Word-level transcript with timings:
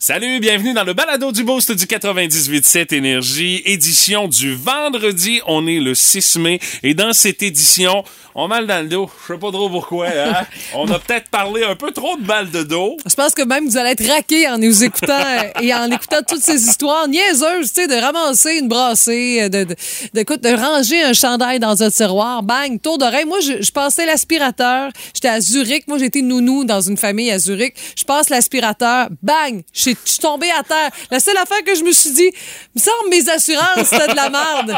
Salut, 0.00 0.38
bienvenue 0.38 0.74
dans 0.74 0.84
le 0.84 0.94
balado 0.94 1.32
du 1.32 1.42
Boost 1.42 1.72
du 1.72 1.84
98.7 1.86 2.94
Énergie, 2.94 3.62
édition 3.64 4.28
du 4.28 4.54
vendredi. 4.54 5.40
On 5.48 5.66
est 5.66 5.80
le 5.80 5.92
6 5.92 6.36
mai 6.36 6.60
et 6.84 6.94
dans 6.94 7.12
cette 7.12 7.42
édition, 7.42 8.04
on 8.36 8.44
a 8.44 8.46
mal 8.46 8.68
dans 8.68 8.80
le 8.80 8.88
dos. 8.88 9.10
Je 9.26 9.34
sais 9.34 9.40
pas 9.40 9.50
trop 9.50 9.68
pourquoi. 9.68 10.06
Hein? 10.06 10.46
on 10.76 10.88
a 10.92 11.00
peut-être 11.00 11.28
parlé 11.30 11.64
un 11.64 11.74
peu 11.74 11.90
trop 11.90 12.16
de 12.16 12.24
mal 12.24 12.48
de 12.52 12.62
dos. 12.62 12.96
Je 13.10 13.14
pense 13.16 13.32
que 13.32 13.42
même 13.42 13.66
vous 13.66 13.76
allez 13.76 13.90
être 13.90 14.06
raqué 14.06 14.48
en 14.48 14.58
nous 14.58 14.84
écoutant 14.84 15.18
euh, 15.18 15.60
et 15.60 15.74
en 15.74 15.90
écoutant 15.90 16.20
toutes 16.26 16.42
ces 16.44 16.62
histoires 16.68 17.08
niaiseuses, 17.08 17.72
tu 17.72 17.82
sais, 17.82 17.88
de 17.88 18.00
ramasser 18.00 18.58
une 18.58 18.68
brassée, 18.68 19.40
euh, 19.42 19.48
de, 19.48 19.64
de, 19.64 19.74
de, 20.14 20.22
de 20.22 20.56
ranger 20.56 21.02
un 21.02 21.12
chandail 21.12 21.58
dans 21.58 21.82
un 21.82 21.90
tiroir, 21.90 22.44
bang, 22.44 22.80
tour 22.80 22.98
d'oreille. 22.98 23.24
Moi, 23.24 23.40
je, 23.40 23.60
je 23.60 23.72
passais 23.72 24.06
l'aspirateur. 24.06 24.92
J'étais 25.12 25.26
à 25.26 25.40
Zurich. 25.40 25.88
Moi, 25.88 25.98
j'étais 25.98 26.22
nounou 26.22 26.64
dans 26.64 26.82
une 26.82 26.96
famille 26.96 27.32
à 27.32 27.40
Zurich. 27.40 27.74
Je 27.98 28.04
passe 28.04 28.30
l'aspirateur, 28.30 29.08
bang, 29.24 29.64
je 29.74 29.87
suis 30.04 30.18
tombée 30.18 30.50
à 30.50 30.62
terre. 30.62 30.90
La 31.10 31.20
seule 31.20 31.36
affaire 31.36 31.62
que 31.64 31.74
je 31.74 31.82
me 31.82 31.92
suis 31.92 32.12
dit, 32.12 32.30
me 32.74 32.80
semble 32.80 33.10
mes 33.10 33.28
assurances, 33.28 33.88
c'était 33.88 34.08
de 34.08 34.16
la 34.16 34.30
merde. 34.30 34.76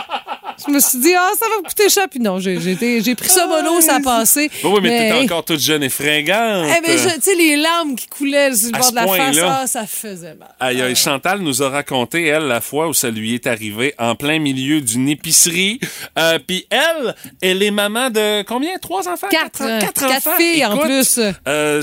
Je 0.66 0.72
me 0.72 0.80
suis 0.80 0.98
dit, 0.98 1.14
ah, 1.14 1.30
ça 1.38 1.46
va 1.48 1.56
me 1.62 1.68
coûter 1.68 1.88
cher. 1.88 2.06
Puis 2.10 2.20
non, 2.20 2.38
j'ai 2.38 2.60
j'ai 2.60 3.14
pris 3.14 3.28
ça 3.28 3.46
mono, 3.46 3.80
ça 3.80 3.96
a 3.96 4.00
passé. 4.00 4.50
Oui, 4.64 4.70
oui, 4.74 4.80
mais, 4.82 5.10
t'étais 5.10 5.24
encore 5.24 5.44
toute 5.44 5.60
jeune 5.60 5.82
et 5.82 5.88
fringante. 5.88 6.66
Eh, 6.76 6.80
mais 6.86 6.96
tu 6.96 7.20
sais, 7.20 7.34
les 7.34 7.56
larmes 7.56 7.94
qui 7.94 8.06
coulaient 8.08 8.54
sur 8.54 8.70
le 8.70 8.76
À 8.76 8.78
bord 8.78 8.88
ce 8.88 8.92
de 8.92 8.94
la 8.94 9.32
face, 9.32 9.40
ah, 9.40 9.66
ça 9.66 9.86
faisait 9.86 10.34
mal. 10.34 10.54
Aïe, 10.60 10.82
aïe, 10.82 10.96
Chantal 10.96 11.40
nous 11.40 11.62
a 11.62 11.68
raconté, 11.68 12.26
elle, 12.26 12.46
la 12.46 12.60
fois 12.60 12.88
où 12.88 12.94
ça 12.94 13.10
lui 13.10 13.34
est 13.34 13.46
arrivé 13.46 13.94
en 13.98 14.14
plein 14.14 14.38
milieu 14.38 14.80
d'une 14.80 15.08
épicerie. 15.08 15.80
Euh, 16.18 16.38
Puis 16.46 16.66
elle, 16.70 17.14
elle 17.40 17.62
est 17.62 17.70
maman 17.70 18.10
de 18.10 18.42
combien? 18.42 18.78
Trois 18.78 19.08
enfants? 19.08 19.28
Quatre, 19.30 19.58
Quatre, 19.80 20.06
quatre 20.06 20.26
enfants? 20.26 20.36
filles, 20.36 20.64
en 20.66 20.76
plus. 20.78 21.20
Euh, 21.46 21.82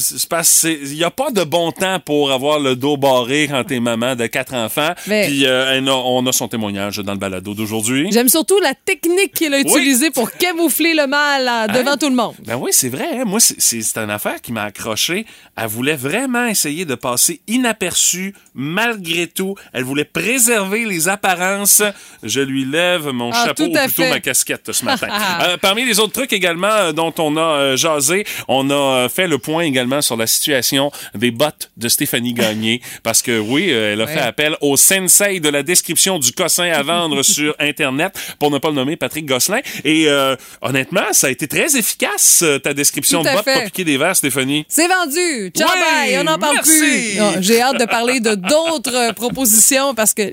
qu'il 0.68 0.98
n'y 0.98 1.04
a 1.04 1.12
pas 1.12 1.32
de 1.32 1.44
bon 1.44 1.72
temps 1.72 2.00
pour 2.00 2.32
avoir 2.32 2.60
le 2.60 2.76
dos 2.76 2.98
barré 3.20 3.48
quand 3.50 3.64
t'es 3.64 3.80
maman 3.80 4.16
de 4.16 4.28
quatre 4.28 4.54
enfants. 4.54 4.94
Mais- 5.08 5.28
Puis 5.28 5.46
euh, 5.46 5.80
on 5.88 6.26
a 6.26 6.32
son 6.32 6.48
témoignage 6.48 6.98
dans 6.98 7.14
le 7.14 7.20
balado 7.20 7.54
d'aujourd'hui. 7.54 8.10
J'aime 8.12 8.30
surtout 8.30 8.60
la 8.60 8.74
technique 8.74 9.34
qu'il 9.34 9.54
a 9.54 9.60
utilisée 9.60 10.12
pour 10.12 10.32
camoufler 10.32 10.94
le 10.94 11.08
mal 11.08 11.48
euh, 11.48 11.74
devant 11.74 11.92
Hein? 11.92 11.98
tout 11.98 12.10
le 12.10 12.16
monde. 12.16 12.36
Ben 12.46 12.56
oui, 12.58 12.72
c'est 12.74 12.90
vrai. 12.90 13.08
hein. 13.20 13.24
Moi, 13.26 13.40
c'est- 13.40 13.98
une 13.98 14.10
affaire 14.12 14.42
qui 14.42 14.52
m'a 14.52 14.64
accroché. 14.64 15.26
Elle 15.56 15.68
voulait 15.68 15.96
vraiment 15.96 16.46
essayer 16.46 16.86
de 16.86 16.94
passer 16.96 17.42
inaperçue 17.48 18.34
malgré 18.54 19.28
tout. 19.28 19.56
Elle 19.74 19.84
voulait 19.84 20.06
préserver 20.06 20.86
les 20.86 21.08
apparences. 21.08 21.82
Je 22.24 22.42
lui 22.42 22.66
lève 22.66 23.08
mon 23.10 23.32
Ah, 23.34 23.46
chapeau 23.48 23.64
ou 23.64 23.72
plutôt 23.72 24.04
fait. 24.04 24.10
ma 24.10 24.20
casquette 24.20 24.72
ce 24.72 24.86
matin. 24.86 25.08
Euh, 25.42 25.58
parmi 25.58 25.86
les 25.86 26.00
autres 26.00 26.14
trucs 26.14 26.34
également 26.34 26.68
euh, 26.72 26.92
dont 26.94 27.14
on 27.20 27.38
a 27.38 27.76
jasé, 27.76 28.26
on 28.48 28.70
a 28.72 29.08
fait 29.10 29.28
le 29.28 29.38
point 29.38 29.64
également 29.64 30.02
sur 30.02 30.16
la 30.18 30.26
situation 30.26 30.92
des 31.16 31.32
bottes 31.32 31.70
de 31.78 31.88
Stéphanie 31.90 32.34
Gagné 32.34 32.82
parce 33.08 33.22
que 33.22 33.40
oui, 33.40 33.68
euh, 33.72 33.94
elle 33.94 34.02
a 34.02 34.04
Ouais. 34.06 34.14
fait 34.16 34.20
appel 34.20 34.58
au 34.60 34.76
sensei 34.76 35.40
de 35.40 35.48
la 35.48 35.64
description 35.64 36.20
du 36.20 36.34
cossin 36.34 36.70
à 36.70 36.84
vendre 36.84 37.24
sur 37.36 37.56
Internet, 37.58 38.14
pour 38.38 38.52
ne 38.52 38.58
pas 38.58 38.68
le 38.68 38.74
nommer 38.76 38.98
Patrick 38.98 39.26
Gosselin. 39.26 39.62
Et 39.86 40.10
euh, 40.10 40.36
honnêtement, 40.62 41.06
ça 41.14 41.28
a 41.28 41.30
été 41.30 41.48
très 41.48 41.78
efficace, 41.78 42.42
euh, 42.44 42.60
ta 42.60 42.74
description 42.74 43.22
de 43.24 43.30
fait. 43.30 43.44
pas 43.54 43.62
piquer 43.62 43.86
des 43.86 43.96
verres, 43.98 44.18
Stéphanie. 44.18 44.66
C'est 44.68 44.90
vendu. 44.90 45.52
Ciao, 45.58 45.70
bye. 45.70 46.18
On 46.20 46.26
n'en 46.26 46.38
parle 46.38 46.56
merci. 46.56 46.80
plus. 46.80 47.44
J'ai 47.44 47.62
hâte 47.62 47.80
de 47.80 47.86
parler 47.86 48.20
de 48.20 48.36
d'autres 48.36 49.14
propositions 49.16 49.96
parce 49.96 50.14
que 50.14 50.24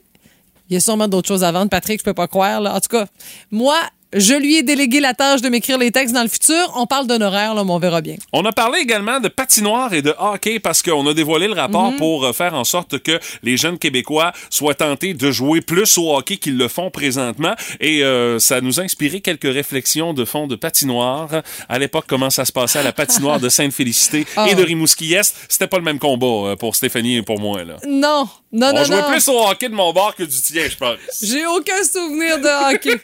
il 0.69 0.75
y 0.75 0.77
a 0.77 0.81
sûrement 0.81 1.07
d'autres 1.07 1.29
choses 1.29 1.45
à 1.45 1.53
vendre, 1.53 1.71
Patrick, 1.71 2.01
je 2.01 2.05
peux 2.05 2.13
pas 2.15 2.27
croire. 2.27 2.61
Là. 2.61 2.75
En 2.75 2.81
tout 2.81 2.89
cas, 2.89 3.07
moi, 3.53 3.79
je 4.15 4.35
lui 4.35 4.57
ai 4.57 4.63
délégué 4.63 5.01
la 5.01 5.15
tâche 5.15 5.41
de 5.43 5.49
m'écrire 5.49 5.79
les 5.79 5.91
textes 5.91 6.15
dans 6.15 6.23
le 6.23 6.29
futur. 6.29 6.73
On 6.77 6.87
parle 6.87 7.07
d'honoraires, 7.07 7.55
là, 7.55 7.65
mais 7.65 7.71
on 7.73 7.79
verra 7.79 8.01
bien. 8.01 8.17
On 8.33 8.45
a 8.45 8.53
parlé 8.53 8.79
également 8.81 9.21
de 9.21 9.29
patinoire 9.29 9.93
et 9.93 10.03
de 10.03 10.15
hockey 10.19 10.59
parce 10.61 10.83
qu'on 10.83 11.07
a 11.07 11.15
dévoilé 11.15 11.47
le 11.49 11.55
rapport 11.55 11.91
Mhm. 11.93 11.97
pour 11.97 12.25
euh, 12.25 12.33
faire 12.33 12.55
en 12.55 12.65
sorte 12.65 12.99
que 13.01 13.19
les 13.43 13.57
jeunes 13.57 13.79
Québécois 13.79 14.33
soient 14.51 14.75
tentés 14.75 15.15
de 15.15 15.31
jouer 15.31 15.61
plus 15.61 15.99
au 15.99 16.17
hockey 16.17 16.37
qu'ils 16.37 16.57
le 16.57 16.69
font 16.69 16.91
présentement. 16.91 17.55
Et 17.81 18.03
euh, 18.05 18.39
ça 18.39 18.61
nous 18.61 18.81
a 18.81 18.83
inspiré 18.85 19.21
quelques 19.21 19.53
réflexions 19.53 20.15
de 20.15 20.25
fond 20.25 20.47
de 20.47 20.57
patinoire. 20.57 21.29
À 21.69 21.79
l'époque, 21.79 22.05
comment 22.09 22.31
ça 22.31 22.45
se 22.45 22.53
passait 22.53 22.79
à 22.79 22.83
la 22.83 22.93
patinoire 22.93 23.41
de 23.41 23.49
Sainte-Félicité 23.55 24.27
Ah. 24.37 24.47
et 24.49 24.55
de 24.55 24.63
Rimouski-Est. 24.63 25.35
C'était 25.49 25.67
pas 25.67 25.79
le 25.79 25.85
même 25.85 25.99
combat 25.99 26.51
euh, 26.53 26.57
pour 26.57 26.77
Stéphanie 26.77 27.17
et 27.17 27.23
pour 27.23 27.41
moi. 27.41 27.65
Là. 27.65 27.77
Non, 27.89 28.29
non, 28.55 28.69
On 28.69 28.73
non, 28.79 28.85
jouait 28.85 29.01
non. 29.03 29.11
plus 29.11 29.29
au 29.29 29.47
hockey 29.49 29.69
de 29.69 29.75
mon 29.75 29.93
bord 29.93 30.15
que 30.15 30.23
du 30.23 30.41
tien, 30.41 30.63
je 30.71 30.77
pense. 30.77 30.97
J'ai 31.21 31.45
aucun 31.45 31.83
souvenir 31.83 32.39
de 32.39 32.73
hockey. 32.75 33.01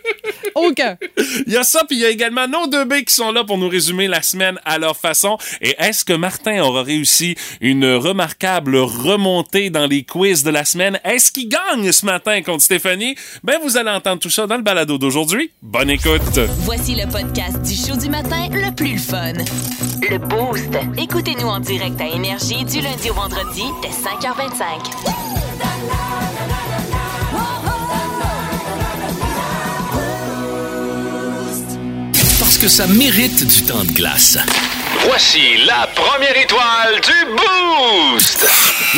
aucun. 0.54 0.96
Il 1.46 1.52
y 1.52 1.56
a 1.56 1.64
ça, 1.64 1.84
puis 1.88 1.96
il 1.96 2.02
y 2.02 2.04
a 2.04 2.10
également 2.10 2.46
nos 2.46 2.66
deux 2.66 2.84
B 2.84 3.02
qui 3.06 3.14
sont 3.14 3.32
là 3.32 3.42
pour 3.42 3.56
nous 3.56 3.68
résumer 3.68 4.08
la 4.08 4.20
semaine 4.20 4.58
à 4.64 4.78
leur 4.78 4.96
façon. 4.96 5.38
Et 5.62 5.74
est-ce 5.78 6.04
que 6.04 6.12
Martin 6.12 6.62
aura 6.62 6.82
réussi 6.82 7.34
une 7.62 7.94
remarquable 7.94 8.76
remontée 8.76 9.70
dans 9.70 9.86
les 9.86 10.02
quiz 10.02 10.42
de 10.42 10.50
la 10.50 10.66
semaine? 10.66 11.00
Est-ce 11.04 11.32
qu'il 11.32 11.48
gagne 11.48 11.90
ce 11.92 12.04
matin 12.04 12.42
contre 12.42 12.62
Stéphanie? 12.62 13.14
Ben, 13.42 13.58
vous 13.62 13.78
allez 13.78 13.90
entendre 13.90 14.20
tout 14.20 14.30
ça 14.30 14.46
dans 14.46 14.56
le 14.56 14.62
balado 14.62 14.98
d'aujourd'hui. 14.98 15.50
Bonne 15.62 15.88
écoute! 15.90 16.38
Voici 16.60 16.94
le 16.94 17.10
podcast 17.10 17.62
du 17.62 17.74
show 17.74 17.96
du 17.96 18.10
matin 18.10 18.48
le 18.52 18.74
plus 18.74 18.98
fun. 18.98 19.32
Le 20.10 20.18
Boost. 20.18 20.68
Écoutez-nous 20.98 21.46
en 21.48 21.60
direct 21.60 21.98
à 22.00 22.06
Énergie 22.06 22.64
du 22.64 22.80
lundi 22.80 23.10
au 23.10 23.14
vendredi 23.14 23.62
dès 23.82 23.88
5h25. 23.88 24.89
Parce 32.38 32.58
que 32.58 32.68
ça 32.68 32.86
mérite 32.86 33.46
du 33.46 33.62
temps 33.62 33.84
de 33.84 33.92
glace. 33.92 34.38
Voici 35.04 35.40
la 35.66 35.88
première 35.94 36.36
étoile 36.36 37.00
du 37.02 37.30
Boost! 37.32 38.46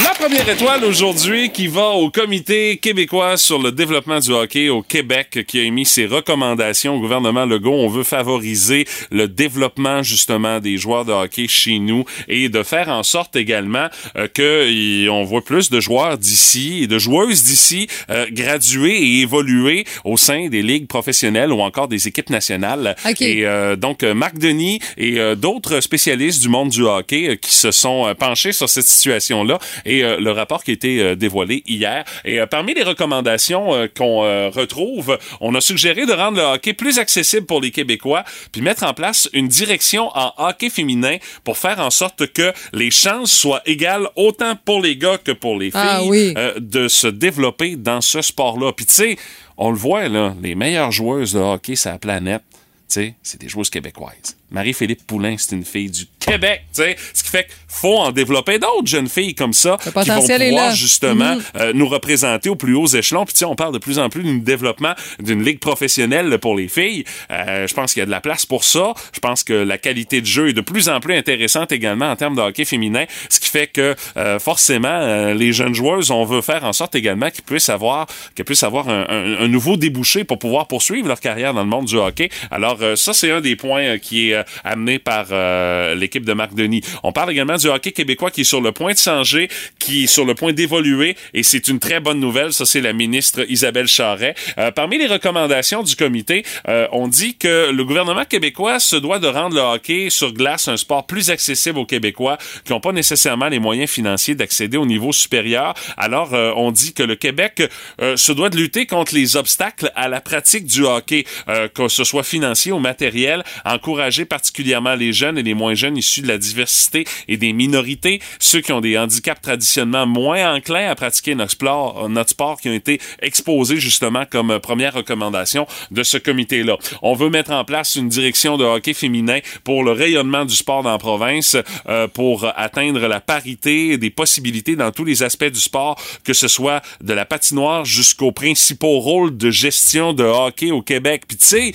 La 0.03 0.15
première 0.15 0.49
étoile 0.49 0.85
aujourd'hui 0.85 1.51
qui 1.51 1.67
va 1.67 1.91
au 1.91 2.09
Comité 2.11 2.79
québécois 2.79 3.37
sur 3.37 3.59
le 3.59 3.73
développement 3.73 4.21
du 4.21 4.31
hockey 4.33 4.71
au 4.71 4.81
Québec 4.83 5.45
qui 5.47 5.59
a 5.61 5.63
émis 5.65 5.85
ses 5.85 6.07
recommandations 6.07 6.95
au 6.97 7.01
gouvernement 7.01 7.45
Legault. 7.45 7.75
On 7.75 7.89
veut 7.89 8.03
favoriser 8.03 8.87
le 9.11 9.29
développement 9.29 10.03
justement 10.03 10.61
des 10.61 10.79
joueurs 10.79 11.05
de 11.05 11.13
hockey 11.13 11.47
chez 11.47 11.79
nous 11.79 12.05
et 12.27 12.49
de 12.49 12.63
faire 12.63 12.89
en 12.89 13.03
sorte 13.03 13.37
également 13.37 13.89
euh, 14.17 14.29
que 14.33 14.71
y- 14.71 15.11
on 15.11 15.25
voit 15.25 15.45
plus 15.45 15.69
de 15.69 15.79
joueurs 15.79 16.17
d'ici 16.17 16.85
et 16.85 16.87
de 16.87 16.99
joueuses 16.99 17.43
d'ici 17.45 17.87
euh, 18.09 18.25
graduer 18.31 18.97
et 18.97 19.21
évoluer 19.21 19.85
au 20.05 20.17
sein 20.17 20.49
des 20.49 20.63
ligues 20.63 20.89
professionnelles 20.89 21.53
ou 21.53 21.61
encore 21.61 21.89
des 21.89 22.09
équipes 22.09 22.31
nationales. 22.31 22.97
OK. 23.07 23.21
Et 23.21 23.47
euh, 23.47 23.77
donc 23.77 24.03
euh, 24.05 24.15
Marc 24.15 24.39
Denis 24.39 24.81
et 24.97 25.21
euh, 25.21 25.35
d'autres 25.35 25.81
spécialistes 25.97 26.41
du 26.41 26.49
monde 26.49 26.71
du 26.71 26.85
hockey 26.85 27.29
euh, 27.29 27.35
qui 27.37 27.53
se 27.55 27.71
sont 27.71 28.07
euh, 28.07 28.15
penchés 28.15 28.53
sur 28.53 28.67
cette 28.67 28.87
situation-là 28.87 29.59
et 29.85 30.03
euh, 30.03 30.17
le 30.19 30.31
rapport 30.33 30.65
qui 30.65 30.71
a 30.71 30.75
été 30.75 31.17
dévoilé 31.17 31.63
hier. 31.67 32.03
Et 32.25 32.41
parmi 32.51 32.73
les 32.73 32.83
recommandations 32.83 33.89
qu'on 33.97 34.21
retrouve, 34.51 35.19
on 35.41 35.55
a 35.55 35.61
suggéré 35.61 36.07
de 36.07 36.13
rendre 36.13 36.39
le 36.39 36.45
hockey 36.45 36.73
plus 36.73 36.99
accessible 36.99 37.45
pour 37.47 37.61
les 37.61 37.71
Québécois, 37.71 38.25
puis 38.53 38.63
mettre 38.63 38.85
en 38.85 38.95
place 38.95 39.29
une 39.35 39.49
direction 39.49 40.09
en 40.17 40.33
hockey 40.39 40.71
féminin 40.71 41.17
pour 41.45 41.59
faire 41.59 41.79
en 41.81 41.91
sorte 41.91 42.27
que 42.33 42.53
les 42.73 42.91
chances 42.91 43.33
soient 43.33 43.63
égales 43.67 44.09
autant 44.17 44.57
pour 44.65 44.81
les 44.81 44.97
gars 44.97 45.19
que 45.19 45.33
pour 45.33 45.59
les 45.59 45.71
filles 45.71 45.81
Ah 45.83 46.01
oui. 46.05 46.33
euh, 46.37 46.55
de 46.59 46.89
se 46.89 47.07
développer 47.07 47.77
dans 47.77 48.01
ce 48.01 48.23
sport-là. 48.23 48.73
Puis 48.73 48.87
tu 48.87 48.95
sais, 48.95 49.17
on 49.59 49.71
le 49.71 49.77
voit 49.77 50.09
là, 50.09 50.35
les 50.43 50.55
meilleures 50.55 50.91
joueuses 50.93 51.35
de 51.35 51.41
hockey 51.41 51.77
sur 51.77 51.91
la 51.91 51.99
planète, 51.99 52.43
tu 52.51 52.57
sais, 52.89 53.15
c'est 53.23 53.41
des 53.41 53.49
joueuses 53.49 53.71
québécoises. 53.71 54.37
Marie-Philippe 54.53 55.07
Poulain, 55.07 55.35
c'est 55.39 55.57
une 55.57 55.65
fille 55.65 55.91
du 55.91 56.05
Québec, 56.21 56.63
tu 56.75 56.83
sais. 56.83 56.97
Ce 57.15 57.23
qui 57.23 57.31
fait 57.31 57.45
qu'il 57.47 57.55
faut 57.69 57.97
en 57.97 58.13
développer 58.13 58.59
d'autres 58.59 58.87
jeunes 58.87 59.09
filles 59.09 59.35
comme 59.35 59.53
ça 59.53 59.77
qui 59.83 59.91
vont 59.91 60.27
pouvoir 60.51 60.75
justement 60.77 61.35
Mhm. 61.37 61.43
euh, 61.57 61.73
nous 61.75 61.89
représenter 61.89 62.49
au 62.49 62.55
plus 62.57 62.75
hauts 62.75 62.87
échelons. 62.87 63.25
Puis 63.25 63.35
tu 63.35 63.39
sais, 63.41 63.45
on 63.45 63.57
parle 63.57 63.73
de 63.73 63.79
plus 63.79 63.99
en 63.99 64.09
plus 64.09 64.23
du 64.23 64.39
développement 64.41 64.93
d'une 65.21 65.43
ligue 65.43 65.59
professionnelle 65.59 66.39
pour 66.39 66.55
les 66.57 66.69
filles. 66.69 67.05
Euh, 67.31 67.67
je 67.67 67.75
pense 67.75 67.93
qu'il 67.93 68.01
y 68.01 68.03
a 68.03 68.07
de 68.07 68.11
la 68.11 68.21
place 68.21 68.47
pour 68.47 68.63
ça. 68.65 68.93
Je 69.13 69.21
pense 69.21 69.43
que 69.43 69.53
la 69.53 69.79
qualité 69.79 70.21
de 70.21 70.27
jeu 70.27 70.49
est 70.51 70.53
de 70.53 70.61
plus 70.61 70.89
en 70.89 71.01
plus 71.01 71.15
intéressante 71.15 71.73
également 71.73 72.11
en 72.11 72.17
termes 72.17 72.37
de 72.37 72.41
hockey 72.43 72.65
féminin, 72.65 73.05
ce 73.29 73.41
qui 73.41 73.49
fait 73.49 73.67
que 73.67 73.97
euh, 74.17 74.39
forcément 74.39 75.33
les 75.35 75.53
jeunes 75.53 75.75
joueuses, 75.75 76.11
on 76.11 76.25
veut 76.25 76.41
faire 76.43 76.65
en 76.65 76.73
sorte 76.73 76.95
également 76.95 77.31
qu'ils 77.31 77.45
puissent 77.45 77.69
avoir, 77.71 78.07
qu'elles 78.35 78.45
puissent 78.47 78.63
avoir 78.63 78.89
un, 78.89 79.07
un- 79.09 79.39
un 79.45 79.49
nouveau 79.49 79.77
débouché 79.77 80.25
pour 80.25 80.39
pouvoir 80.39 80.69
poursuivre 80.69 81.09
leur 81.09 81.21
carrière 81.21 81.55
dans 81.55 81.63
le 81.63 81.69
monde 81.69 81.87
du 81.87 81.97
hockey. 81.97 82.29
Alors 82.51 82.79
ça, 82.97 83.13
c'est 83.13 83.31
un 83.31 83.41
des 83.41 83.57
points 83.57 83.99
qui 83.99 84.31
est 84.31 84.42
amené 84.65 84.99
par 84.99 85.27
euh, 85.31 85.95
l'équipe 85.95 86.25
de 86.25 86.33
Marc 86.33 86.55
Denis. 86.55 86.83
On 87.03 87.13
parle 87.13 87.31
également 87.31 87.57
du 87.57 87.69
hockey 87.69 87.93
québécois 87.93 88.31
qui 88.31 88.43
est 88.43 88.45
sur 88.45 88.61
le 88.61 88.73
point 88.73 88.93
de 88.93 88.99
changer, 88.99 89.49
qui 89.79 90.05
est 90.05 90.07
sur 90.07 90.25
le 90.25 90.35
point 90.35 90.53
d'évoluer, 90.53 91.17
et 91.35 91.43
c'est 91.43 91.69
une 91.69 91.79
très 91.79 92.01
bonne 92.01 92.21
nouvelle. 92.21 92.53
Ça, 92.53 92.65
c'est 92.65 92.81
la 92.81 92.93
ministre 92.93 93.45
Isabelle 93.49 93.89
Charret. 93.89 94.35
Euh, 94.59 94.71
parmi 94.71 94.99
les 94.99 95.07
recommandations 95.07 95.83
du 95.83 95.97
comité, 95.97 96.45
euh, 96.69 96.87
on 96.93 97.09
dit 97.09 97.37
que 97.37 97.71
le 97.71 97.85
gouvernement 97.85 98.25
québécois 98.25 98.79
se 98.79 98.97
doit 98.97 99.19
de 99.19 99.27
rendre 99.27 99.55
le 99.57 99.63
hockey 99.63 100.09
sur 100.11 100.33
glace 100.33 100.69
un 100.69 100.77
sport 100.77 101.07
plus 101.07 101.31
accessible 101.31 101.79
aux 101.79 101.87
Québécois 101.87 102.39
qui 102.65 102.73
n'ont 102.73 102.81
pas 102.81 102.93
nécessairement 102.93 103.49
les 103.49 103.59
moyens 103.59 103.91
financiers 103.91 104.35
d'accéder 104.35 104.77
au 104.77 104.87
niveau 104.87 105.13
supérieur. 105.13 105.75
Alors, 105.97 106.35
euh, 106.35 106.53
on 106.57 106.71
dit 106.73 106.93
que 106.95 107.03
le 107.03 107.17
Québec 107.17 107.63
euh, 108.01 108.17
se 108.17 108.33
doit 108.33 108.51
de 108.51 108.57
lutter 108.57 108.87
contre 108.87 109.15
les 109.15 109.37
obstacles 109.37 109.91
à 109.95 110.09
la 110.09 110.21
pratique 110.21 110.67
du 110.67 110.85
hockey, 110.85 111.25
euh, 111.49 111.69
que 111.69 111.89
ce 111.89 112.05
soit 112.05 112.23
financier 112.23 112.73
ou 112.73 112.79
matériel, 112.79 113.45
encourager 113.65 114.25
particulièrement 114.33 114.95
les 114.95 115.13
jeunes 115.13 115.37
et 115.37 115.43
les 115.43 115.53
moins 115.53 115.75
jeunes 115.75 115.99
issus 115.99 116.23
de 116.23 116.29
la 116.29 116.39
diversité 116.39 117.05
et 117.29 117.37
des 117.37 117.53
minorités, 117.53 118.23
ceux 118.39 118.63
qui 118.63 118.73
ont 118.73 118.81
des 118.81 118.97
handicaps 118.97 119.43
traditionnellement 119.43 120.07
moins 120.07 120.55
enclins 120.55 120.89
à 120.89 120.95
pratiquer 120.95 121.35
notre 121.35 121.51
sport, 121.51 122.09
notre 122.09 122.31
sport 122.31 122.59
qui 122.59 122.71
ont 122.71 122.73
été 122.73 122.99
exposés 123.21 123.77
justement 123.77 124.25
comme 124.25 124.59
première 124.59 124.95
recommandation 124.95 125.67
de 125.91 126.03
ce 126.03 126.17
comité-là. 126.17 126.79
On 127.03 127.13
veut 127.13 127.29
mettre 127.29 127.51
en 127.51 127.67
place 127.67 127.97
une 127.97 128.09
direction 128.09 128.57
de 128.57 128.65
hockey 128.65 128.95
féminin 128.95 129.41
pour 129.65 129.85
le 129.85 129.93
rayonnement 129.93 130.47
du 130.47 130.55
sport 130.55 130.83
dans 130.83 130.93
la 130.93 130.99
province, 130.99 131.59
euh, 131.91 132.09
pour 132.09 132.47
atteindre 132.57 133.07
la 133.09 133.21
parité 133.21 133.99
des 133.99 134.09
possibilités 134.09 134.77
dans 134.77 134.93
tous 134.93 135.05
les 135.05 135.23
aspects 135.23 135.45
du 135.45 135.61
sport, 135.61 136.01
que 136.25 136.33
ce 136.33 136.49
soit 136.49 136.81
de 137.03 137.13
la 137.13 137.27
patinoire 137.27 137.85
jusqu'aux 137.85 138.33
principaux 138.33 138.99
rôles 138.99 139.37
de 139.37 139.51
gestion 139.51 140.15
de 140.15 140.25
hockey 140.25 140.71
au 140.71 140.81
Québec. 140.81 141.25
Puis 141.29 141.37
tu 141.37 141.45
sais, 141.45 141.73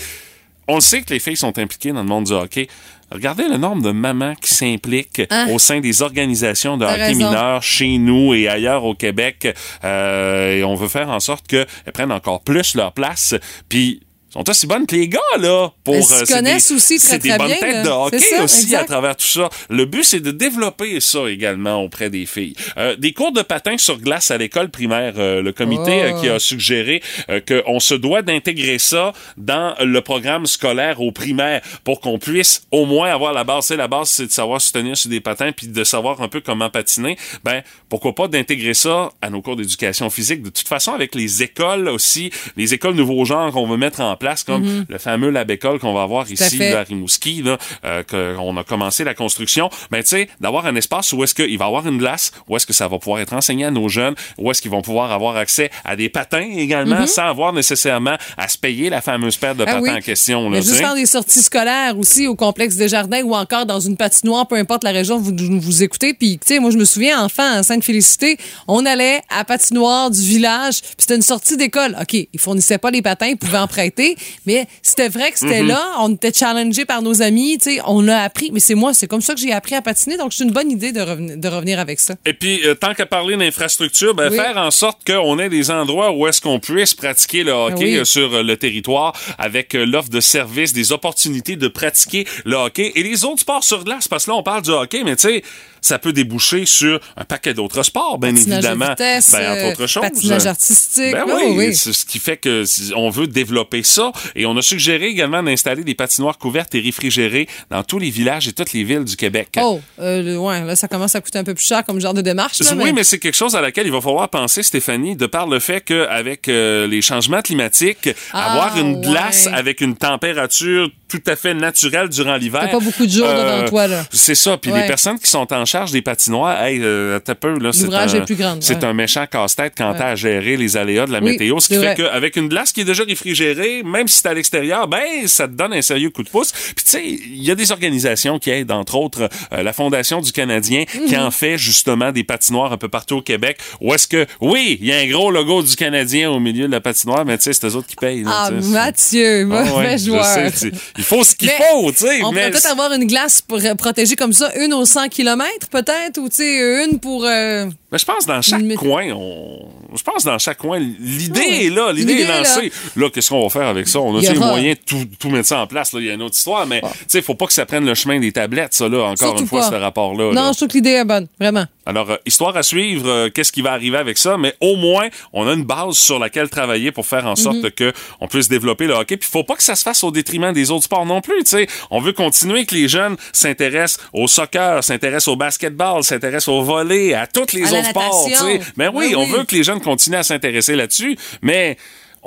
on 0.68 0.80
sait 0.80 1.02
que 1.02 1.14
les 1.14 1.20
filles 1.20 1.38
sont 1.38 1.58
impliquées 1.60 1.92
dans 1.92 2.02
le 2.04 2.08
monde 2.10 2.26
du 2.26 2.34
hockey. 2.34 2.68
Regardez 3.10 3.48
le 3.48 3.56
nombre 3.58 3.82
de 3.84 3.92
mamans 3.92 4.36
qui 4.36 4.54
s'impliquent 4.54 5.22
Hein? 5.30 5.48
au 5.52 5.60
sein 5.60 5.80
des 5.80 6.02
organisations 6.02 6.76
de 6.78 6.84
hockey 6.86 6.96
raison. 7.06 7.28
mineur 7.30 7.64
chez 7.64 7.98
nous 7.98 8.34
et 8.34 8.50
ailleurs 8.50 8.84
au 8.84 8.94
Québec. 8.96 9.48
Euh, 9.86 10.58
et 10.58 10.64
on 10.66 10.76
veut 10.76 10.90
faire 10.90 11.10
en 11.10 11.22
sorte 11.22 11.48
qu'elles 11.48 11.68
prennent 11.94 12.12
encore 12.12 12.42
plus 12.42 12.76
leur 12.76 12.92
place. 12.92 13.34
Puis 13.70 14.02
sont 14.30 14.50
aussi 14.50 14.68
bonnes 14.68 14.86
que 14.86 14.96
les 14.96 15.08
gars, 15.08 15.20
là. 15.40 15.72
Pour, 15.84 15.96
Elles 15.96 16.04
se 16.04 16.14
euh, 16.14 16.26
c'est 16.26 16.34
connaissent 16.34 16.70
des- 16.70 16.76
aussi 16.76 16.98
très, 17.00 17.08
C'est 17.08 17.20
des 17.20 17.38
bonnes 17.38 17.48
bien, 17.48 17.58
têtes 17.58 17.84
de 17.86 17.90
hockey 17.90 18.20
ça, 18.20 18.44
aussi 18.44 18.64
exact. 18.64 18.82
à 18.82 18.84
travers 18.86 19.16
tout 19.16 19.26
ça. 19.26 19.50
Le 19.70 19.86
but, 19.86 20.04
c'est 20.04 20.20
de 20.20 20.32
développer 20.32 21.00
ça 21.00 21.30
également 21.30 21.82
auprès 21.84 22.10
des 22.10 22.26
filles. 22.26 22.54
Euh, 22.78 22.96
des 22.98 23.14
cours 23.14 23.32
de 23.32 23.42
patin 23.42 23.78
sur 23.78 23.98
glace 24.00 24.30
à 24.32 24.38
l'école 24.38 24.70
primaire. 24.70 25.14
euh, 25.18 25.42
le 25.42 25.52
comité 25.54 25.78
Oh. 25.88 25.90
euh, 26.18 26.22
qui 26.22 26.30
a 26.30 26.40
suggéré 26.40 27.02
euh, 27.30 27.40
qu'on 27.40 27.80
se 27.80 27.94
doit 27.94 28.22
d'intégrer 28.22 28.80
ça 28.80 29.14
dans 29.38 29.76
le 29.80 30.02
programme 30.02 30.46
scolaire 30.46 31.02
au 31.02 31.12
primaire 31.12 31.62
pour 31.84 32.02
qu'on 32.02 32.20
puisse 32.20 32.64
au 32.72 32.86
moins 32.86 33.10
avoir 33.10 33.32
la 33.34 33.44
base. 33.46 33.66
C'est 33.68 33.78
la 33.78 33.88
base, 33.88 34.10
c'est 34.10 34.26
de 34.28 34.32
savoir 34.32 34.60
se 34.62 34.72
tenir 34.74 34.98
sur 34.98 35.10
des 35.10 35.22
patins 35.22 35.52
puis 35.56 35.68
de 35.68 35.84
savoir 35.84 36.22
un 36.22 36.28
peu 36.28 36.42
comment 36.42 36.70
patiner. 36.70 37.18
Ben, 37.44 37.62
pourquoi 37.90 38.14
pas 38.14 38.28
d'intégrer 38.28 38.74
ça 38.74 39.10
à 39.22 39.30
nos 39.30 39.42
cours 39.42 39.56
d'éducation 39.56 40.10
physique. 40.10 40.42
De 40.44 40.50
toute 40.50 40.68
façon, 40.68 40.92
avec 40.92 41.16
les 41.16 41.44
écoles 41.44 41.88
aussi, 41.88 42.32
les 42.58 42.74
écoles 42.74 42.96
nouveaux 42.96 43.24
genres 43.24 43.52
qu'on 43.54 43.66
veut 43.68 43.78
mettre 43.78 44.02
en 44.02 44.16
place, 44.18 44.44
comme 44.44 44.86
le 44.88 44.98
fameux 44.98 45.30
lab 45.30 45.50
école 45.50 45.80
qu'on 45.80 45.94
va 45.94 46.04
avoir 46.04 46.30
ici 46.30 46.58
là, 46.58 46.80
à 46.80 46.84
Rimouski, 46.84 47.42
là, 47.44 47.58
euh, 47.86 48.04
qu'on 48.04 48.58
a 48.58 48.64
commencé 48.64 49.04
la 49.04 49.14
construction. 49.14 49.70
Ben, 49.92 50.02
tu 50.02 50.10
sais, 50.10 50.30
d'avoir 50.40 50.66
un 50.66 50.76
espace 50.76 51.14
où 51.14 51.24
est-ce 51.24 51.36
qu'il 51.36 51.58
va 51.58 51.66
y 51.66 51.68
avoir 51.68 51.88
une 51.88 51.98
glace, 51.98 52.32
où 52.48 52.56
est-ce 52.56 52.66
que 52.66 52.74
ça 52.74 52.88
va 52.88 53.00
pouvoir 53.00 53.20
être 53.22 53.34
enseigné 53.34 53.66
à 53.66 53.72
nos 53.72 53.90
jeunes, 53.90 54.16
où 54.38 54.52
est-ce 54.52 54.62
qu'ils 54.62 54.72
vont 54.72 54.82
pouvoir 54.82 55.12
avoir 55.12 55.38
accès 55.38 55.70
à 55.86 55.96
des 55.96 56.10
patins 56.10 56.48
également, 56.56 57.06
sans 57.08 57.28
avoir 57.28 57.54
nécessairement 57.54 58.18
à 58.38 58.48
se 58.48 58.58
payer 58.58 58.90
la 58.90 59.02
fameuse 59.02 59.38
paire 59.38 59.56
de. 59.56 59.64
Ah 59.64 59.66
patins 59.66 59.82
oui. 59.82 59.90
en 59.92 60.02
question. 60.02 60.50
Là, 60.50 60.58
Mais 60.58 60.62
juste 60.62 60.76
faire 60.76 60.96
des 60.96 61.06
sorties 61.06 61.42
scolaires 61.42 61.98
aussi 61.98 62.28
au 62.28 62.36
complexe 62.36 62.76
des 62.76 62.88
jardins 62.88 63.22
ou 63.24 63.36
encore 63.36 63.66
dans 63.66 63.80
une 63.80 63.98
patinoire, 63.98 64.48
peu 64.48 64.56
importe 64.56 64.84
la 64.84 64.92
région 64.92 65.18
où 65.18 65.20
vous, 65.20 65.34
vous 65.60 65.84
écoutez. 65.84 66.14
Puis, 66.14 66.40
tu 66.40 66.54
sais, 66.54 66.60
moi, 66.60 66.72
je 66.72 66.78
me 66.78 66.86
souviens, 66.86 67.24
enfant, 67.24 67.52
à 67.52 67.64
Sainte-Félicité, 67.64 68.38
on 68.68 68.86
allait 68.86 69.22
à 69.30 69.44
patinoire 69.44 70.10
du 70.10 70.22
village, 70.22 70.82
puis 70.82 70.96
c'était 71.00 71.16
une 71.16 71.22
sortie 71.22 71.58
d'école. 71.58 71.98
OK, 72.00 72.14
ils 72.14 72.40
fournissaient 72.40 72.78
pas 72.78 72.92
les 72.92 73.02
patins, 73.02 73.28
ils 73.28 73.38
pouvaient 73.38 73.58
en 73.58 73.68
prêter, 73.68 74.07
mais 74.46 74.68
c'était 74.82 75.10
vrai 75.10 75.32
que 75.32 75.40
c'était 75.40 75.62
Mhm. 75.62 75.68
là, 75.70 75.84
on 76.00 76.14
était 76.14 76.32
challengés 76.34 76.86
par 76.86 77.02
nos 77.02 77.22
amis, 77.22 77.58
tu 77.58 77.76
sais, 77.76 77.82
on 77.86 78.08
a 78.08 78.18
appris. 78.18 78.52
Mais 78.52 78.60
c'est 78.60 78.76
moi, 78.76 78.94
c'est 78.94 79.08
comme 79.08 79.22
ça 79.22 79.34
que 79.34 79.40
j'ai 79.42 79.52
appris 79.52 79.76
à 79.76 79.82
patiner, 79.82 80.18
donc 80.18 80.34
c'est 80.34 80.44
une 80.44 80.52
bonne 80.52 80.72
idée 80.72 80.92
de, 80.92 81.00
reven- 81.02 81.40
de 81.40 81.48
revenir 81.48 81.80
avec 81.80 82.00
ça. 82.00 82.16
Et 82.26 82.34
puis, 82.34 82.62
euh, 82.66 82.76
tant 82.76 82.94
qu'à 82.94 83.06
parler 83.06 83.36
d'infrastructure, 83.38 84.14
ben, 84.14 84.30
Oui. 84.32 84.38
faire 84.38 84.58
en 84.58 84.72
sorte 84.72 85.00
qu'on 85.06 85.40
ait 85.40 85.50
des 85.50 85.72
endroits 85.72 86.12
où 86.12 86.28
est-ce 86.28 86.42
qu'on 86.42 86.60
puisse 86.60 86.94
pratiquer 86.94 87.44
le 87.44 87.52
hockey 87.52 87.76
oui. 87.84 87.98
euh, 87.98 88.06
sur 88.06 88.34
euh, 88.34 88.44
le 88.44 88.58
territoire 88.58 89.14
avec 89.38 89.74
l'offre 89.74 90.10
de 90.10 90.20
services, 90.20 90.74
des 90.74 90.92
opportunités 90.92 91.56
de 91.56 91.68
pratiquer 91.68 92.26
le 92.46 92.56
hockey 92.56 92.92
et 92.96 93.04
les 93.04 93.26
autres 93.26 93.42
sports 93.42 93.64
sur 93.64 93.84
glace. 93.84 94.08
Parce 94.08 94.26
que 94.26 94.32
là, 94.32 94.38
on 94.38 94.44
parle 94.44 94.62
du 94.62 94.70
hockey, 94.72 95.04
mais 95.04 95.16
tu 95.16 95.28
sais, 95.28 95.44
ça 95.88 96.00
peut 96.00 96.14
déboucher 96.14 96.66
sur 96.66 97.00
un 97.16 97.24
paquet 97.24 97.54
d'autres 97.54 97.84
sports, 97.84 98.18
bien 98.20 98.34
Patinage 98.34 98.58
évidemment. 98.66 98.90
vitesse, 98.90 99.32
ben, 99.32 99.52
entre 99.52 99.62
euh, 99.66 99.72
autres 99.72 99.88
choses. 99.88 100.04
patinage 100.04 100.46
artistique. 100.46 101.12
Ben 101.12 101.24
Ah, 101.28 101.34
oui, 101.36 101.44
oui. 101.56 101.76
c'est 101.76 101.94
ce 101.94 102.06
qui 102.06 102.20
fait 102.20 102.38
que 102.38 102.64
on 102.96 103.10
veut 103.10 103.28
développer 103.28 103.84
ça 103.84 104.12
et 104.36 104.46
on 104.46 104.56
a 104.58 104.62
suggéré 104.62 105.08
également 105.08 105.42
d'installer 105.44 105.84
des 105.84 105.96
patinoires 105.96 106.38
couvertes 106.38 106.74
et 106.76 106.80
réfrigérées 106.80 107.48
dans 107.70 107.84
tous 107.84 108.00
les 108.00 108.10
villages 108.10 108.48
et 108.48 108.54
toutes 108.54 108.74
les 108.74 108.84
villes 108.84 109.04
du 109.06 109.16
Québec. 109.16 109.50
Oh, 109.62 109.80
euh, 110.00 110.36
ouais, 110.38 110.64
là, 110.64 110.76
ça 110.76 110.88
commence 110.88 111.16
à 111.16 111.22
coûter 111.22 111.40
un 111.40 111.44
peu 111.44 111.54
plus 111.54 111.66
cher 111.66 111.84
comme 111.86 112.00
genre 112.00 112.14
de 112.14 112.22
démarche. 112.22 112.60
là, 112.60 112.72
Oui, 112.76 112.92
mais 112.94 113.04
c'est 113.04 113.20
quelque 113.20 113.36
chose 113.36 113.56
à 113.56 113.62
laquelle 113.62 113.86
il 113.88 113.92
va 113.92 114.02
falloir 114.02 114.30
penser, 114.30 114.64
Stéphanie, 114.64 115.16
de 115.16 115.26
par 115.26 115.48
le 115.48 115.60
fait 115.60 115.82
qu'avec 115.82 116.48
les 116.48 117.02
changements 117.02 117.42
climatiques, 117.42 118.10
Ah, 118.34 118.52
avoir 118.54 118.78
une 118.78 119.02
glace 119.02 119.48
avec 119.52 119.82
une 119.82 119.96
température 119.96 120.90
tout 121.08 121.22
à 121.28 121.36
fait 121.38 121.54
naturelle 121.54 122.10
durant 122.10 122.36
l'hiver. 122.36 122.70
Pas 122.70 122.80
beaucoup 122.80 123.06
de 123.06 123.12
jours 123.12 123.28
devant 123.28 123.66
toi, 123.70 123.88
là. 123.88 124.04
C'est 124.12 124.36
ça. 124.36 124.58
Puis 124.58 124.72
Ouais. 124.72 124.82
les 124.82 124.88
personnes 124.88 125.18
qui 125.18 125.30
sont 125.30 125.52
en 125.54 125.64
charge 125.64 125.77
des 125.86 126.02
patinoires, 126.02 126.62
hey, 126.64 126.80
euh, 126.82 127.20
t'as 127.20 127.36
peu, 127.36 127.58
là, 127.60 127.72
c'est 127.72 127.94
un, 127.94 128.08
est 128.08 128.26
plus 128.26 128.36
grand, 128.36 128.58
c'est 128.62 128.78
ouais. 128.78 128.86
un 128.86 128.94
méchant 128.94 129.26
casse-tête 129.32 129.74
quand 129.78 129.94
t'as 129.98 130.10
à 130.10 130.16
gérer 130.16 130.58
les 130.58 130.76
aléas 130.78 131.06
de 131.06 131.12
la 131.12 131.20
Oui, 131.20 131.32
météo. 131.32 131.60
Ce 131.60 131.68
qui 131.68 131.78
fait 131.80 131.96
qu'avec 131.96 132.36
une 132.36 132.48
glace 132.48 132.72
qui 132.72 132.82
est 132.82 132.86
déjà 132.86 133.04
réfrigérée, 133.04 133.84
même 133.84 134.08
si 134.08 134.18
c'est 134.22 134.28
à 134.28 134.34
l'extérieur, 134.34 134.88
ben, 134.88 135.28
ça 135.28 135.48
te 135.48 135.54
donne 135.54 135.74
un 135.74 135.82
sérieux 135.82 136.10
coup 136.10 136.24
de 136.24 136.30
pouce. 136.30 136.52
Puis 136.52 136.84
tu 136.86 136.92
sais, 136.92 137.06
il 137.06 137.44
y 137.44 137.52
a 137.52 137.56
des 137.56 137.72
organisations 137.72 138.40
qui 138.40 138.50
aident, 138.50 138.72
entre 138.72 138.96
autres, 138.96 139.30
euh, 139.54 139.64
la 139.64 139.74
Fondation 139.74 140.22
du 140.22 140.32
Canadien, 140.32 140.86
qui 140.86 141.16
Mhm. 141.16 141.22
en 141.26 141.32
fait 141.32 141.58
justement 141.58 142.12
des 142.12 142.24
patinoires 142.24 142.72
un 142.74 142.78
peu 142.78 142.90
partout 142.90 143.18
au 143.18 143.22
Québec. 143.22 143.58
Où 143.82 143.94
est-ce 143.94 144.08
que, 144.08 144.26
oui, 144.42 144.78
il 144.82 144.88
y 144.88 144.94
a 144.94 144.98
un 144.98 145.08
gros 145.08 145.32
logo 145.32 145.62
du 145.64 145.76
Canadien 145.76 146.30
au 146.32 146.40
milieu 146.40 146.68
de 146.68 146.72
la 146.72 146.82
patinoire, 146.82 147.26
mais 147.26 147.38
tu 147.38 147.44
sais, 147.46 147.54
c'est 147.54 147.68
eux 147.68 147.76
autres 147.76 147.88
qui 147.88 147.96
payent. 147.96 148.24
là, 148.24 148.32
Ah. 148.48 148.52
Mathieu, 148.52 149.48
Ah 149.52 149.64
mauvais 149.66 149.88
ouais, 149.88 149.98
je 149.98 150.06
joueur. 150.06 150.26
sais, 150.26 150.72
il 150.98 151.04
faut 151.04 151.24
ce 151.24 151.36
qu'il 151.36 151.50
faut, 151.50 151.92
tu 151.92 151.98
sais. 152.00 152.22
On 152.24 152.32
mais 152.32 152.40
pourrait 152.40 152.52
peut-être 152.52 152.72
avoir 152.72 152.92
une 152.94 153.06
glace 153.08 153.42
pour, 153.42 153.58
euh, 153.64 153.76
protégée 153.76 154.16
comme 154.16 154.34
ça, 154.34 154.52
une 154.56 154.74
aux 154.74 154.86
100 154.86 155.10
km 155.10 155.48
peut-être, 155.70 156.18
ou 156.20 156.30
tu 156.30 156.36
sais, 156.36 156.86
une 156.86 157.00
pour... 157.00 157.26
euh, 157.26 157.66
Mais 157.92 157.98
je 157.98 158.06
pense 158.06 158.26
dans 158.26 158.42
chaque 158.42 158.76
coin, 158.76 159.06
on... 159.16 159.68
je 159.96 160.04
pense 160.04 160.24
dans 160.24 160.38
chaque 160.38 160.58
coin, 160.58 160.80
l'idée 160.80 161.40
Ouais. 161.40 161.66
est 161.66 161.70
là, 161.70 161.92
l'idée 161.92 162.22
est 162.22 162.28
lancée. 162.28 162.72
Là, 162.96 163.10
qu'est-ce 163.10 163.30
qu'on 163.30 163.44
va 163.44 163.50
faire 163.50 163.68
avec 163.68 163.88
ça? 163.88 164.00
On 164.00 164.16
a 164.18 164.22
les 164.22 164.38
aura- 164.38 164.48
moyens 164.52 164.78
de 164.78 164.84
tout, 164.86 165.06
tout 165.20 165.30
mettre 165.30 165.48
ça 165.48 165.60
en 165.60 165.68
place. 165.68 165.94
Là. 165.94 166.00
Il 166.02 166.06
y 166.06 166.10
a 166.10 166.14
une 166.14 166.22
autre 166.22 166.36
histoire, 166.36 166.66
mais 166.68 166.82
tu 166.82 166.88
sais, 167.08 167.22
faut 167.22 167.36
pas 167.36 167.46
que 167.48 167.54
ça 167.54 167.66
prenne 167.66 167.86
le 167.86 167.94
chemin 167.96 168.20
des 168.20 168.32
tablettes, 168.32 168.74
ça, 168.74 168.88
là, 168.88 169.04
encore 169.06 169.18
Surtout 169.18 169.42
une 169.44 169.48
fois, 169.48 169.62
pas. 169.62 169.70
ce 169.72 169.76
rapport-là. 169.76 170.26
Non, 170.26 170.34
là. 170.34 170.52
je 170.52 170.58
trouve 170.58 170.68
que 170.70 170.74
l'idée 170.76 170.92
est 170.92 171.06
bonne, 171.06 171.28
vraiment. 171.40 171.66
Alors, 171.88 172.12
euh, 172.12 172.18
histoire 172.26 172.56
à 172.58 172.64
suivre, 172.64 173.08
euh, 173.10 173.30
qu'est-ce 173.30 173.52
qui 173.52 173.62
va 173.62 173.72
arriver 173.72 173.98
avec 173.98 174.18
ça, 174.18 174.38
mais 174.38 174.54
au 174.62 174.76
moins, 174.76 175.08
on 175.32 175.48
a 175.48 175.54
une 175.54 175.64
base 175.64 175.96
sur 175.98 176.20
laquelle 176.20 176.50
travailler 176.50 176.92
pour 176.92 177.06
faire 177.06 177.26
en 177.26 177.36
sorte 177.38 177.58
Mhm. 177.64 177.72
que 177.72 177.94
on 178.20 178.28
puisse 178.28 178.50
développer 178.50 178.86
le 178.88 178.94
hockey. 178.94 179.16
Puis, 179.18 179.30
faut 179.32 179.44
pas 179.46 179.56
que 179.56 179.64
ça 179.64 179.76
se 179.76 179.84
fasse 179.84 180.04
au 180.04 180.12
détriment 180.12 180.52
des 180.52 180.70
autres 180.70 180.84
sports 180.84 181.06
non 181.06 181.22
plus. 181.22 181.44
Tu 181.46 181.52
sais, 181.52 181.68
on 181.90 182.00
veut 182.02 182.12
continuer 182.14 182.66
que 182.66 182.76
les 182.76 182.88
jeunes 182.90 183.16
s'intéressent 183.32 184.00
au 184.14 184.28
soccer, 184.28 184.84
s'intéressent 184.84 185.30
au 185.30 185.38
basketball, 185.38 186.04
s'intéressent 186.04 186.50
au 186.50 186.62
volley, 186.62 187.14
à 187.14 187.26
tous 187.26 187.54
les 187.54 187.74
À 187.74 187.80
autres 187.80 187.90
sports. 187.90 188.26
Tu 188.28 188.36
sais, 188.36 188.60
mais 188.76 188.90
oui, 188.90 189.12
Ben 189.12 189.16
on 189.20 189.24
oui. 189.24 189.32
veut 189.32 189.44
que 189.46 189.56
les 189.56 189.64
jeunes 189.64 189.82
continuent 189.82 190.18
à 190.18 190.24
s'intéresser 190.24 190.76
là-dessus, 190.76 191.18
mais 191.42 191.78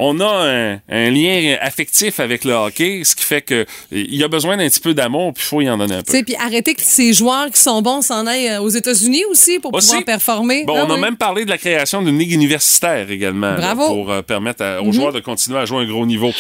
on 0.02 0.18
a 0.20 0.26
un, 0.26 0.78
un 0.88 1.10
lien 1.10 1.56
affectif 1.60 2.18
avec 2.20 2.44
le 2.44 2.52
hockey, 2.54 3.02
ce 3.04 3.14
qui 3.14 3.22
fait 3.24 3.42
que 3.42 3.66
il 3.92 4.14
y 4.16 4.24
a 4.24 4.28
besoin 4.28 4.56
d'un 4.56 4.66
petit 4.68 4.80
peu 4.80 4.94
d'amour, 4.94 5.32
puis 5.34 5.44
il 5.44 5.48
faut 5.48 5.60
y 5.60 5.68
en 5.70 5.76
donner 5.78 5.96
un 5.96 6.02
peu. 6.02 6.22
puis 6.24 6.34
arrêter 6.36 6.74
que 6.74 6.80
ces 6.82 7.12
joueurs 7.12 7.50
qui 7.50 7.60
sont 7.60 7.82
bons 7.82 8.00
s'en 8.02 8.26
aillent 8.26 8.48
euh, 8.48 8.60
aux 8.62 8.68
États-Unis 8.70 9.24
aussi 9.30 9.58
pour 9.58 9.74
Aussi. 9.74 9.88
pouvoir 9.88 10.04
performer. 10.04 10.64
Bon, 10.64 10.74
Ah 10.76 10.86
on 10.88 10.94
a 10.94 10.96
même 10.96 11.16
parlé 11.16 11.44
de 11.44 11.50
la 11.50 11.58
création 11.58 12.00
d'une 12.02 12.18
ligue 12.18 12.32
universitaire 12.32 13.10
également. 13.10 13.54
Bravo. 13.54 13.82
Mhm. 13.82 13.88
pour 13.94 14.10
euh, 14.10 14.22
permettre 14.22 14.64
à- 14.64 14.82
aux 14.82 14.92
joueurs 14.92 15.12
de 15.12 15.20
continuer 15.20 15.58
à 15.58 15.64
jouer 15.66 15.78
à 15.78 15.80
un 15.82 15.86
gros 15.86 16.06
niveau. 16.06 16.32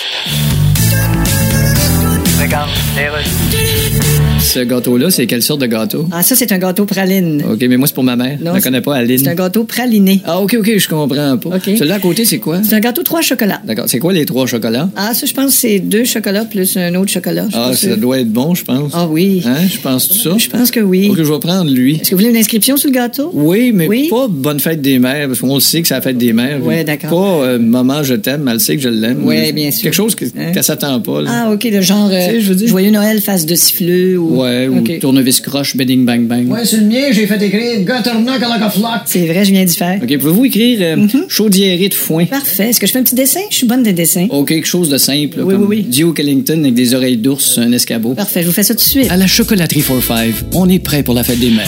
Ce 4.40 4.58
gâteau-là, 4.60 5.10
c'est 5.10 5.26
quelle 5.26 5.42
sorte 5.42 5.60
de 5.60 5.66
gâteau? 5.66 6.08
Ah, 6.10 6.22
ça, 6.24 6.34
c'est 6.34 6.50
un 6.50 6.58
gâteau 6.58 6.84
praline. 6.84 7.40
OK, 7.48 7.60
mais 7.68 7.76
moi, 7.76 7.86
c'est 7.86 7.94
pour 7.94 8.02
ma 8.02 8.16
mère. 8.16 8.36
Non, 8.40 8.50
je 8.52 8.56
la 8.56 8.60
connais 8.62 8.80
pas, 8.80 8.96
Aline. 8.96 9.18
C'est 9.18 9.28
un 9.28 9.34
gâteau 9.36 9.62
praliné. 9.62 10.20
Ah, 10.24 10.40
OK, 10.40 10.56
OK, 10.58 10.76
je 10.76 10.88
comprends 10.88 11.38
pas. 11.38 11.58
Celui-là 11.64 11.94
à 11.96 11.98
côté, 12.00 12.24
c'est 12.24 12.38
quoi? 12.38 12.60
C'est 12.64 12.74
un 12.74 12.80
gâteau 12.80 13.02
trois 13.04 13.20
chocolats. 13.20 13.60
D'accord. 13.64 13.84
C'est 13.86 14.00
quoi 14.00 14.12
les 14.12 14.24
trois 14.24 14.46
chocolats? 14.46 14.88
Ah, 14.96 15.14
ça, 15.14 15.26
je 15.26 15.32
pense 15.34 15.46
que 15.52 15.52
c'est 15.52 15.78
deux 15.78 16.04
chocolats 16.04 16.44
plus 16.46 16.76
un 16.76 16.94
autre 16.96 17.12
chocolat. 17.12 17.46
Ah, 17.52 17.72
ça 17.76 17.94
doit 17.96 18.18
être 18.20 18.32
bon, 18.32 18.54
je 18.56 18.64
pense. 18.64 18.90
Ah 18.94 19.06
oui. 19.08 19.42
Hein? 19.46 19.66
Je 19.72 19.78
pense 19.78 20.08
tout 20.08 20.14
ça? 20.18 20.36
Je 20.36 20.48
pense 20.48 20.70
que 20.72 20.80
oui. 20.80 21.08
OK, 21.10 21.18
je 21.18 21.22
vais 21.32 21.38
prendre 21.38 21.70
lui. 21.70 21.96
Est-ce 21.96 22.10
que 22.10 22.14
vous 22.16 22.20
voulez 22.22 22.30
une 22.32 22.36
inscription 22.40 22.76
sur 22.76 22.88
le 22.90 22.94
gâteau? 22.94 23.30
Oui, 23.32 23.70
mais 23.72 23.86
Oui? 23.86 24.08
pas 24.10 24.26
bonne 24.28 24.58
fête 24.58 24.80
des 24.82 24.98
mères, 24.98 25.28
parce 25.28 25.40
qu'on 25.40 25.54
le 25.54 25.60
sait 25.60 25.80
que 25.82 25.86
c'est 25.86 25.94
la 25.94 26.00
fête 26.00 26.18
des 26.18 26.32
mères. 26.32 26.64
Ouais, 26.64 26.82
d'accord. 26.82 27.10
Pas 27.10 27.46
euh, 27.46 27.58
maman, 27.60 28.02
je 28.02 28.14
t'aime, 28.14 28.48
elle 28.52 28.58
sait 28.60 28.74
que 28.76 28.82
je 28.82 28.88
l'aime. 28.88 29.24
Ouais, 29.24 29.52
bien 29.52 29.70
sûr. 29.70 29.82
Quelque 29.84 29.94
chose 29.94 30.14
que, 30.16 30.24
Hein? 30.24 30.50
qu'elle 30.52 30.64
s'attend 30.64 30.98
pas. 31.00 31.22
là. 31.22 31.30
Ah, 31.46 31.50
OK, 31.52 31.64
le 31.70 31.80
genre 31.82 32.08
euh, 32.10 32.26
Tu 32.26 32.32
sais, 32.34 32.40
je 32.40 32.48
veux 32.48 32.54
dire- 32.56 32.68
Joyeux 32.68 32.90
Noël, 32.90 33.20
face 33.20 33.46
de 33.46 33.54
siffleux 33.54 34.18
ou... 34.18 34.29
Ouais, 34.30 34.68
ou 34.68 34.80
tournevis 35.00 35.40
croche, 35.40 35.76
bedding 35.76 36.04
bang 36.04 36.26
bang. 36.26 36.48
Ouais, 36.50 36.64
sur 36.64 36.78
le 36.78 36.84
mien, 36.86 37.10
j'ai 37.12 37.26
fait 37.26 37.40
écrire 37.42 37.80
Gutternuck 37.80 38.40
like 38.40 38.62
a 38.62 38.70
flock. 38.70 39.00
C'est 39.06 39.26
vrai, 39.26 39.44
je 39.44 39.52
viens 39.52 39.64
d'y 39.64 39.74
faire. 39.76 40.00
OK, 40.02 40.18
pouvez-vous 40.18 40.44
écrire 40.44 40.78
euh, 40.82 40.96
Mhm. 40.96 41.24
chaudiérée 41.28 41.88
de 41.88 41.94
foin? 41.94 42.26
Parfait. 42.26 42.68
Est-ce 42.70 42.80
que 42.80 42.86
je 42.86 42.92
fais 42.92 42.98
un 42.98 43.02
petit 43.02 43.14
dessin? 43.14 43.40
Je 43.50 43.56
suis 43.56 43.66
bonne 43.66 43.82
des 43.82 43.92
dessins. 43.92 44.26
OK, 44.30 44.48
quelque 44.48 44.66
chose 44.66 44.88
de 44.88 44.98
simple. 44.98 45.40
Oui, 45.42 45.54
comme 45.54 45.62
oui, 45.66 45.78
oui. 45.78 45.82
Duke 45.82 46.20
Ellington 46.20 46.58
avec 46.60 46.74
des 46.74 46.94
oreilles 46.94 47.16
d'ours, 47.16 47.58
un 47.58 47.72
escabeau. 47.72 48.14
Parfait, 48.14 48.42
je 48.42 48.46
vous 48.46 48.52
fais 48.52 48.62
ça 48.62 48.74
tout 48.74 48.80
de 48.84 48.88
suite. 48.88 49.10
À 49.10 49.16
la 49.16 49.26
chocolaterie 49.26 49.82
45, 49.82 50.34
on 50.54 50.68
est 50.68 50.78
prêt 50.78 51.02
pour 51.02 51.14
la 51.14 51.24
fête 51.24 51.38
des 51.40 51.50
mères. 51.50 51.66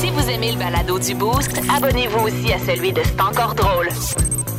Si 0.00 0.06
vous 0.08 0.30
aimez 0.30 0.52
le 0.52 0.58
balado 0.58 0.98
du 0.98 1.14
Boost, 1.14 1.50
abonnez-vous 1.74 2.26
aussi 2.26 2.52
à 2.52 2.58
celui 2.74 2.92
de 2.92 3.00
C'est 3.04 3.20
encore 3.20 3.54
drôle. 3.54 3.88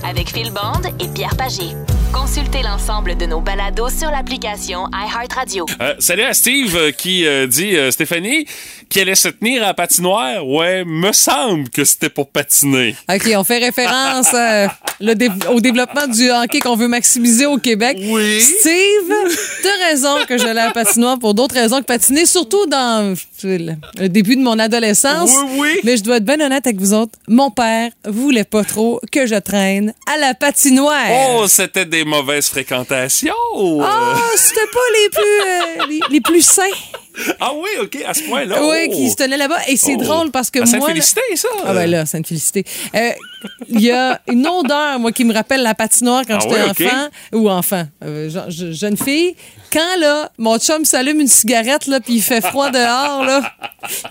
Avec 0.03 0.29
Phil 0.29 0.51
Bond 0.51 0.81
et 0.99 1.07
Pierre 1.07 1.35
Pagé. 1.37 1.75
Consultez 2.13 2.61
l'ensemble 2.61 3.17
de 3.17 3.25
nos 3.25 3.41
balados 3.41 3.89
sur 3.89 4.11
l'application 4.11 4.87
iHeartRadio. 4.93 5.65
Euh, 5.81 5.95
salut 5.97 6.23
à 6.23 6.33
Steve 6.33 6.75
euh, 6.75 6.91
qui 6.91 7.25
euh, 7.25 7.47
dit 7.47 7.75
Stéphanie, 7.91 8.45
qui 8.93 9.01
allait 9.01 9.15
se 9.15 9.27
tenir 9.27 9.63
à 9.63 9.67
la 9.67 9.73
patinoire? 9.73 10.47
Ouais, 10.47 10.83
me 10.85 11.11
semble 11.13 11.67
que 11.69 11.83
c'était 11.83 12.09
pour 12.09 12.29
patiner. 12.29 12.95
OK, 13.09 13.27
on 13.35 13.43
fait 13.43 13.57
référence 13.57 14.27
euh, 14.35 14.67
le 14.99 15.15
dé- 15.15 15.29
au 15.51 15.59
développement 15.59 16.05
du 16.05 16.29
hockey 16.29 16.59
qu'on 16.59 16.75
veut 16.75 16.87
maximiser 16.87 17.47
au 17.47 17.57
Québec. 17.57 17.97
Oui. 17.99 18.39
Steve, 18.39 19.11
t'as 19.63 19.87
raison 19.89 20.17
que 20.29 20.37
j'allais 20.37 20.61
à 20.61 20.65
la 20.67 20.71
patinoire 20.71 21.17
pour 21.17 21.33
d'autres 21.33 21.55
raisons 21.55 21.79
que 21.79 21.85
patiner, 21.85 22.27
surtout 22.27 22.67
dans 22.67 23.15
le 23.43 24.07
début 24.09 24.35
de 24.35 24.41
mon 24.43 24.59
adolescence. 24.59 25.31
Oui, 25.43 25.57
oui. 25.57 25.79
Mais 25.83 25.97
je 25.97 26.03
dois 26.03 26.17
être 26.17 26.25
bien 26.25 26.39
honnête 26.39 26.67
avec 26.67 26.79
vous 26.79 26.93
autres. 26.93 27.13
Mon 27.27 27.49
père 27.49 27.89
voulait 28.05 28.43
pas 28.43 28.63
trop 28.63 29.01
que 29.11 29.25
je 29.25 29.33
traîne 29.35 29.95
à 30.13 30.17
la 30.19 30.35
patinoire. 30.35 31.07
Oh, 31.31 31.45
c'était 31.47 31.85
des 31.87 32.05
mauvaises 32.05 32.47
fréquentations. 32.47 33.33
Ah, 33.81 34.17
c'était 34.35 34.67
pas 34.71 34.79
les 35.01 35.09
plus, 35.09 35.21
euh, 35.23 35.85
les, 35.89 35.99
les 36.15 36.21
plus 36.21 36.41
sains. 36.45 36.61
Ah 37.39 37.51
oui, 37.55 37.69
OK, 37.81 37.97
à 38.07 38.13
ce 38.13 38.23
point-là. 38.23 38.57
Oui, 38.61 38.87
Oh. 38.89 38.91
qui 38.95 39.09
se 39.09 39.15
tenaient 39.15 39.37
là-bas. 39.37 39.59
Et 39.67 39.77
c'est 39.77 39.95
Oh. 39.95 40.03
drôle 40.03 40.31
parce 40.31 40.49
que 40.49 40.59
À 40.59 40.61
moi. 40.65 40.71
Sainte-Félicité, 40.79 41.21
ça. 41.35 41.47
Ah 41.65 41.73
ben 41.73 41.89
là, 41.89 42.05
Sainte 42.05 42.27
Félicité. 42.27 42.65
Euh, 42.95 43.09
Il 43.67 43.81
y 43.81 43.91
a 43.91 44.21
une 44.29 44.47
odeur, 44.47 44.99
moi, 44.99 45.11
qui 45.11 45.25
me 45.25 45.33
rappelle 45.33 45.63
la 45.63 45.75
patinoire 45.75 46.23
quand 46.25 46.37
Ah 46.37 46.39
j'étais 46.41 46.83
oui, 46.85 46.87
enfant. 46.89 47.07
Ou 47.33 47.49
enfant, 47.49 47.83
euh, 48.03 48.29
je- 48.29 48.49
je- 48.51 48.71
jeune 48.71 48.95
fille. 48.95 49.35
Quand, 49.73 49.99
là, 49.99 50.29
mon 50.37 50.59
chum 50.59 50.85
s'allume 50.85 51.19
une 51.21 51.27
cigarette, 51.27 51.87
là, 51.87 51.99
puis 51.99 52.15
il 52.15 52.21
fait 52.21 52.41
froid 52.41 52.69
dehors, 52.69 53.23
là, 53.25 53.41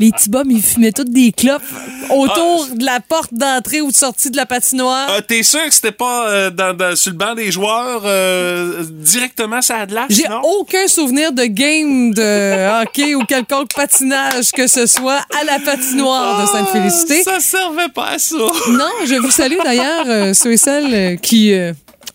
les 0.00 0.10
petits 0.10 0.28
bums, 0.28 0.50
ils 0.50 0.60
fumaient 0.62 0.90
toutes 0.92 1.10
des 1.12 1.30
clopes 1.30 1.62
autour 2.10 2.66
de 2.74 2.84
la 2.84 2.98
porte 3.00 3.32
d'entrée 3.32 3.80
ou 3.80 3.90
de 3.92 3.96
sortie 3.96 4.30
de 4.30 4.36
la 4.36 4.44
patinoire. 4.46 5.06
Ah, 5.08 5.22
T'es 5.22 5.42
sûr 5.44 5.64
que 5.64 5.72
c'était 5.72 5.92
pas 5.92 6.28
euh, 6.28 6.50
dans, 6.50 6.74
dans- 6.76 6.96
sur 6.96 7.12
le 7.12 7.16
banc 7.16 7.34
des 7.34 7.50
joueurs 7.52 8.02
euh, 8.04 8.82
directement 8.88 9.62
ça 9.62 9.76
a 9.78 9.86
de 9.86 9.94
J'ai 10.10 10.24
aucun 10.42 10.88
souvenir 10.88 11.32
de 11.32 11.44
game 11.44 12.12
de 12.12 12.82
hockey 12.82 13.14
ou 13.14 13.24
quelconque 13.24 13.72
patinage 13.74 14.50
que 14.52 14.66
ce 14.66 14.86
soit 14.86 15.20
à 15.40 15.44
la 15.44 15.58
patinoire 15.60 16.42
de 16.42 16.46
Sainte-Félicité. 16.48 17.22
Ah, 17.26 17.34
Ça 17.34 17.40
servait 17.40 17.88
pas 17.88 18.08
à 18.08 18.18
ça. 18.18 18.36
Non, 18.36 18.90
je 19.06 19.14
vous 19.14 19.30
salue 19.30 19.58
d'ailleurs, 19.62 20.04
euh, 20.08 20.34
ceux 20.34 20.52
et 20.52 20.56
celles 20.56 20.94
euh, 20.94 21.16
qui 21.16 21.52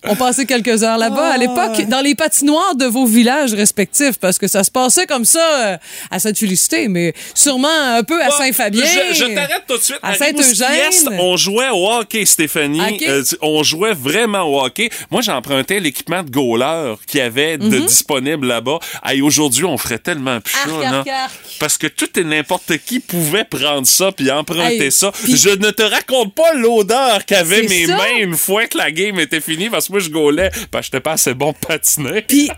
ont 0.10 0.16
passé 0.16 0.46
quelques 0.46 0.84
heures 0.84 0.98
là-bas 0.98 1.30
à 1.34 1.38
l'époque, 1.38 1.88
dans 1.88 2.02
les 2.02 2.16
patinoires 2.16 2.76
de 2.76 2.86
vos 2.86 3.06
villages 3.06 3.54
respectifs, 3.54 4.18
parce 4.20 4.38
que 4.38 4.48
ça 4.48 4.64
se 4.64 4.72
passait 4.72 5.06
comme 5.06 5.26
ça 5.26 5.40
euh, 5.74 5.78
à 6.12 6.20
Sainte-Félicité, 6.20 6.88
mais 6.88 7.14
sûrement 7.34 7.68
un 7.70 8.04
peu 8.04 8.22
à 8.22 8.30
Saint-Fabien. 8.32 8.84
Je, 8.86 9.16
je 9.16 9.26
t'arrête 9.34 9.64
tout 9.68 9.78
de 9.78 9.82
suite. 9.84 10.00
À 10.02 10.14
Saint-Eugène. 10.16 11.18
On 11.20 11.38
jouait 11.38 11.70
au 11.70 11.90
hockey, 11.90 12.26
Stéphanie. 12.26 13.00
Euh, 13.08 13.24
on 13.42 13.64
jouait 13.64 13.94
vraiment 13.94 14.42
au 14.44 14.64
hockey. 14.64 14.90
Moi, 15.12 15.22
j'empruntais 15.22 15.80
l'équipement 15.80 16.24
de 16.24 16.30
goaler 16.30 16.96
qu'il 17.08 17.20
y 17.20 17.24
avait 17.24 17.58
de 17.58 17.80
disponible 17.80 18.48
là-bas. 18.48 18.80
Hey, 19.06 19.22
aujourd'hui, 19.22 19.66
on 19.66 19.78
ferait 19.78 20.00
tellement 20.00 20.40
plus 20.42 20.54
ça, 20.54 20.68
Mhm. 20.68 20.74
Arc, 20.84 20.92
non? 20.92 20.98
arc, 21.00 21.08
arc. 21.08 21.32
Parce 21.60 21.78
que 21.78 21.88
tout 21.88 22.08
et 22.20 22.24
n'importe 22.24 22.78
qui 22.86 23.00
pouvait 23.00 23.44
prendre 23.44 23.86
ça 23.88 24.12
puis 24.12 24.30
emprunter 24.32 24.86
Hey, 24.86 24.92
ça. 24.92 25.12
Je 25.28 25.50
ne 25.50 25.72
te 25.72 25.82
raconte 25.84 26.34
pas 26.36 26.54
l'odeur 26.54 27.26
qu'avaient 27.26 27.64
mes 27.64 27.86
ça. 27.88 27.96
mains 27.98 28.18
une 28.22 28.36
fois 28.36 28.66
que 28.68 28.78
la 28.78 28.92
game 28.92 29.20
était 29.20 29.42
finie 29.42 29.70
parce 29.70 29.88
que 29.88 29.97
moi, 29.98 30.00
je 30.00 30.10
gaulais 30.10 30.51
parce 30.72 30.82
que 30.88 30.92
j'étais 30.94 31.00
pas 31.01 31.13
assez 31.13 31.34
bon 31.34 31.54
patiner. 31.54 32.22
Puis, 32.22 32.50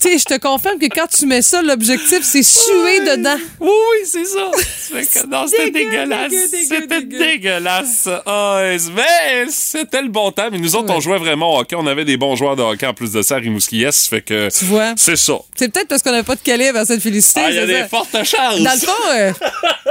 tu 0.00 0.08
sais, 0.10 0.18
je 0.18 0.24
te 0.24 0.38
confirme 0.40 0.78
que 0.78 0.86
quand 0.86 1.06
tu 1.06 1.26
mets 1.26 1.42
ça, 1.42 1.60
l'objectif, 1.62 2.20
c'est 2.22 2.42
suer 2.42 3.00
dedans. 3.00 3.36
Oui, 3.60 3.68
oui, 3.68 4.06
c'est 4.06 4.24
ça. 4.24 4.50
Non, 5.28 5.46
c'était 5.48 5.70
Dégueu, 5.70 5.90
dégueulasse. 5.90 6.30
dégueu, 6.30 6.48
dégueu, 6.50 6.66
C'était 6.68 6.86
dégueu. 7.00 7.18
dégueulasse. 7.18 8.08
Ah, 8.26 8.60
mais 8.94 9.46
c'était 9.48 10.02
le 10.02 10.08
bon 10.08 10.30
temps. 10.30 10.48
Mais 10.52 10.58
nous 10.58 10.76
autres, 10.76 10.92
on 10.94 11.00
jouait 11.00 11.18
vraiment 11.18 11.56
au 11.56 11.60
hockey. 11.60 11.74
On 11.74 11.86
avait 11.86 12.04
des 12.04 12.16
bons 12.16 12.36
joueurs 12.36 12.54
de 12.54 12.62
hockey 12.62 12.86
en 12.86 12.94
plus 12.94 13.10
de 13.12 13.22
ça 13.22 13.36
à 13.36 13.38
Rimouski-Est. 13.38 14.06
Fait 14.08 14.20
que 14.22 14.48
Tu 14.56 14.64
vois? 14.66 14.92
c'est 14.96 15.16
ça. 15.16 15.34
C'est 15.56 15.72
peut-être 15.72 15.88
parce 15.88 16.02
qu'on 16.02 16.12
n'a 16.12 16.22
pas 16.22 16.36
de 16.36 16.40
calibre 16.42 16.78
à 16.78 16.84
Sainte-Félicité. 16.84 17.40
Ah, 17.44 17.50
il 17.50 17.56
y 17.56 17.58
a 17.58 17.66
des 17.66 17.80
ça. 17.80 17.88
fortes 17.88 18.12
chances. 18.24 18.60
Dans 18.60 18.72
le 18.72 18.78
fond, 18.78 19.10
euh, 19.16 19.32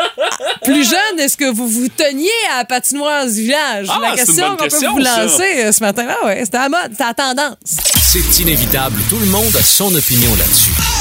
plus 0.63 0.83
jeune, 0.89 1.19
est-ce 1.19 1.35
que 1.37 1.51
vous 1.51 1.67
vous 1.67 1.87
teniez 1.89 2.29
à 2.53 2.59
la 2.59 2.65
patinoire 2.65 3.25
du 3.25 3.41
village? 3.41 3.87
Ah, 3.89 3.99
la 4.01 4.15
question 4.15 4.55
qu'on 4.55 4.67
peut 4.67 4.87
vous 4.87 4.99
lancer 4.99 5.63
euh, 5.65 5.71
ce 5.71 5.81
matin. 5.83 6.05
Ah 6.09 6.25
ouais, 6.27 6.41
c'était 6.45 6.57
à 6.57 6.61
la 6.63 6.69
C'est 7.65 8.39
inévitable, 8.41 8.99
tout 9.09 9.19
le 9.19 9.25
monde 9.25 9.55
a 9.55 9.63
son 9.63 9.93
opinion 9.95 10.35
là-dessus. 10.35 10.92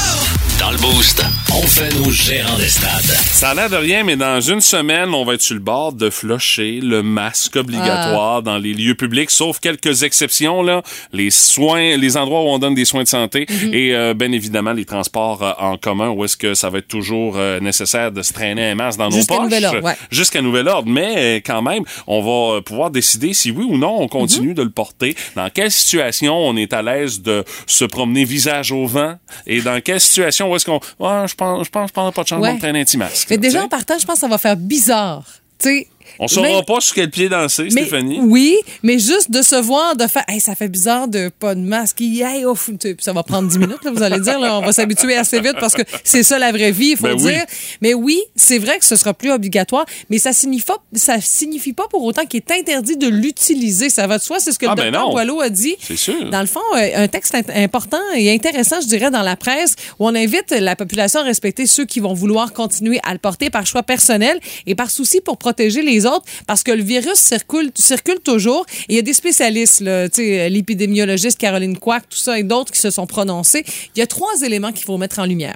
Dans 0.63 0.71
le 0.71 0.77
boost, 0.77 1.21
on 1.53 1.61
fait 1.63 1.93
nos 1.95 2.09
gérants 2.09 2.57
des 2.57 2.69
stades. 2.69 3.01
Ça 3.01 3.49
a 3.49 3.53
l'air 3.53 3.69
de 3.69 3.75
rien, 3.75 4.05
mais 4.05 4.15
dans 4.15 4.39
une 4.39 4.61
semaine, 4.61 5.13
on 5.13 5.25
va 5.25 5.33
être 5.33 5.41
sur 5.41 5.55
le 5.55 5.59
bord 5.59 5.91
de 5.91 6.09
flusher 6.09 6.79
le 6.81 7.03
masque 7.03 7.57
obligatoire 7.57 8.37
Ah. 8.37 8.41
dans 8.41 8.57
les 8.57 8.73
lieux 8.73 8.95
publics, 8.95 9.29
sauf 9.29 9.59
quelques 9.59 10.03
exceptions, 10.03 10.63
là. 10.63 10.81
Les 11.11 11.31
soins, 11.31 11.97
les 11.97 12.15
endroits 12.15 12.43
où 12.43 12.47
on 12.47 12.59
donne 12.59 12.75
des 12.75 12.85
soins 12.85 13.03
de 13.03 13.09
santé 13.09 13.45
Mhm. 13.49 13.73
et, 13.73 13.93
euh, 13.93 14.13
bien 14.13 14.31
évidemment, 14.31 14.71
les 14.71 14.85
transports 14.85 15.43
euh, 15.43 15.51
en 15.59 15.75
commun 15.75 16.09
où 16.11 16.23
est-ce 16.23 16.37
que 16.37 16.53
ça 16.53 16.69
va 16.69 16.77
être 16.77 16.87
toujours 16.87 17.33
euh, 17.35 17.59
nécessaire 17.59 18.13
de 18.13 18.21
se 18.21 18.31
traîner 18.31 18.69
un 18.71 18.75
masque 18.75 18.99
dans 18.99 19.09
nos 19.09 19.17
Jusqu'à 19.17 19.35
poches. 19.35 19.43
nouvel 19.43 19.65
ordre, 19.65 19.83
ouais. 19.83 19.97
Jusqu'à 20.11 20.41
nouvel 20.41 20.69
ordre. 20.69 20.87
Mais, 20.89 21.13
euh, 21.17 21.39
quand 21.45 21.61
même, 21.61 21.83
on 22.07 22.21
va 22.21 22.55
euh, 22.57 22.61
pouvoir 22.61 22.89
décider 22.89 23.33
si 23.33 23.51
oui 23.51 23.65
ou 23.67 23.77
non 23.77 23.97
on 23.99 24.07
continue 24.07 24.49
Mhm. 24.49 24.53
de 24.55 24.63
le 24.63 24.69
porter, 24.71 25.13
dans 25.35 25.49
quelle 25.49 25.71
situation 25.71 26.37
on 26.37 26.55
est 26.55 26.71
à 26.71 26.81
l'aise 26.81 27.21
de 27.21 27.43
se 27.67 27.83
promener 27.83 28.23
visage 28.23 28.71
au 28.71 28.85
vent 28.85 29.15
et 29.45 29.59
dans 29.61 29.81
quelle 29.81 29.99
situation 29.99 30.52
où 30.53 30.55
est-ce 30.55 30.65
qu'on, 30.65 30.79
ouais, 30.99 31.27
je 31.27 31.35
pense, 31.35 31.65
je 31.65 31.69
pense, 31.69 31.87
je 31.89 31.93
prendrai 31.93 32.11
pas 32.13 32.23
de 32.23 32.27
chance 32.27 32.41
Ouais. 32.41 32.53
de 32.53 32.59
traîner 32.59 32.81
un 32.81 32.83
petit 32.85 32.97
masque. 32.97 33.27
Mais 33.29 33.37
déjà, 33.37 33.63
en 33.63 33.67
partant, 33.67 33.97
je 33.99 34.05
pense 34.05 34.15
que 34.15 34.21
ça 34.21 34.27
va 34.27 34.37
faire 34.37 34.55
bizarre. 34.55 35.23
Tu 35.59 35.69
sais, 35.69 35.87
On 36.19 36.27
saura 36.27 36.47
même- 36.47 36.65
pas 36.65 36.79
sur 36.81 36.95
quel 36.95 37.09
pied 37.09 37.29
danser, 37.29 37.63
mais, 37.73 37.81
Stéphanie. 37.81 38.19
Oui, 38.21 38.55
mais 38.83 38.99
juste 38.99 39.31
de 39.31 39.41
se 39.41 39.55
voir, 39.55 39.95
de 39.95 40.07
faire, 40.07 40.23
hey, 40.27 40.39
ça 40.39 40.55
fait 40.55 40.67
bizarre 40.67 41.07
de 41.07 41.29
pas 41.39 41.55
de 41.55 41.59
masque. 41.61 42.01
Hey, 42.01 42.43
puis 42.79 42.95
ça 42.99 43.13
va 43.13 43.23
prendre 43.23 43.49
10 43.49 43.57
minutes, 43.57 43.83
là, 43.83 43.91
vous 43.91 44.03
allez 44.03 44.19
dire. 44.19 44.39
là, 44.39 44.57
on 44.57 44.61
va 44.65 44.71
s'habituer 44.73 45.15
assez 45.15 45.39
vite 45.39 45.55
parce 45.59 45.73
que 45.73 45.81
c'est 46.03 46.23
ça 46.23 46.39
la 46.39 46.51
vraie 46.51 46.71
vie, 46.71 46.91
il 46.91 46.97
faut 46.97 47.03
Ben 47.07 47.15
oui. 47.15 47.31
dire. 47.33 47.43
Mais 47.81 47.93
oui, 47.93 48.21
c'est 48.35 48.57
vrai 48.57 48.79
que 48.79 48.85
ce 48.85 48.95
sera 48.95 49.13
plus 49.13 49.31
obligatoire, 49.31 49.85
mais 50.09 50.17
ça 50.17 50.33
signifie, 50.33 50.65
ça 50.93 51.19
signifie 51.21 51.73
pas 51.73 51.87
pour 51.89 52.03
autant 52.03 52.25
qu'il 52.25 52.41
est 52.45 52.51
interdit 52.51 52.97
de 52.97 53.07
l'utiliser. 53.07 53.89
Ça 53.89 54.07
va 54.07 54.17
de 54.17 54.23
soi, 54.23 54.39
c'est 54.39 54.51
ce 54.51 54.59
que 54.59 54.65
Ah, 54.67 54.75
le 54.77 54.91
ben. 54.91 55.03
Boileau 55.11 55.41
a 55.41 55.49
dit. 55.49 55.75
C'est 55.81 55.95
sûr. 55.97 56.29
Dans 56.29 56.41
le 56.41 56.47
fond, 56.47 56.59
euh, 56.75 57.03
un 57.03 57.07
texte 57.07 57.35
important 57.55 57.99
et 58.15 58.33
intéressant, 58.33 58.81
je 58.81 58.87
dirais, 58.87 59.11
dans 59.11 59.21
la 59.21 59.35
presse, 59.35 59.75
où 59.99 60.05
on 60.07 60.15
invite 60.15 60.51
la 60.51 60.75
population 60.75 61.19
à 61.21 61.23
respecter 61.23 61.65
ceux 61.67 61.85
qui 61.85 61.99
vont 61.99 62.13
vouloir 62.13 62.53
continuer 62.53 62.99
à 63.03 63.13
le 63.13 63.19
porter 63.19 63.49
par 63.49 63.65
choix 63.65 63.83
personnel 63.83 64.39
et 64.65 64.75
par 64.75 64.89
souci 64.91 65.21
pour 65.21 65.37
protéger 65.37 65.81
les 65.81 66.02
autres, 66.05 66.25
parce 66.47 66.63
que 66.63 66.71
le 66.71 66.83
virus 66.83 67.15
circule, 67.15 67.71
circule 67.75 68.19
toujours. 68.19 68.65
Et 68.89 68.93
il 68.93 68.95
y 68.95 68.99
a 68.99 69.01
des 69.01 69.13
spécialistes, 69.13 69.81
l'épidémiologiste 69.81 71.37
Caroline 71.37 71.77
Quack, 71.77 72.09
tout 72.09 72.17
ça, 72.17 72.37
et 72.37 72.43
d'autres 72.43 72.71
qui 72.71 72.79
se 72.79 72.89
sont 72.89 73.07
prononcés. 73.07 73.63
Il 73.95 73.99
y 73.99 74.01
a 74.01 74.07
trois 74.07 74.41
éléments 74.41 74.71
qu'il 74.71 74.85
faut 74.85 74.97
mettre 74.97 75.19
en 75.19 75.25
lumière. 75.25 75.55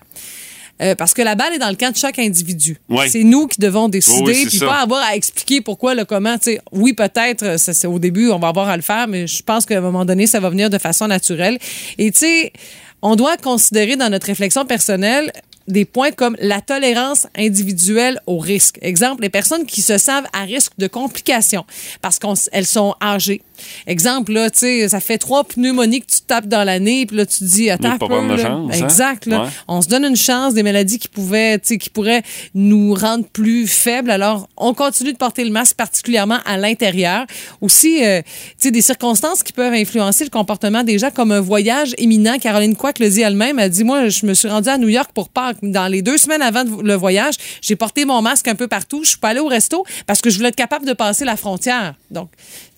Euh, 0.79 0.93
parce 0.93 1.13
que 1.13 1.23
la 1.23 1.33
balle 1.33 1.53
est 1.53 1.57
dans 1.57 1.69
le 1.69 1.75
camp 1.75 1.91
de 1.91 1.97
chaque 1.97 2.19
individu. 2.19 2.77
Ouais. 2.87 3.09
C'est 3.09 3.23
nous 3.23 3.47
qui 3.47 3.59
devons 3.59 3.89
décider, 3.89 4.21
Oui, 4.21 4.45
puis 4.45 4.59
pas 4.59 4.81
avoir 4.81 5.03
à 5.03 5.15
expliquer 5.15 5.61
pourquoi, 5.61 5.95
le 5.95 6.05
comment. 6.05 6.37
Tu 6.37 6.51
sais, 6.51 6.61
oui, 6.71 6.93
peut-être, 6.93 7.57
c'est 7.57 7.87
au 7.87 7.97
début, 7.97 8.29
on 8.29 8.37
va 8.37 8.49
avoir 8.49 8.69
à 8.69 8.75
le 8.75 8.83
faire, 8.83 9.07
mais 9.07 9.25
je 9.25 9.41
pense 9.41 9.65
qu'à 9.65 9.77
un 9.79 9.81
moment 9.81 10.05
donné, 10.05 10.27
ça 10.27 10.39
va 10.39 10.49
venir 10.51 10.69
de 10.69 10.77
façon 10.77 11.07
naturelle. 11.07 11.57
Et 11.97 12.11
tu 12.11 12.19
sais, 12.19 12.53
on 13.01 13.15
doit 13.15 13.37
considérer 13.37 13.95
dans 13.95 14.09
notre 14.09 14.27
réflexion 14.27 14.65
personnelle 14.65 15.31
des 15.67 15.85
points 15.85 16.11
comme 16.11 16.35
la 16.39 16.61
tolérance 16.61 17.27
individuelle 17.35 18.19
au 18.25 18.37
risque. 18.37 18.77
Exemple, 18.81 19.21
les 19.21 19.29
personnes 19.29 19.65
qui 19.65 19.81
se 19.81 19.97
savent 19.97 20.27
à 20.33 20.43
risque 20.43 20.73
de 20.77 20.87
complications 20.87 21.65
parce 22.01 22.19
qu'elles 22.19 22.65
sont 22.65 22.95
âgées. 23.01 23.41
Exemple, 23.87 24.33
là, 24.33 24.49
tu 24.49 24.59
sais, 24.59 24.89
ça 24.89 24.99
fait 24.99 25.17
trois 25.17 25.43
pneumonies 25.43 26.01
que 26.01 26.07
tu 26.07 26.21
tapes 26.21 26.47
dans 26.47 26.63
l'année, 26.63 27.05
puis 27.05 27.17
là, 27.17 27.25
tu 27.25 27.39
te 27.39 27.43
dis, 27.43 27.69
attends, 27.69 27.97
pas 27.97 28.07
peu, 28.07 28.27
là. 28.27 28.37
chance, 28.37 28.71
hein? 28.73 28.83
Exact, 28.83 29.25
là. 29.25 29.43
Ouais. 29.43 29.49
On 29.67 29.81
se 29.81 29.87
donne 29.87 30.05
une 30.05 30.15
chance 30.15 30.53
des 30.53 30.63
maladies 30.63 30.99
qui 30.99 31.07
pouvaient, 31.07 31.57
tu 31.59 31.69
sais, 31.69 31.77
qui 31.77 31.89
pourraient 31.89 32.23
nous 32.53 32.93
rendre 32.93 33.25
plus 33.25 33.67
faibles. 33.67 34.11
Alors, 34.11 34.47
on 34.57 34.73
continue 34.73 35.13
de 35.13 35.17
porter 35.17 35.43
le 35.43 35.51
masque, 35.51 35.75
particulièrement 35.75 36.37
à 36.45 36.57
l'intérieur. 36.57 37.25
Aussi, 37.61 38.05
euh, 38.05 38.21
tu 38.21 38.67
sais, 38.67 38.71
des 38.71 38.81
circonstances 38.81 39.43
qui 39.43 39.53
peuvent 39.53 39.73
influencer 39.73 40.23
le 40.23 40.29
comportement 40.29 40.83
des 40.83 40.99
gens, 40.99 41.11
comme 41.11 41.31
un 41.31 41.41
voyage 41.41 41.95
imminent. 41.97 42.37
Caroline 42.37 42.75
Quack 42.75 42.99
le 42.99 43.09
dit 43.09 43.21
elle-même. 43.21 43.59
Elle 43.59 43.71
dit, 43.71 43.83
moi, 43.83 44.09
je 44.09 44.25
me 44.25 44.33
suis 44.33 44.47
rendue 44.47 44.69
à 44.69 44.77
New 44.77 44.89
York 44.89 45.11
pour 45.13 45.29
Pâques. 45.29 45.56
Dans 45.61 45.87
les 45.87 46.01
deux 46.01 46.17
semaines 46.17 46.41
avant 46.41 46.63
le 46.63 46.93
voyage, 46.95 47.35
j'ai 47.61 47.75
porté 47.75 48.05
mon 48.05 48.21
masque 48.21 48.47
un 48.47 48.55
peu 48.55 48.67
partout. 48.67 49.03
Je 49.03 49.09
suis 49.09 49.17
pas 49.17 49.29
allée 49.29 49.39
au 49.39 49.47
resto 49.47 49.85
parce 50.05 50.21
que 50.21 50.29
je 50.29 50.37
voulais 50.37 50.49
être 50.49 50.55
capable 50.55 50.85
de 50.85 50.93
passer 50.93 51.25
la 51.25 51.37
frontière. 51.37 51.95
Donc, 52.11 52.29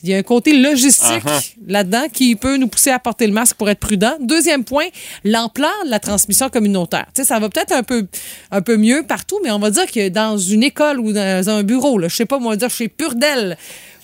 il 0.04 0.10
y 0.10 0.14
a 0.14 0.18
un 0.18 0.24
côté 0.24 0.58
logistique 0.58 1.00
Uh-huh. 1.10 1.56
là-dedans 1.68 2.06
qui 2.12 2.36
peut 2.36 2.58
nous 2.58 2.68
pousser 2.68 2.92
à 2.92 3.00
porter 3.00 3.28
le 3.28 3.34
masque 3.34 3.56
pour 3.56 3.70
être 3.70 3.80
prudent. 3.80 4.16
Deuxième 4.22 4.64
point, 4.64 4.86
l'ampleur 5.24 5.74
de 5.86 5.90
la 5.90 6.00
transmission 6.00 6.50
communautaire. 6.50 7.06
Tu 7.14 7.22
sais, 7.22 7.28
ça 7.28 7.40
va 7.40 7.50
peut-être 7.50 7.72
un 7.72 7.84
peu, 7.84 8.08
un 8.52 8.62
peu 8.62 8.78
mieux 8.78 9.04
partout, 9.04 9.40
mais 9.44 9.52
on 9.52 9.60
va 9.60 9.72
dire 9.72 9.90
que 9.92 10.10
dans 10.10 10.38
une 10.38 10.64
école 10.64 11.00
ou 11.00 11.12
dans 11.14 11.50
un 11.50 11.64
bureau, 11.64 11.98
là, 11.98 12.08
je 12.08 12.16
sais 12.16 12.26
pas, 12.26 12.40
moi, 12.40 12.56
dire 12.56 12.70
chez 12.70 12.88
Purdel, 12.88 13.58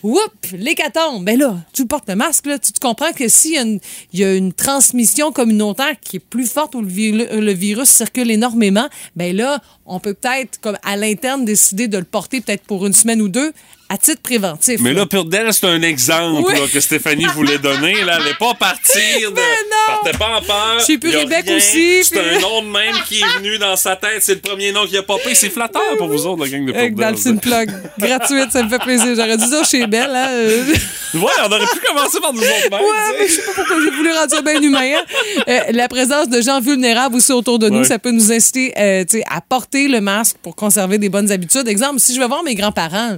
Whoop, 0.06 0.34
l'hécatombe. 0.54 1.26
Ben 1.26 1.40
là, 1.40 1.58
tu 1.74 1.88
portes 1.88 2.08
le 2.08 2.16
masque, 2.16 2.46
là, 2.46 2.60
tu 2.60 2.72
comprends 2.80 3.12
que 3.12 3.28
s'il 3.28 3.54
y, 3.54 3.58
a 3.58 3.62
une- 3.64 3.80
il 4.14 4.20
y 4.20 4.24
a 4.24 4.36
une 4.36 4.54
transmission 4.54 5.32
communautaire 5.32 5.96
qui 6.00 6.18
est 6.18 6.20
plus 6.20 6.46
forte 6.48 6.76
où 6.76 6.82
le, 6.82 7.40
le 7.40 7.52
virus 7.54 7.90
circule 7.90 8.30
énormément, 8.30 8.88
ben 9.16 9.36
là, 9.36 9.62
on 9.88 10.00
peut 10.00 10.14
peut-être, 10.14 10.60
comme 10.62 10.78
à 10.84 10.96
l'interne, 10.96 11.44
décider 11.44 11.88
de 11.88 11.98
le 11.98 12.04
porter 12.04 12.42
peut-être 12.42 12.64
pour 12.66 12.86
une 12.86 12.94
semaine 12.94 13.20
ou 13.22 13.30
deux 13.30 13.52
à 13.88 13.98
titre 14.00 14.22
préventif. 14.22 14.80
Mais 14.82 14.94
là, 14.94 15.06
pour 15.06 15.26
d'elle, 15.26 15.54
c'est 15.54 15.68
un 15.68 15.82
exemple 15.84 16.44
Oui. 16.48 16.54
là, 16.60 16.66
que 16.74 16.80
Stéphanie 16.80 17.26
voulait 17.36 17.60
donner. 17.60 17.94
Là. 18.04 18.16
Elle 18.20 18.26
n'est 18.26 18.34
pas 18.34 18.54
partie 18.56 18.98
de. 19.22 19.28
Mais 19.30 19.42
non. 19.42 20.02
Partez 20.02 20.18
pas 20.18 20.38
en 20.38 20.42
peur. 20.42 20.80
Chez 20.86 20.98
Pur 20.98 21.12
Y 21.12 21.16
a 21.18 21.22
et 21.22 21.26
Bec 21.28 21.46
rien. 21.46 21.58
aussi, 21.58 22.04
C'est 22.04 22.20
puis- 22.20 22.36
un 22.36 22.40
nom 22.40 22.62
de 22.64 22.68
même 22.70 22.96
qui 23.08 23.20
est 23.22 23.38
venu 23.38 23.58
dans 23.60 23.76
sa 23.76 23.96
tête. 23.96 24.22
C'est 24.22 24.34
le 24.36 24.40
premier 24.42 24.72
nom 24.72 24.88
qui 24.88 24.98
a 24.98 25.04
popé. 25.04 25.36
C'est 25.36 25.50
flatteur 25.52 25.82
pour 26.00 26.08
vous 26.08 26.26
autres, 26.26 26.44
la 26.46 26.50
gang 26.50 26.66
de 26.66 26.74
Avec 26.74 26.96
Purdell. 26.96 27.14
dans 27.16 27.22
le 27.24 27.30
une 27.30 27.40
plug 27.40 27.70
gratuite, 28.00 28.52
ça 28.52 28.64
me 28.64 28.70
fait 28.70 28.80
plaisir. 28.80 29.16
J'aurais 29.16 29.38
dû 29.38 29.46
dire 29.46 29.66
chez 29.66 29.86
Belle. 29.88 30.12
Hein? 30.16 30.30
Ouais, 31.16 31.22
on 31.44 31.50
aurait 31.50 31.66
pu 31.68 31.80
commencer 31.88 32.20
par 32.20 32.34
nous 32.34 32.42
autres 32.42 32.70
mêmes. 32.70 32.82
Ouais, 32.82 33.18
mais 33.20 33.28
je 33.28 33.32
sais 33.36 33.42
pas 33.44 33.52
pourquoi 33.56 33.78
j'ai 33.82 33.90
voulu 33.92 34.12
rendre 34.12 34.30
ça 34.30 34.42
bien 34.42 34.62
humain. 34.62 34.96
hein. 34.98 35.04
Euh, 35.48 35.60
la 35.72 35.88
présence 35.88 36.28
de 36.28 36.42
gens 36.42 36.60
vulnérables 36.60 37.16
aussi 37.16 37.32
autour 37.32 37.58
de 37.58 37.70
nous, 37.70 37.80
Ouais. 37.80 37.84
ça 37.86 38.00
peut 38.00 38.12
nous 38.12 38.34
inciter 38.34 38.74
euh, 38.78 39.06
à 39.32 39.40
porter 39.40 39.88
le 39.88 40.02
masque 40.02 40.36
pour 40.44 40.58
conserver 40.58 40.98
des 40.98 41.08
bonnes 41.08 41.32
habitudes. 41.32 41.70
Exemple, 41.70 42.02
si 42.02 42.14
je 42.14 42.20
vais 42.20 42.28
voir 42.28 42.44
mes 42.44 42.54
grands-parents, 42.56 43.18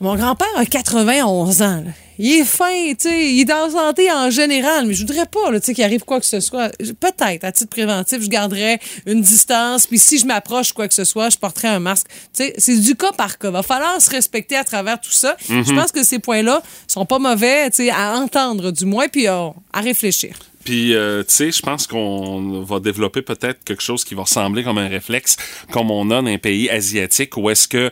mon 0.00 0.14
grand-père 0.16 0.48
a 0.56 0.66
91 0.66 1.62
ans. 1.62 1.82
là. 1.84 1.90
Il 2.18 2.32
est 2.32 2.44
fin, 2.44 2.94
tu 2.94 3.08
sais, 3.10 3.34
il 3.34 3.40
est 3.42 3.52
en 3.52 3.70
santé 3.70 4.10
en 4.10 4.30
général, 4.30 4.86
mais 4.86 4.94
je 4.94 5.00
voudrais 5.06 5.26
pas 5.26 5.50
là, 5.50 5.60
tu 5.60 5.66
sais, 5.66 5.74
qu'il 5.74 5.84
arrive 5.84 6.02
quoi 6.04 6.18
que 6.18 6.24
ce 6.24 6.40
soit. 6.40 6.70
Peut-être, 6.78 7.44
à 7.44 7.52
titre 7.52 7.68
préventif, 7.68 8.22
je 8.22 8.28
garderais 8.28 8.78
une 9.04 9.20
distance, 9.20 9.86
puis 9.86 9.98
si 9.98 10.18
je 10.18 10.24
m'approche 10.24 10.72
quoi 10.72 10.88
que 10.88 10.94
ce 10.94 11.04
soit, 11.04 11.28
je 11.28 11.36
porterais 11.36 11.68
un 11.68 11.78
masque. 11.78 12.06
Tu 12.34 12.44
sais, 12.44 12.54
c'est 12.56 12.78
du 12.78 12.94
cas 12.94 13.12
par 13.12 13.36
cas. 13.36 13.50
Va 13.50 13.62
falloir 13.62 14.00
se 14.00 14.10
respecter 14.10 14.56
à 14.56 14.64
travers 14.64 14.98
tout 14.98 15.12
ça. 15.12 15.36
Je 15.48 15.74
pense 15.74 15.92
que 15.92 16.02
ces 16.04 16.18
points-là 16.18 16.62
sont 16.88 17.04
pas 17.04 17.18
mauvais, 17.18 17.68
tu 17.70 17.84
sais, 17.84 17.90
à 17.90 18.14
entendre 18.16 18.70
du 18.70 18.86
moins, 18.86 19.08
puis 19.08 19.28
euh, 19.28 19.48
à 19.74 19.80
réfléchir. 19.82 20.36
Puis, 20.64 20.94
euh, 20.94 21.22
tu 21.22 21.34
sais, 21.34 21.52
je 21.52 21.60
pense 21.60 21.86
qu'on 21.86 22.62
va 22.62 22.80
développer 22.80 23.22
peut-être 23.22 23.62
quelque 23.62 23.82
chose 23.82 24.04
qui 24.04 24.14
va 24.14 24.22
ressembler 24.22 24.64
comme 24.64 24.78
un 24.78 24.88
réflexe, 24.88 25.36
comme 25.70 25.90
on 25.90 26.10
a 26.10 26.22
dans 26.22 26.28
un 26.28 26.38
pays 26.38 26.68
asiatique, 26.70 27.36
où 27.36 27.50
est-ce 27.50 27.68
que 27.68 27.90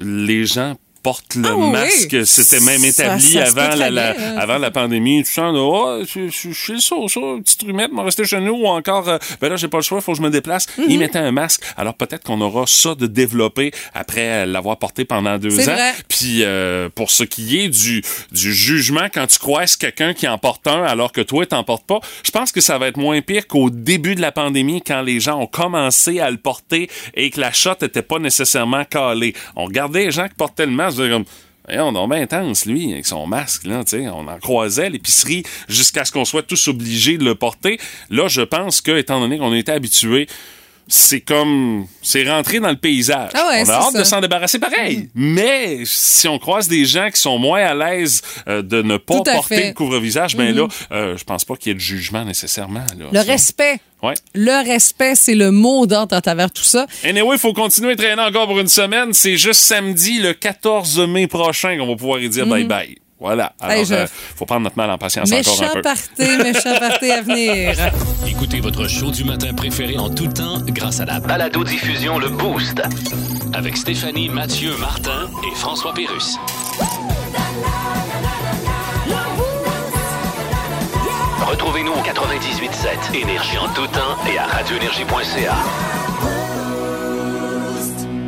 les 0.00 0.44
gens 0.44 0.74
portent 1.02 1.34
le 1.34 1.48
Ah 1.48 1.54
oui, 1.56 1.70
masque. 1.70 2.08
oui. 2.12 2.26
C'était 2.26 2.60
même 2.60 2.84
établi 2.84 3.22
ça 3.32 3.44
avant, 3.44 3.74
la, 3.76 3.90
la- 3.90 4.12
bien, 4.12 4.22
hein. 4.24 4.36
avant 4.38 4.58
la 4.58 4.70
pandémie. 4.70 5.22
Tu 5.24 5.32
sens, 5.32 5.54
oh, 5.58 6.02
je, 6.02 6.28
je, 6.28 6.50
je 6.50 6.54
suis 6.54 6.72
le 6.74 6.80
ça, 6.80 6.96
ça, 7.08 7.20
petite 7.42 7.62
rumette, 7.62 7.92
m'a 7.92 8.02
resté 8.04 8.24
chez 8.24 8.40
nous, 8.40 8.54
ou 8.54 8.66
encore, 8.66 9.08
euh, 9.08 9.18
ben 9.40 9.48
là, 9.48 9.56
j'ai 9.56 9.68
pas 9.68 9.78
le 9.78 9.82
choix, 9.82 10.00
faut 10.00 10.12
que 10.12 10.18
je 10.18 10.22
me 10.22 10.30
déplace. 10.30 10.66
Mhm. 10.78 10.84
Ils 10.88 10.98
mettaient 10.98 11.18
un 11.18 11.32
masque. 11.32 11.62
Alors, 11.76 11.94
peut-être 11.94 12.24
qu'on 12.24 12.40
aura 12.40 12.64
ça 12.66 12.94
de 12.94 13.06
développer 13.06 13.72
après 13.94 14.46
l'avoir 14.46 14.78
porté 14.78 15.04
pendant 15.04 15.38
deux 15.38 15.58
ans. 15.60 15.72
vrai. 15.74 15.92
Puis 16.08 16.42
euh, 16.42 16.88
pour 16.94 17.10
ce 17.10 17.24
qui 17.24 17.58
est 17.60 17.68
du, 17.68 18.02
du 18.30 18.52
jugement 18.52 19.06
quand 19.12 19.26
tu 19.26 19.38
croises 19.38 19.76
quelqu'un 19.76 20.14
qui 20.14 20.28
en 20.28 20.38
porte 20.38 20.66
un 20.66 20.82
alors 20.84 21.12
que 21.12 21.20
toi 21.20 21.44
t'en 21.46 21.64
portes 21.64 21.86
pas, 21.86 22.00
je 22.24 22.30
pense 22.30 22.52
que 22.52 22.60
ça 22.60 22.78
va 22.78 22.88
être 22.88 22.96
moins 22.96 23.20
pire 23.20 23.46
qu'au 23.46 23.70
début 23.70 24.14
de 24.14 24.20
la 24.20 24.32
pandémie 24.32 24.82
quand 24.82 25.02
les 25.02 25.20
gens 25.20 25.40
ont 25.40 25.46
commencé 25.46 26.20
à 26.20 26.30
le 26.30 26.36
porter 26.36 26.88
et 27.14 27.30
que 27.30 27.40
la 27.40 27.52
shot 27.52 27.74
était 27.82 28.02
pas 28.02 28.18
nécessairement 28.18 28.84
calée. 28.84 29.34
On 29.56 29.64
regardait 29.64 30.04
les 30.06 30.10
gens 30.10 30.28
qui 30.28 30.34
portaient 30.34 30.66
le 30.66 30.72
masque, 30.72 30.91
on 30.92 31.02
disait 31.02 31.10
comme 31.10 31.24
on 31.96 32.08
bien 32.08 32.22
intense, 32.22 32.66
lui, 32.66 32.92
avec 32.92 33.06
son 33.06 33.26
masque, 33.26 33.64
là. 33.64 33.84
On 34.12 34.26
en 34.26 34.38
croisait 34.38 34.90
l'épicerie 34.90 35.44
jusqu'à 35.68 36.04
ce 36.04 36.12
qu'on 36.12 36.24
soit 36.24 36.42
tous 36.42 36.68
obligés 36.68 37.18
de 37.18 37.24
le 37.24 37.34
porter. 37.34 37.78
Là, 38.10 38.28
je 38.28 38.42
pense 38.42 38.80
que, 38.80 38.96
étant 38.96 39.20
donné 39.20 39.38
qu'on 39.38 39.54
était 39.54 39.72
habitués, 39.72 40.26
c'est 40.94 41.22
comme 41.22 41.86
c'est 42.02 42.28
rentré 42.28 42.60
dans 42.60 42.68
le 42.68 42.76
paysage. 42.76 43.30
Ah 43.32 43.48
ouais, 43.48 43.62
on 43.64 43.68
a 43.70 43.72
hâte 43.72 43.92
ça. 43.92 43.98
de 43.98 44.04
s'en 44.04 44.20
débarrasser 44.20 44.58
pareil. 44.58 45.08
Mais 45.14 45.80
si 45.86 46.28
on 46.28 46.38
croise 46.38 46.68
des 46.68 46.84
gens 46.84 47.08
qui 47.10 47.18
sont 47.18 47.38
moins 47.38 47.62
à 47.64 47.74
l'aise 47.74 48.20
euh, 48.46 48.60
de 48.60 48.82
ne 48.82 48.98
pas 48.98 49.22
porter 49.22 49.54
fait. 49.56 49.68
le 49.68 49.72
couvre-visage, 49.74 50.36
ben 50.36 50.54
là, 50.54 50.68
euh, 50.92 51.16
je 51.16 51.24
pense 51.24 51.46
pas 51.46 51.56
qu'il 51.56 51.70
y 51.70 51.72
ait 51.72 51.76
de 51.76 51.80
jugement 51.80 52.26
nécessairement. 52.26 52.84
Là, 52.98 53.06
Le 53.10 53.18
Ça. 53.20 53.32
respect. 53.32 53.78
Ouais. 54.02 54.14
Le 54.34 54.66
respect, 54.68 55.14
c'est 55.14 55.34
le 55.34 55.50
mot 55.50 55.86
d'ordre 55.86 56.14
à 56.14 56.20
travers 56.20 56.50
tout 56.50 56.64
ça. 56.64 56.86
Anyway, 57.04 57.36
il 57.36 57.40
faut 57.40 57.54
continuer 57.54 57.92
à 57.92 57.96
traîner 57.96 58.20
encore 58.20 58.46
pour 58.46 58.60
une 58.60 58.68
semaine. 58.68 59.14
C'est 59.14 59.38
juste 59.38 59.60
samedi, 59.60 60.18
le 60.18 60.34
14 60.34 60.98
mai 61.08 61.26
prochain, 61.26 61.78
qu'on 61.78 61.86
va 61.86 61.96
pouvoir 61.96 62.20
y 62.20 62.28
dire 62.28 62.46
bye-bye. 62.46 62.96
Voilà. 63.22 63.52
Alors. 63.60 63.76
Hey, 63.76 63.84
je- 63.86 63.94
euh, 63.94 64.06
faut 64.36 64.44
prendre 64.46 64.62
notre 64.62 64.76
mal 64.76 64.90
en 64.90 64.98
patience 64.98 65.30
encore 65.32 65.38
un 65.38 65.60
Méchant 65.62 65.72
peu. 65.72 65.80
party, 65.82 66.36
méchant 66.42 66.78
party 66.78 67.10
à 67.12 67.22
venir. 67.22 67.76
Écoutez 68.26 68.60
votre 68.60 68.88
show 68.88 69.10
du 69.10 69.24
matin 69.24 69.54
préféré 69.54 69.96
en 69.96 70.10
tout 70.10 70.26
temps 70.26 70.58
grâce 70.66 71.00
à 71.00 71.04
la 71.04 71.20
Balado-diffusion 71.20 72.18
Le 72.18 72.28
Boost. 72.28 72.82
avec 73.54 73.76
Stéphanie, 73.76 74.28
Mathieu, 74.28 74.76
Martin 74.78 75.30
et 75.50 75.54
François 75.56 75.94
Pérus. 75.94 76.36
Retrouvez-nous 81.46 81.92
au 81.92 82.02
98.7 82.02 83.14
Énergie 83.20 83.58
en 83.58 83.68
tout 83.74 83.86
temps 83.88 84.16
et 84.32 84.38
à 84.38 84.46
radioénergie.ca. 84.46 85.54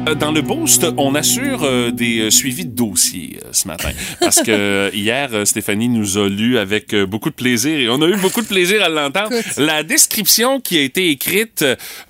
Euh, 0.09 0.15
Dans 0.15 0.33
le 0.33 0.43
boost, 0.43 0.87
on 0.97 1.15
assure 1.15 1.63
euh, 1.65 1.91
des 1.91 2.21
euh, 2.21 2.31
suivis 2.31 2.65
de 2.67 2.75
dossiers 2.75 3.39
euh, 3.43 3.49
ce 3.53 3.67
matin. 3.69 3.91
Parce 4.21 4.43
que 4.43 4.91
hier, 4.95 5.31
Stéphanie 5.45 5.89
nous 5.89 6.19
a 6.19 6.29
lu 6.29 6.59
avec 6.59 6.95
beaucoup 6.95 7.31
de 7.31 7.35
plaisir 7.35 7.79
et 7.79 7.89
on 7.89 8.01
a 8.03 8.07
eu 8.09 8.17
beaucoup 8.17 8.43
de 8.43 8.47
plaisir 8.47 8.83
à 8.83 8.89
l'entendre. 8.89 9.31
La 9.57 9.83
description 9.83 10.61
qui 10.61 10.79
a 10.79 10.83
été 10.83 11.11
écrite 11.11 11.65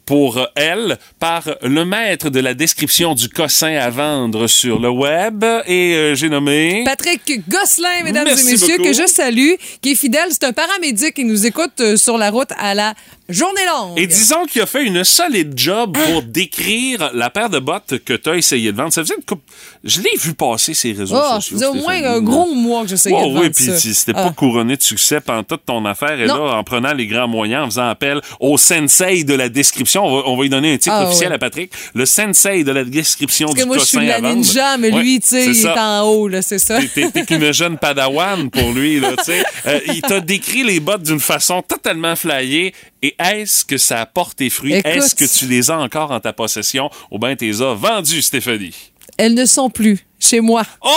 pour 0.07 0.47
elle 0.55 0.99
par 1.19 1.43
le 1.63 1.85
maître 1.85 2.31
de 2.31 2.41
la 2.41 2.55
description 2.55 3.15
du 3.15 3.29
cossin 3.29 3.75
à 3.77 3.91
vendre 3.91 4.47
sur 4.47 4.79
le 4.79 4.91
web 4.91 5.45
et 5.67 6.13
j'ai 6.15 6.29
nommé... 6.29 6.83
Patrick 6.85 7.43
Gosselin, 7.49 8.03
mesdames 8.05 8.25
Merci 8.27 8.49
et 8.49 8.53
messieurs, 8.53 8.77
beaucoup. 8.79 8.91
que 8.91 8.95
je 8.95 9.07
salue, 9.07 9.53
qui 9.81 9.93
est 9.93 9.95
fidèle. 9.95 10.29
C'est 10.31 10.45
un 10.45 10.53
paramédic 10.53 11.15
qui 11.15 11.25
nous 11.25 11.47
écoute 11.47 11.97
sur 11.97 12.19
la 12.19 12.31
route 12.31 12.51
à 12.59 12.75
la 12.75 12.95
journée 13.29 13.63
longue. 13.67 13.99
Et 13.99 14.07
disons 14.07 14.45
qu'il 14.45 14.61
a 14.63 14.67
fait 14.67 14.85
une 14.85 15.03
solide 15.05 15.53
job 15.57 15.97
pour 15.97 16.23
décrire 16.23 17.11
la 17.15 17.31
paire 17.31 17.49
de 17.51 17.59
bottes 17.59 17.95
que 18.05 18.13
tu 18.15 18.29
as 18.31 18.37
essayé 18.37 18.71
de 18.73 18.77
vendre. 18.77 18.93
Ça 18.93 19.03
faisait 19.03 19.15
une 19.17 19.25
coupe... 19.25 19.43
Je 19.83 20.01
l'ai 20.01 20.17
vu 20.19 20.35
passer 20.35 20.75
ces 20.75 20.93
réseaux 20.93 21.17
Oh, 21.19 21.35
sociaux. 21.37 21.57
c'est 21.59 21.67
au 21.67 21.75
moins 21.75 22.03
un 22.05 22.21
gros 22.21 22.55
mois 22.55 22.83
que 22.83 22.89
j'essayais 22.89 23.15
Ouais, 23.15 23.23
de 23.29 23.29
vendre 23.33 23.41
oui, 23.43 23.51
puis 23.51 23.65
ça. 23.65 23.79
c'était 23.79 24.13
Ah. 24.15 24.25
pas 24.25 24.31
couronné 24.33 24.77
de 24.77 24.83
succès 24.83 25.21
pendant 25.21 25.43
toute 25.43 25.65
ton 25.65 25.85
affaire. 25.85 26.19
Et 26.21 26.27
Non. 26.27 26.45
là, 26.47 26.55
en 26.57 26.65
prenant 26.65 26.93
les 26.93 27.07
grands 27.07 27.29
moyens, 27.29 27.63
en 27.65 27.67
faisant 27.71 27.89
appel 27.89 28.21
au 28.41 28.57
sensei 28.59 29.25
de 29.25 29.35
la 29.35 29.49
description, 29.49 30.05
on 30.07 30.17
va, 30.17 30.23
on 30.29 30.37
va 30.37 30.43
lui 30.43 30.51
donner 30.51 30.73
un 30.75 30.79
titre 30.79 30.95
Ah, 30.99 31.07
officiel 31.07 31.33
à 31.33 31.39
Patrick, 31.39 31.73
le 31.95 32.07
sensei 32.07 32.65
de 32.65 32.73
la 32.73 32.85
description 32.85 33.47
Parce 33.49 33.57
du 33.59 33.63
que 33.63 33.67
moi, 33.69 33.79
je 33.79 33.85
suis 33.85 34.07
la 34.07 34.21
ninja, 34.21 34.77
mais 34.79 34.93
Ouais, 34.93 35.01
lui, 35.03 35.21
tu 35.21 35.29
sais, 35.29 35.45
il 35.47 35.51
est 35.51 35.55
ça. 35.55 35.75
en 35.79 36.03
haut, 36.09 36.29
là, 36.29 36.43
c'est 36.43 36.59
ça. 36.59 36.79
T'es 36.95 37.11
qu'une 37.27 37.53
jeune 37.53 37.79
padawan 37.79 38.51
pour 38.51 38.73
lui, 38.73 39.01
là, 39.01 39.13
tu 39.17 39.25
sais. 39.25 39.45
Euh, 39.67 39.81
il 39.87 40.03
t'a 40.03 40.21
décrit 40.21 40.63
les 40.63 40.81
bottes 40.81 41.03
d'une 41.03 41.21
façon 41.21 41.63
totalement 41.63 42.17
flyée. 42.17 42.75
Et 43.03 43.14
est-ce 43.19 43.65
que 43.65 43.79
ça 43.79 44.05
porte 44.07 44.37
tes 44.37 44.51
fruits? 44.51 44.73
Est-ce 44.73 45.15
que 45.15 45.25
tu 45.25 45.47
les 45.47 45.71
as 45.71 45.79
encore 45.79 46.11
en 46.11 46.21
ta 46.21 46.33
possession? 46.33 46.91
Ou 47.11 47.19
bien 47.19 47.37
t'es 47.37 47.61
as 47.61 47.75
vendus, 47.75 48.23
Stéphanie? 48.23 48.75
Elles 49.17 49.35
ne 49.35 49.47
sont 49.47 49.71
plus 49.71 50.07
chez 50.19 50.41
moi. 50.41 50.63
Oh! 50.83 50.89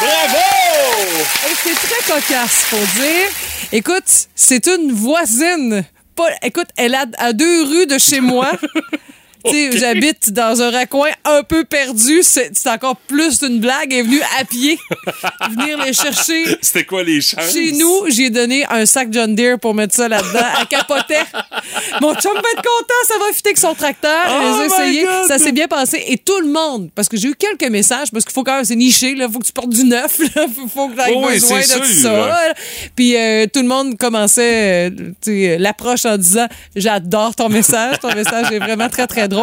Bravo! 0.00 0.38
Et 1.48 1.54
c'est 1.62 1.74
très 1.74 2.12
cocasse, 2.12 2.64
faut 2.64 3.00
dire. 3.00 3.28
Écoute, 3.72 4.28
c'est 4.34 4.66
une 4.66 4.92
voisine. 4.92 5.84
Pas, 6.14 6.28
écoute, 6.42 6.68
elle 6.76 6.94
a 6.94 7.06
à 7.18 7.32
deux 7.32 7.64
rues 7.64 7.86
de 7.86 7.98
chez 7.98 8.20
moi. 8.20 8.52
Sais, 9.50 9.76
j'habite 9.76 10.32
dans 10.32 10.62
un 10.62 10.70
raccoin 10.70 11.10
un 11.24 11.42
peu 11.42 11.64
perdu. 11.64 12.22
C'est 12.22 12.50
encore 12.66 12.96
plus 12.96 13.42
une 13.42 13.60
blague. 13.60 13.92
Elle 13.92 13.98
est 13.98 14.02
venue 14.02 14.22
à 14.40 14.44
pied 14.44 14.78
venir 15.50 15.84
les 15.84 15.92
chercher. 15.92 16.44
C'était 16.62 16.84
quoi 16.84 17.02
les 17.02 17.20
chances? 17.20 17.52
Chez 17.52 17.72
nous, 17.72 18.04
j'ai 18.08 18.30
donné 18.30 18.64
un 18.70 18.86
sac 18.86 19.08
John 19.10 19.34
Deere 19.34 19.58
pour 19.58 19.74
mettre 19.74 19.94
ça 19.94 20.08
là-dedans. 20.08 20.46
Elle 20.60 20.66
capotait. 20.66 21.24
Mon 22.00 22.14
chum 22.14 22.32
va 22.32 22.40
être 22.40 22.62
content, 22.62 22.94
ça 23.06 23.18
va 23.18 23.32
fitter 23.34 23.50
avec 23.50 23.58
son 23.58 23.74
tracteur. 23.74 24.26
Oh 24.28 24.62
les. 24.80 25.02
God. 25.02 25.28
Ça 25.28 25.38
s'est 25.38 25.52
bien 25.52 25.68
passé. 25.68 26.02
Et 26.08 26.16
tout 26.16 26.40
le 26.40 26.48
monde, 26.48 26.90
parce 26.94 27.08
que 27.08 27.16
j'ai 27.16 27.28
eu 27.28 27.34
quelques 27.34 27.70
messages, 27.70 28.10
parce 28.10 28.24
qu'il 28.24 28.32
faut 28.32 28.44
quand 28.44 28.56
même, 28.56 28.64
c'est 28.64 28.76
niché, 28.76 29.14
il 29.16 29.28
faut 29.30 29.38
que 29.38 29.46
tu 29.46 29.52
portes 29.52 29.70
du 29.70 29.84
neuf, 29.84 30.18
il 30.20 30.68
faut 30.72 30.88
que 30.88 30.94
tu 30.94 31.00
aies 31.00 31.12
Oh 31.14 31.24
oui, 31.26 31.34
besoin 31.34 31.60
de 31.60 31.64
tout 31.64 31.84
ça. 32.02 32.12
là. 32.12 32.54
Puis 32.96 33.16
euh, 33.16 33.46
tout 33.52 33.60
le 33.60 33.68
monde 33.68 33.96
commençait 33.98 34.90
euh, 34.90 35.12
sais, 35.20 35.58
l'approche 35.58 36.04
en 36.06 36.16
disant 36.16 36.46
J'adore 36.74 37.34
ton 37.34 37.48
message, 37.48 37.98
ton 38.00 38.14
message 38.14 38.50
est 38.52 38.58
vraiment 38.58 38.88
très, 38.88 39.06
très 39.06 39.28
drôle. 39.28 39.33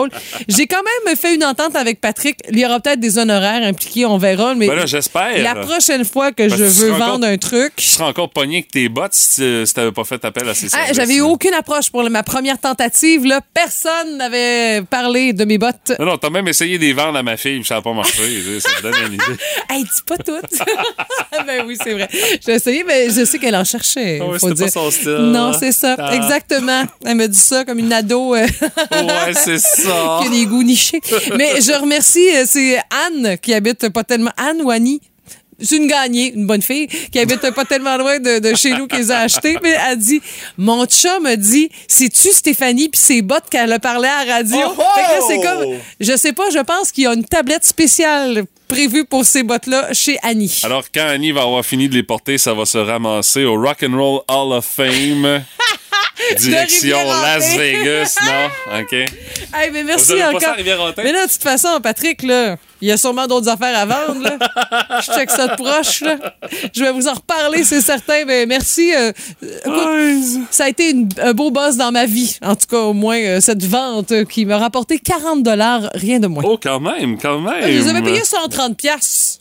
J'ai 0.47 0.67
quand 0.67 0.82
même 1.06 1.15
fait 1.15 1.36
une 1.36 1.43
entente 1.43 1.75
avec 1.75 1.99
Patrick. 2.01 2.38
Il 2.51 2.60
y 2.60 2.65
aura 2.65 2.80
peut-être 2.80 2.99
des 2.99 3.17
honoraires 3.17 3.63
impliqués, 3.63 4.06
on 4.06 4.17
verra. 4.17 4.56
Mais 4.56 4.67
Ben 4.67 4.75
là, 4.75 4.86
j'espère. 4.86 5.41
la 5.41 5.56
prochaine 5.56 6.06
fois 6.06 6.32
que 6.32 6.47
Parce 6.47 6.60
je 6.60 6.65
veux 6.65 6.89
vendre 6.91 7.04
encore- 7.15 7.23
un 7.30 7.38
truc. 7.38 7.73
Tu 7.75 7.86
seras 7.88 8.08
encore 8.08 8.30
pogné 8.30 8.58
avec 8.58 8.71
tes 8.71 8.89
bottes 8.89 9.13
si 9.13 9.36
tu 9.41 9.65
si 9.65 9.73
t'avais 9.73 9.91
pas 9.91 10.04
fait 10.04 10.23
appel 10.25 10.47
à 10.49 10.54
ces 10.54 10.67
Ah, 10.67 10.69
services. 10.77 10.95
J'avais 10.95 11.15
eu 11.15 11.21
aucune 11.21 11.54
approche 11.54 11.89
pour 11.89 12.08
ma 12.10 12.23
première 12.23 12.60
tentative. 12.60 13.25
Là. 13.25 13.41
Personne 13.54 14.17
n'avait 14.17 14.82
parlé 14.89 15.34
de 15.34 15.45
mes 15.45 15.58
bottes. 15.58 15.91
Non, 15.99 16.06
non, 16.06 16.17
t'as 16.17 16.30
même 16.30 16.47
essayé 16.47 16.77
de 16.77 16.84
les 16.84 16.93
vendre 16.93 17.17
à 17.17 17.23
ma 17.23 17.38
fille, 17.38 17.60
puis 17.60 17.67
ça 17.67 17.75
n'a 17.75 17.82
pas 17.82 17.93
marché. 17.93 18.60
ça 18.60 18.69
te 18.77 18.82
donne 18.82 18.93
une 19.08 19.13
idée. 19.13 19.23
Hey, 19.69 19.84
dis 19.84 19.89
pas 20.06 20.17
toutes. 20.17 20.60
ben 21.47 21.63
oui, 21.65 21.77
c'est 21.82 21.93
vrai. 21.93 22.10
J'ai 22.45 22.54
essayé, 22.54 22.84
mais 22.86 23.10
je 23.10 23.23
sais 23.23 23.39
qu'elle 23.39 23.56
en 23.56 23.63
cherchait. 23.63 24.19
Ouais, 24.19 24.38
faut 24.39 24.49
c'était 24.49 24.65
pas 24.65 24.69
dire. 24.69 24.73
son 24.73 24.91
style. 24.91 25.12
Non, 25.32 25.54
c'est 25.58 25.71
ça. 25.71 25.95
Ah. 25.97 26.13
Exactement. 26.15 26.84
Elle 27.06 27.15
me 27.15 27.27
dit 27.27 27.39
ça 27.39 27.63
comme 27.63 27.80
une 27.80 27.93
ado 27.93 28.36
euh, 28.36 28.45
Ouais, 28.91 29.34
c'est 29.34 29.60
ça. 29.60 29.80
qui 29.83 30.27
a 30.27 30.29
des 30.29 30.45
goûts 30.45 30.63
nichés. 30.63 31.01
Mais 31.37 31.61
je 31.61 31.79
remercie, 31.79 32.27
euh, 32.35 32.43
c'est 32.45 32.79
Anne 33.07 33.37
qui 33.41 33.53
habite 33.53 33.89
pas 33.89 34.03
tellement. 34.03 34.31
Anne 34.37 34.61
ou 34.61 34.71
Annie? 34.71 35.01
c'est 35.61 35.77
une 35.77 35.87
gagnée, 35.87 36.33
une 36.33 36.45
bonne 36.45 36.61
fille, 36.61 36.87
qui 36.87 37.19
habite 37.19 37.49
pas 37.51 37.65
tellement 37.65 37.97
loin 37.97 38.19
de, 38.19 38.39
de 38.39 38.55
chez 38.55 38.71
nous, 38.71 38.87
qui 38.87 38.97
les 38.97 39.11
a 39.11 39.19
achetées. 39.19 39.57
Mais 39.63 39.75
elle 39.87 39.97
dit, 39.97 40.21
mon 40.57 40.85
chum 40.85 41.23
me 41.23 41.35
dit, 41.35 41.69
c'est-tu 41.87 42.29
Stéphanie 42.29 42.89
puis 42.89 42.99
ses 42.99 43.21
bottes 43.21 43.49
qu'elle 43.49 43.71
a 43.71 43.79
parlé 43.79 44.07
à 44.07 44.25
la 44.25 44.33
radio? 44.35 44.57
Oh, 44.65 44.73
oh! 44.77 44.83
Fait 44.95 45.01
que 45.03 45.07
là, 45.07 45.19
c'est 45.27 45.41
comme, 45.41 45.79
je 45.99 46.17
sais 46.17 46.33
pas, 46.33 46.49
je 46.49 46.59
pense 46.59 46.91
qu'il 46.91 47.03
y 47.03 47.07
a 47.07 47.13
une 47.13 47.25
tablette 47.25 47.65
spéciale 47.65 48.45
prévue 48.67 49.05
pour 49.05 49.25
ces 49.25 49.43
bottes-là 49.43 49.93
chez 49.93 50.17
Annie. 50.23 50.61
Alors, 50.63 50.85
quand 50.93 51.05
Annie 51.05 51.31
va 51.31 51.41
avoir 51.41 51.65
fini 51.65 51.89
de 51.89 51.95
les 51.95 52.03
porter, 52.03 52.37
ça 52.37 52.53
va 52.53 52.65
se 52.65 52.77
ramasser 52.77 53.43
au 53.43 53.59
Rock 53.59 53.83
and 53.83 53.95
Roll 53.95 54.21
Hall 54.29 54.53
of 54.53 54.65
Fame. 54.65 55.43
Direction. 56.39 56.97
Las 57.21 57.55
Vegas, 57.57 58.15
non? 58.25 58.79
OK. 58.81 58.93
Hey, 58.93 59.69
mais 59.71 59.84
merci 59.84 60.13
Vous 60.13 60.19
pas 60.19 60.27
encore. 60.29 60.55
mais 60.97 61.12
là, 61.12 61.25
de 61.27 61.31
toute 61.31 61.41
façon, 61.43 61.79
Patrick, 61.81 62.23
là, 62.23 62.55
il 62.81 62.88
y 62.88 62.91
a 62.91 62.97
sûrement 62.97 63.27
d'autres 63.27 63.49
affaires 63.49 63.77
à 63.77 63.86
vendre. 63.86 64.21
Là. 64.23 64.38
Je 65.01 65.12
check 65.13 65.29
ça 65.29 65.47
de 65.47 65.55
proche. 65.55 66.01
Là. 66.01 66.17
Je 66.73 66.84
vais 66.84 66.91
vous 66.91 67.07
en 67.07 67.13
reparler, 67.13 67.63
c'est 67.63 67.81
certain. 67.81 68.25
Mais 68.25 68.45
merci. 68.45 68.93
euh, 68.95 69.12
écoute, 69.41 70.47
ça 70.51 70.65
a 70.65 70.69
été 70.69 70.89
une- 70.91 71.10
un 71.21 71.34
beau 71.34 71.51
boss 71.51 71.77
dans 71.77 71.91
ma 71.91 72.05
vie. 72.05 72.38
En 72.41 72.55
tout 72.55 72.67
cas, 72.67 72.77
au 72.79 72.93
moins, 72.93 73.19
euh, 73.19 73.39
cette 73.41 73.63
vente 73.63 74.12
euh, 74.12 74.25
qui 74.25 74.45
m'a 74.45 74.57
rapporté 74.57 74.97
40 74.99 75.45
rien 75.93 76.19
de 76.19 76.27
moins. 76.27 76.43
Oh, 76.45 76.57
quand 76.62 76.79
même, 76.79 77.17
quand 77.19 77.39
même. 77.39 77.62
Je 77.63 77.67
les 77.67 77.88
avais 77.88 78.01
payés 78.01 78.23
130 78.23 78.75
piastres 78.77 79.40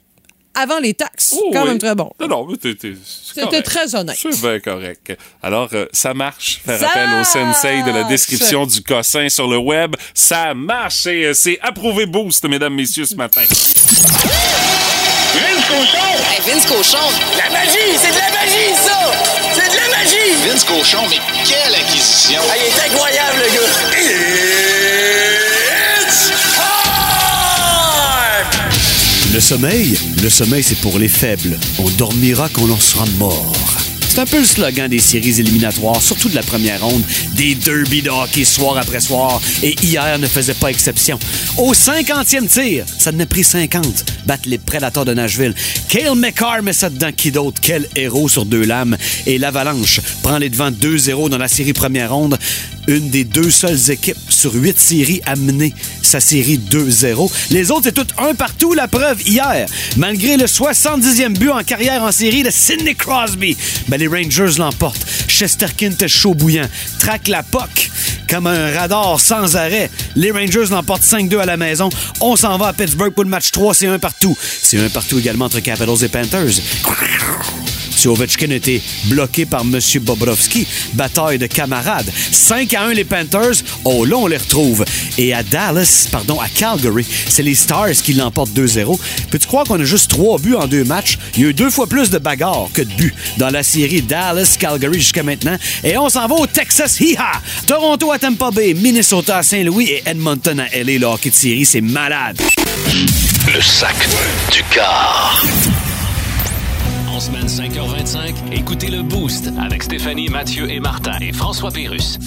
avant 0.55 0.79
les 0.81 0.95
taxes. 0.95 1.35
Oh, 1.37 1.51
Quand 1.53 1.63
oui. 1.63 1.69
même 1.69 1.79
très 1.79 1.95
bon. 1.95 2.11
Non, 2.21 2.29
non, 2.29 2.49
C'était 2.61 3.63
très 3.63 3.95
honnête. 3.95 4.19
C'est 4.21 4.41
bien 4.41 4.59
correct. 4.61 5.17
Alors, 5.43 5.69
euh, 5.73 5.87
ça 5.93 6.13
marche. 6.15 6.61
Faire 6.65 6.81
Ça 6.81 6.89
appel 6.89 7.09
au 7.21 7.25
sensei 7.25 7.83
de 7.83 7.91
la 7.91 8.05
description 8.05 8.67
du 8.67 8.83
cossin 8.83 9.29
sur 9.29 9.47
le 9.49 9.59
web. 9.59 9.95
Ça 10.15 10.55
marche 10.55 11.07
et 11.07 11.27
euh, 11.27 11.35
c'est 11.35 11.59
approuvé 11.63 12.07
boost, 12.07 12.45
mesdames, 12.45 12.75
messieurs, 12.75 13.05
ce 13.07 13.15
matin. 13.15 13.43
Vince 15.33 15.65
Cochon! 15.69 16.11
Vince 16.47 16.67
Cochon! 16.67 16.99
La 17.39 17.51
magie! 17.51 17.97
C'est 17.97 18.11
de 18.13 18.19
la 18.19 18.31
magie, 18.33 18.75
ça! 18.75 18.99
C'est 19.55 19.71
de 19.71 19.77
la 19.77 19.89
magie! 19.97 20.33
Vince 20.49 20.65
Cochon, 20.65 21.03
mais 21.09 21.19
quelle 21.47 21.75
acquisition! 21.75 22.41
Ah, 22.51 22.55
il 22.57 22.65
est 22.67 22.81
incroyable, 22.93 23.39
le 23.39 23.49
gars! 23.55 24.00
Le 29.41 29.43
sommeil, 29.43 29.99
le 30.23 30.29
sommeil 30.29 30.63
c'est 30.63 30.79
pour 30.81 30.99
les 30.99 31.09
faibles. 31.09 31.59
On 31.79 31.89
dormira 31.93 32.51
quand 32.51 32.69
on 32.69 32.79
sera 32.79 33.07
mort. 33.17 33.57
C'est 34.07 34.19
un 34.19 34.27
peu 34.27 34.39
le 34.39 34.45
slogan 34.45 34.87
des 34.87 34.99
séries 34.99 35.41
éliminatoires, 35.41 36.03
surtout 36.03 36.29
de 36.29 36.35
la 36.35 36.43
première 36.43 36.85
ronde, 36.85 37.03
des 37.37 37.55
derby 37.55 38.03
de 38.03 38.45
soir 38.45 38.77
après 38.77 39.01
soir, 39.01 39.41
et 39.63 39.75
hier 39.83 40.19
ne 40.19 40.27
faisait 40.27 40.53
pas 40.53 40.71
exception. 40.71 41.19
Au 41.57 41.73
50e 41.73 42.49
tir, 42.49 42.85
ça 42.99 43.13
en 43.13 43.21
a 43.21 43.25
pris 43.25 43.43
50, 43.43 44.05
battre 44.27 44.47
les 44.47 44.59
Predators 44.59 45.07
de 45.07 45.15
Nashville. 45.15 45.55
Cale 45.89 46.17
McCarr 46.17 46.63
met 46.63 46.75
ça 46.75 46.91
dedans, 46.91 47.13
qui 47.17 47.31
d'autre? 47.31 47.63
Quel 47.63 47.89
héros 47.97 48.29
sur 48.29 48.45
deux 48.45 48.65
lames? 48.65 48.99
Et 49.27 49.39
l'Avalanche 49.39 50.01
prend 50.23 50.37
les 50.37 50.51
devants 50.51 50.71
2-0 50.71 51.31
dans 51.31 51.39
la 51.39 51.49
série 51.49 51.73
première 51.73 52.13
ronde. 52.13 52.37
Une 52.87 53.11
des 53.11 53.25
deux 53.25 53.51
seules 53.51 53.91
équipes 53.91 54.17
sur 54.29 54.55
huit 54.55 54.79
séries 54.79 55.21
à 55.27 55.37
mener 55.37 55.75
sa 56.03 56.21
série 56.21 56.59
2-0. 56.59 57.31
Les 57.51 57.71
autres, 57.71 57.85
c'est 57.85 57.93
tout 57.93 58.07
un 58.19 58.35
partout. 58.35 58.75
La 58.75 58.89
preuve, 58.89 59.21
hier, 59.27 59.67
malgré 59.97 60.37
le 60.37 60.47
70e 60.47 61.37
but 61.39 61.51
en 61.51 61.63
carrière 61.63 62.03
en 62.03 62.13
série 62.13 62.43
de 62.43 62.51
Sidney 62.51 62.95
Crosby, 62.95 63.57
ben, 63.89 63.99
les 63.99 64.09
Rangers 64.09 64.59
l'emportent. 64.59 65.05
Chesterkin 65.29 65.91
était 65.91 66.09
chaud 66.09 66.35
bouillant. 66.35 66.69
Traque 66.99 67.29
la 67.29 67.43
POC 67.43 67.91
comme 68.29 68.47
un 68.47 68.71
radar 68.73 69.21
sans 69.21 69.57
arrêt. 69.57 69.91
Les 70.15 70.31
Rangers 70.31 70.67
l'emportent 70.71 71.03
5-2 71.03 71.41
à 71.41 71.47
la 71.47 71.57
maison. 71.57 71.89
On 72.21 72.37
s'en 72.37 72.57
va 72.59 72.69
à 72.69 72.73
Pittsburgh 72.73 73.13
pour 73.13 73.25
le 73.25 73.31
match 73.31 73.51
3. 73.51 73.75
C'est 73.75 73.87
un 73.89 73.99
partout. 73.99 74.37
C'est 74.63 74.79
un 74.79 74.89
partout 74.89 75.19
également 75.19 75.47
entre 75.47 75.61
Capitals 75.61 76.05
et 76.05 76.09
Panthers. 76.09 76.61
Si 78.01 78.09
Ovechkin 78.09 78.51
était 78.51 78.81
bloqué 79.09 79.45
par 79.45 79.61
M. 79.61 79.79
Bobrovski, 80.01 80.67
bataille 80.95 81.37
de 81.37 81.47
camarades. 81.47 82.11
5 82.33 82.73
à 82.73 82.85
1 82.85 82.95
les 82.95 83.05
Panthers, 83.05 83.63
oh 83.85 84.07
là 84.07 84.17
on 84.17 84.27
les 84.27 84.39
retrouve. 84.39 84.87
Et 85.19 85.35
à 85.35 85.43
Dallas, 85.43 86.09
pardon, 86.11 86.41
à 86.41 86.49
Calgary, 86.49 87.05
c'est 87.29 87.43
les 87.43 87.55
Stars 87.55 87.93
qui 88.03 88.15
l'emportent 88.15 88.57
2-0. 88.57 88.99
Peux-tu 89.31 89.47
croire 89.47 89.65
qu'on 89.65 89.79
a 89.79 89.85
juste 89.85 90.09
3 90.13 90.39
buts 90.39 90.55
en 90.55 90.67
deux 90.67 90.83
matchs? 90.83 91.19
Il 91.37 91.43
y 91.43 91.45
a 91.45 91.49
eu 91.51 91.53
deux 91.53 91.69
fois 91.69 91.87
plus 91.87 92.09
de 92.09 92.17
bagarres 92.17 92.71
que 92.73 92.81
de 92.81 92.91
buts 92.95 93.15
dans 93.37 93.51
la 93.51 93.63
série 93.63 94.01
Dallas-Calgary 94.01 94.99
jusqu'à 94.99 95.23
maintenant. 95.23 95.59
Et 95.85 95.99
on 95.99 96.09
s'en 96.09 96.27
va 96.27 96.37
au 96.37 96.47
Texas, 96.47 97.01
hi-ha! 97.01 97.33
Toronto 97.67 98.13
à 98.13 98.19
Tampa 98.19 98.51
Bay, 98.51 98.73
Minnesota 98.73 99.37
à 99.37 99.43
Saint-Louis 99.43 99.91
et 99.91 100.03
Edmonton 100.07 100.59
à 100.59 100.75
LA. 100.75 100.97
Le 100.97 101.05
hockey 101.05 101.29
de 101.29 101.35
série, 101.35 101.67
c'est 101.67 101.83
malade. 101.83 102.41
Le 103.55 103.61
sac 103.61 103.97
du 104.51 104.63
car. 104.73 105.45
En 107.21 107.23
semaine 107.23 107.47
5h25, 107.49 108.51
écoutez 108.51 108.87
le 108.87 109.03
Boost 109.03 109.51
avec 109.61 109.83
Stéphanie, 109.83 110.31
Mathieu 110.31 110.71
et 110.71 110.81
Martin 110.81 111.19
et 111.21 111.35
François 111.35 111.71
Pérus. 111.71 112.19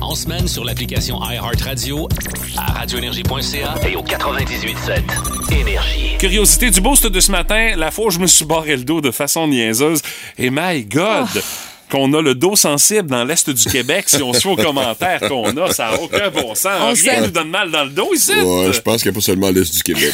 En 0.00 0.14
semaine 0.14 0.46
sur 0.46 0.64
l'application 0.64 1.18
iHeartRadio, 1.20 2.08
à 2.56 2.70
radioénergie.ca 2.74 3.74
Et 3.88 3.96
au 3.96 4.04
98.7 4.04 5.52
Énergie. 5.52 6.16
Curiosité 6.20 6.70
du 6.70 6.80
boost 6.80 7.08
de 7.08 7.18
ce 7.18 7.32
matin, 7.32 7.74
la 7.76 7.90
fois 7.90 8.06
où 8.06 8.10
je 8.10 8.20
me 8.20 8.28
suis 8.28 8.44
barré 8.44 8.76
le 8.76 8.84
dos 8.84 9.00
de 9.00 9.10
façon 9.10 9.48
niaiseuse. 9.48 10.00
Et 10.38 10.50
my 10.50 10.84
God! 10.84 11.26
Qu'on 11.90 12.12
a 12.14 12.20
le 12.22 12.34
dos 12.34 12.56
sensible 12.56 13.08
dans 13.08 13.24
l'Est 13.24 13.48
du 13.48 13.64
Québec, 13.70 14.04
si 14.08 14.20
on 14.22 14.32
se 14.32 14.40
fait 14.40 14.48
aux 14.48 14.56
commentaires 14.56 15.20
qu'on 15.20 15.56
a, 15.56 15.72
ça 15.72 15.90
n'a 15.92 16.00
aucun 16.02 16.30
bon 16.30 16.54
sens. 16.54 16.72
On 16.80 16.92
Rien 16.92 17.20
nous 17.20 17.30
donne 17.30 17.48
mal 17.50 17.70
dans 17.70 17.84
le 17.84 17.90
dos 17.90 18.12
ici. 18.14 18.32
Ouais, 18.32 18.72
je 18.72 18.80
pense 18.80 19.02
qu'il 19.02 19.10
n'y 19.12 19.16
a 19.16 19.20
pas 19.20 19.24
seulement 19.24 19.50
l'Est 19.50 19.72
du 19.72 19.82
Québec. 19.82 20.12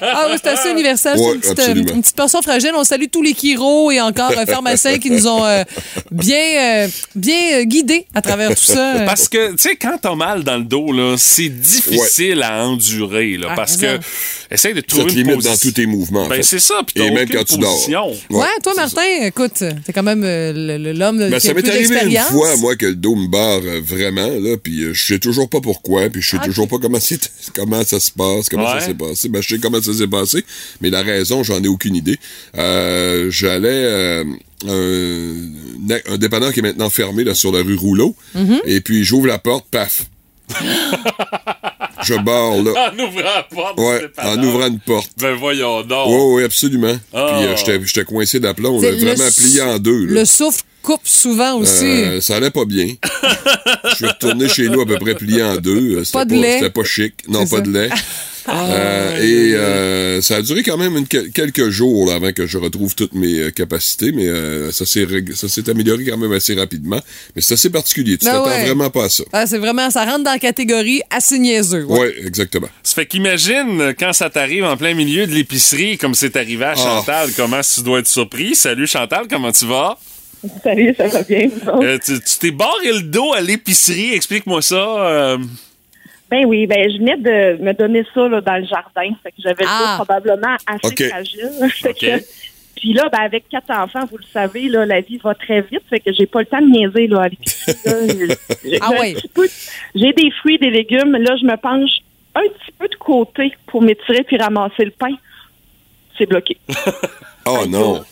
Ah 0.00 0.28
oui, 0.30 0.36
c'est 0.42 0.50
assez 0.50 0.70
universel. 0.70 1.18
c'est 1.18 1.34
une, 1.34 1.40
petite, 1.40 1.58
euh, 1.60 1.74
une 1.94 2.00
petite 2.02 2.16
portion 2.16 2.42
fragile. 2.42 2.70
On 2.76 2.84
salue 2.84 3.06
tous 3.10 3.22
les 3.22 3.34
chiros 3.34 3.90
et 3.90 4.00
encore 4.00 4.30
euh, 4.30 4.46
pharmaciens 4.46 4.98
qui 4.98 5.10
nous 5.10 5.26
ont 5.26 5.44
euh, 5.44 5.64
bien, 6.10 6.84
euh, 6.84 6.88
bien 7.14 7.60
euh, 7.60 7.64
guidés 7.64 8.06
à 8.14 8.22
travers 8.22 8.50
tout 8.54 8.62
ça. 8.62 8.94
Parce 9.06 9.28
que, 9.28 9.50
tu 9.52 9.58
sais, 9.58 9.76
quand 9.76 9.98
t'as 10.00 10.14
mal 10.14 10.44
dans 10.44 10.58
le 10.58 10.64
dos, 10.64 10.92
là, 10.92 11.16
c'est 11.18 11.48
difficile 11.48 12.42
à 12.42 12.64
endurer, 12.66 13.36
là, 13.36 13.48
Ah, 13.50 13.54
parce 13.56 13.76
que 13.76 13.98
essaye 14.50 14.74
de 14.74 14.80
Ça 14.80 14.86
trouver 14.86 15.06
te 15.06 15.10
une 15.18 15.26
limite 15.26 15.44
dans 15.44 15.56
tous 15.56 15.72
tes 15.72 15.86
mouvements. 15.86 16.24
en 16.24 16.28
Ben, 16.28 16.42
c'est 16.42 16.58
ça, 16.60 16.76
puis 16.86 17.02
Et 17.04 17.10
même 17.10 17.28
quand 17.28 17.44
tu 17.44 17.58
dors. 17.58 17.88
Ouais, 18.30 18.46
toi, 18.62 18.74
Martin, 18.76 19.02
écoute, 19.22 19.54
t'es 19.84 19.92
quand 19.92 20.02
même 20.02 20.22
euh, 20.24 20.52
le- 20.54 20.83
l'homme 20.90 21.18
Ben, 21.18 21.32
qui 21.34 21.40
ça 21.46 21.50
a 21.50 21.54
m'est 21.54 21.62
plus 21.62 21.70
arrivé 21.70 21.96
une 22.14 22.18
fois, 22.18 22.56
moi, 22.56 22.76
que 22.76 22.86
le 22.86 22.94
dos 22.94 23.14
me 23.14 23.26
barre 23.28 23.60
euh, 23.64 23.80
vraiment, 23.84 24.26
là, 24.28 24.56
puis 24.56 24.82
euh, 24.84 24.94
je 24.94 25.04
sais 25.04 25.18
toujours 25.18 25.48
pas 25.48 25.60
pourquoi, 25.60 26.08
puis 26.10 26.22
je 26.22 26.30
sais 26.30 26.36
Ah, 26.40 26.44
toujours 26.44 26.68
pas 26.68 26.78
comment, 26.80 27.00
c'est- 27.00 27.30
comment 27.54 27.82
ça 27.84 28.00
se 28.00 28.10
passe, 28.10 28.48
comment 28.48 28.64
Ouais. 28.72 28.80
ça 28.80 28.86
s'est 28.86 28.94
passé. 28.94 29.28
Ben, 29.28 29.42
je 29.42 29.48
sais 29.48 29.58
comment 29.58 29.80
ça 29.82 29.92
s'est 29.92 30.06
passé, 30.08 30.44
mais 30.80 30.90
la 30.90 31.02
raison, 31.02 31.42
j'en 31.42 31.62
ai 31.62 31.68
aucune 31.68 31.96
idée. 31.96 32.18
Euh, 32.56 33.30
J'allais 33.30 33.68
euh, 33.68 34.24
un, 34.68 36.12
un 36.14 36.16
dépanneur 36.18 36.52
qui 36.52 36.60
est 36.60 36.62
maintenant 36.62 36.90
fermé 36.90 37.24
là, 37.24 37.34
sur 37.34 37.52
la 37.52 37.62
rue 37.62 37.76
Rouleau, 37.76 38.14
Mm-hmm. 38.36 38.60
et 38.66 38.80
puis 38.80 39.04
j'ouvre 39.04 39.26
la 39.26 39.38
porte, 39.38 39.66
paf. 39.70 40.06
je 42.04 42.14
barre, 42.22 42.62
là. 42.62 42.92
En 42.92 42.98
ouvrant 42.98 43.22
la 43.22 43.42
porte. 43.44 43.78
Ouais, 43.80 43.98
c'est 44.02 44.12
pas 44.12 44.34
en 44.36 44.42
ouvrant 44.42 44.66
une 44.66 44.80
porte. 44.80 45.10
Ben, 45.18 45.34
voyons 45.34 45.82
donc. 45.82 46.08
Oui, 46.08 46.34
oui, 46.36 46.44
absolument. 46.44 46.96
Ah. 47.12 47.36
Puis 47.38 47.46
euh, 47.46 47.56
j'étais- 47.56 47.80
j'étais 47.86 48.04
coincé 48.04 48.40
d'aplomb, 48.40 48.78
vraiment 48.78 49.30
plié 49.36 49.62
en 49.62 49.78
deux. 49.78 50.06
là. 50.06 50.20
Le 50.20 50.24
souffle 50.26 50.62
coupe 50.84 51.00
souvent 51.04 51.54
aussi. 51.56 51.84
Euh, 51.84 52.20
ça 52.20 52.36
allait 52.36 52.50
pas 52.50 52.64
bien. 52.66 52.86
Je 53.90 53.94
suis 53.96 54.06
retourné 54.06 54.48
chez 54.48 54.68
nous 54.68 54.80
à 54.82 54.86
peu 54.86 54.98
près 54.98 55.14
plié 55.14 55.42
en 55.42 55.56
deux. 55.56 55.96
Euh, 55.96 56.04
C'était 56.04 56.18
Pas 56.18 56.24
de 56.26 56.34
lait. 56.34 56.58
C'était 56.58 56.70
pas 56.70 56.84
chic. 56.84 57.14
Non, 57.28 57.40
pas 57.46 57.56
ça. 57.56 57.60
de 57.62 57.72
lait. 57.72 57.88
Euh, 58.46 59.22
et 59.22 59.54
euh, 59.54 60.20
ça 60.20 60.36
a 60.36 60.42
duré 60.42 60.62
quand 60.62 60.76
même 60.76 60.98
une 60.98 61.06
quelques 61.06 61.70
jours 61.70 62.08
là, 62.08 62.16
avant 62.16 62.30
que 62.30 62.46
je 62.46 62.58
retrouve 62.58 62.94
toutes 62.94 63.14
mes 63.14 63.38
euh, 63.38 63.50
capacités, 63.50 64.12
mais 64.12 64.28
euh, 64.28 64.70
ça 64.70 64.84
s'est 64.84 65.70
amélioré 65.70 66.04
quand 66.04 66.18
même 66.18 66.32
assez 66.32 66.54
rapidement. 66.54 67.00
Mais 67.34 67.40
c'est 67.40 67.54
assez 67.54 67.70
particulier. 67.70 68.18
Tu 68.18 68.26
Ben 68.26 68.32
t'attends 68.32 68.50
ouais. 68.50 68.66
vraiment 68.66 68.90
pas 68.90 69.04
à 69.04 69.08
ça. 69.08 69.24
Ah, 69.32 69.46
c'est 69.46 69.56
vraiment, 69.56 69.88
ça 69.90 70.04
rentre 70.04 70.24
dans 70.24 70.32
la 70.32 70.38
catégorie 70.38 71.00
assez 71.08 71.38
niaiseux. 71.38 71.86
Oui, 71.88 72.00
ouais. 72.00 72.14
exactement. 72.26 72.68
Ça 72.82 72.94
fait 72.96 73.06
qu'imagine 73.06 73.94
quand 73.98 74.12
ça 74.12 74.28
t'arrive 74.28 74.64
en 74.64 74.76
plein 74.76 74.92
milieu 74.92 75.26
de 75.26 75.32
l'épicerie, 75.32 75.96
comme 75.96 76.14
c'est 76.14 76.36
arrivé 76.36 76.66
à 76.66 76.72
Ah. 76.72 76.76
Chantal, 76.76 77.30
comment 77.34 77.60
tu 77.62 77.80
dois 77.80 78.00
être 78.00 78.08
surpris. 78.08 78.54
Salut 78.54 78.86
Chantal, 78.86 79.24
comment 79.30 79.52
tu 79.52 79.64
vas? 79.64 79.98
Salut, 80.62 80.94
ça 80.96 81.06
va 81.08 81.22
bien? 81.22 81.48
Euh, 81.66 81.98
tu 82.04 82.18
t'es 82.40 82.50
barré 82.50 82.92
le 82.92 83.02
dos 83.02 83.32
à 83.32 83.40
l'épicerie, 83.40 84.12
explique-moi 84.14 84.62
ça. 84.62 84.76
euh. 84.76 85.38
Ben 86.30 86.44
oui, 86.46 86.66
ben 86.66 86.90
je 86.90 86.98
venais 86.98 87.16
de 87.16 87.62
me 87.62 87.72
donner 87.72 88.04
ça 88.14 88.26
là, 88.28 88.40
dans 88.40 88.56
le 88.56 88.66
jardin. 88.66 89.14
Fait 89.22 89.30
que 89.30 89.36
j'avais 89.38 89.62
le 89.62 89.68
dos 89.68 89.84
Ah. 89.86 89.92
probablement 89.96 90.56
assez 90.66 90.86
OK. 90.86 91.08
fragile. 91.08 91.50
Que- 92.00 92.24
puis 92.76 92.92
là, 92.92 93.08
ben 93.10 93.20
avec 93.20 93.48
quatre 93.48 93.70
enfants, 93.70 94.04
vous 94.10 94.18
le 94.18 94.24
savez, 94.32 94.68
là, 94.68 94.84
la 94.84 95.00
vie 95.00 95.18
va 95.18 95.34
très 95.34 95.60
vite. 95.62 95.82
Fait 95.88 96.00
que 96.00 96.12
j'ai 96.12 96.26
pas 96.26 96.40
le 96.40 96.46
temps 96.46 96.60
de 96.60 96.66
niaiser 96.66 97.06
là, 97.06 97.22
à 97.22 97.28
l'épicerie. 97.28 97.74
Ah 98.82 98.90
peu- 99.34 99.48
J'ai 99.94 100.12
des 100.12 100.30
fruits, 100.40 100.58
des 100.58 100.70
légumes. 100.70 101.12
Là, 101.16 101.36
je 101.40 101.46
me 101.46 101.56
penche 101.56 101.90
un 102.34 102.42
petit 102.42 102.72
peu 102.78 102.88
de 102.88 102.96
côté 102.96 103.52
pour 103.66 103.80
m'étirer 103.80 104.24
puis 104.24 104.36
ramasser 104.36 104.84
le 104.84 104.90
pain. 104.90 105.14
C'est 106.18 106.26
bloqué. 106.26 106.56
Oh 107.46 107.66
non. 107.68 108.02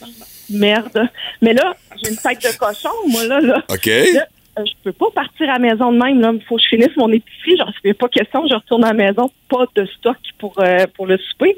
Merde. 0.52 1.08
Mais 1.40 1.54
là, 1.54 1.74
j'ai 2.02 2.10
une 2.10 2.16
tête 2.16 2.42
de 2.42 2.56
cochon, 2.56 2.90
moi, 3.08 3.24
là. 3.26 3.40
là. 3.40 3.62
OK. 3.68 3.86
Là, 3.86 4.26
euh, 4.58 4.64
je 4.66 4.72
peux 4.84 4.92
pas 4.92 5.06
partir 5.14 5.48
à 5.48 5.54
la 5.54 5.58
maison 5.58 5.92
de 5.92 5.98
même. 5.98 6.20
Là. 6.20 6.32
Il 6.34 6.42
faut 6.44 6.56
que 6.56 6.62
je 6.62 6.68
finisse 6.68 6.94
mon 6.96 7.10
épicerie. 7.10 7.56
Genre, 7.56 7.70
c'est 7.82 7.94
pas 7.94 8.08
question. 8.08 8.46
Je 8.48 8.54
retourne 8.54 8.84
à 8.84 8.88
la 8.88 8.94
maison, 8.94 9.30
pas 9.48 9.64
de 9.74 9.86
stock 9.98 10.16
pour, 10.38 10.54
euh, 10.58 10.86
pour 10.94 11.06
le 11.06 11.16
souper. 11.18 11.56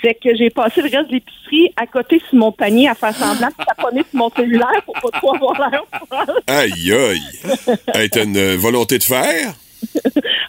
C'est 0.00 0.14
que 0.14 0.34
j'ai 0.36 0.50
passé 0.50 0.80
le 0.80 0.96
reste 0.96 1.08
de 1.08 1.14
l'épicerie 1.14 1.72
à 1.76 1.86
côté 1.86 2.22
sur 2.28 2.38
mon 2.38 2.52
panier 2.52 2.88
à 2.88 2.94
faire 2.94 3.12
semblant 3.14 3.48
de 3.48 3.64
taponner 3.64 4.04
sur 4.08 4.18
mon 4.18 4.30
cellulaire 4.30 4.82
pour 4.84 4.94
pas 4.94 5.18
trop 5.18 5.34
avoir 5.34 5.70
l'air. 5.70 5.82
Aïe, 6.46 6.92
aïe. 6.92 7.20
Hey, 7.92 8.08
t'as 8.08 8.22
une 8.22 8.36
euh, 8.36 8.56
volonté 8.56 8.98
de 8.98 9.02
faire? 9.02 9.52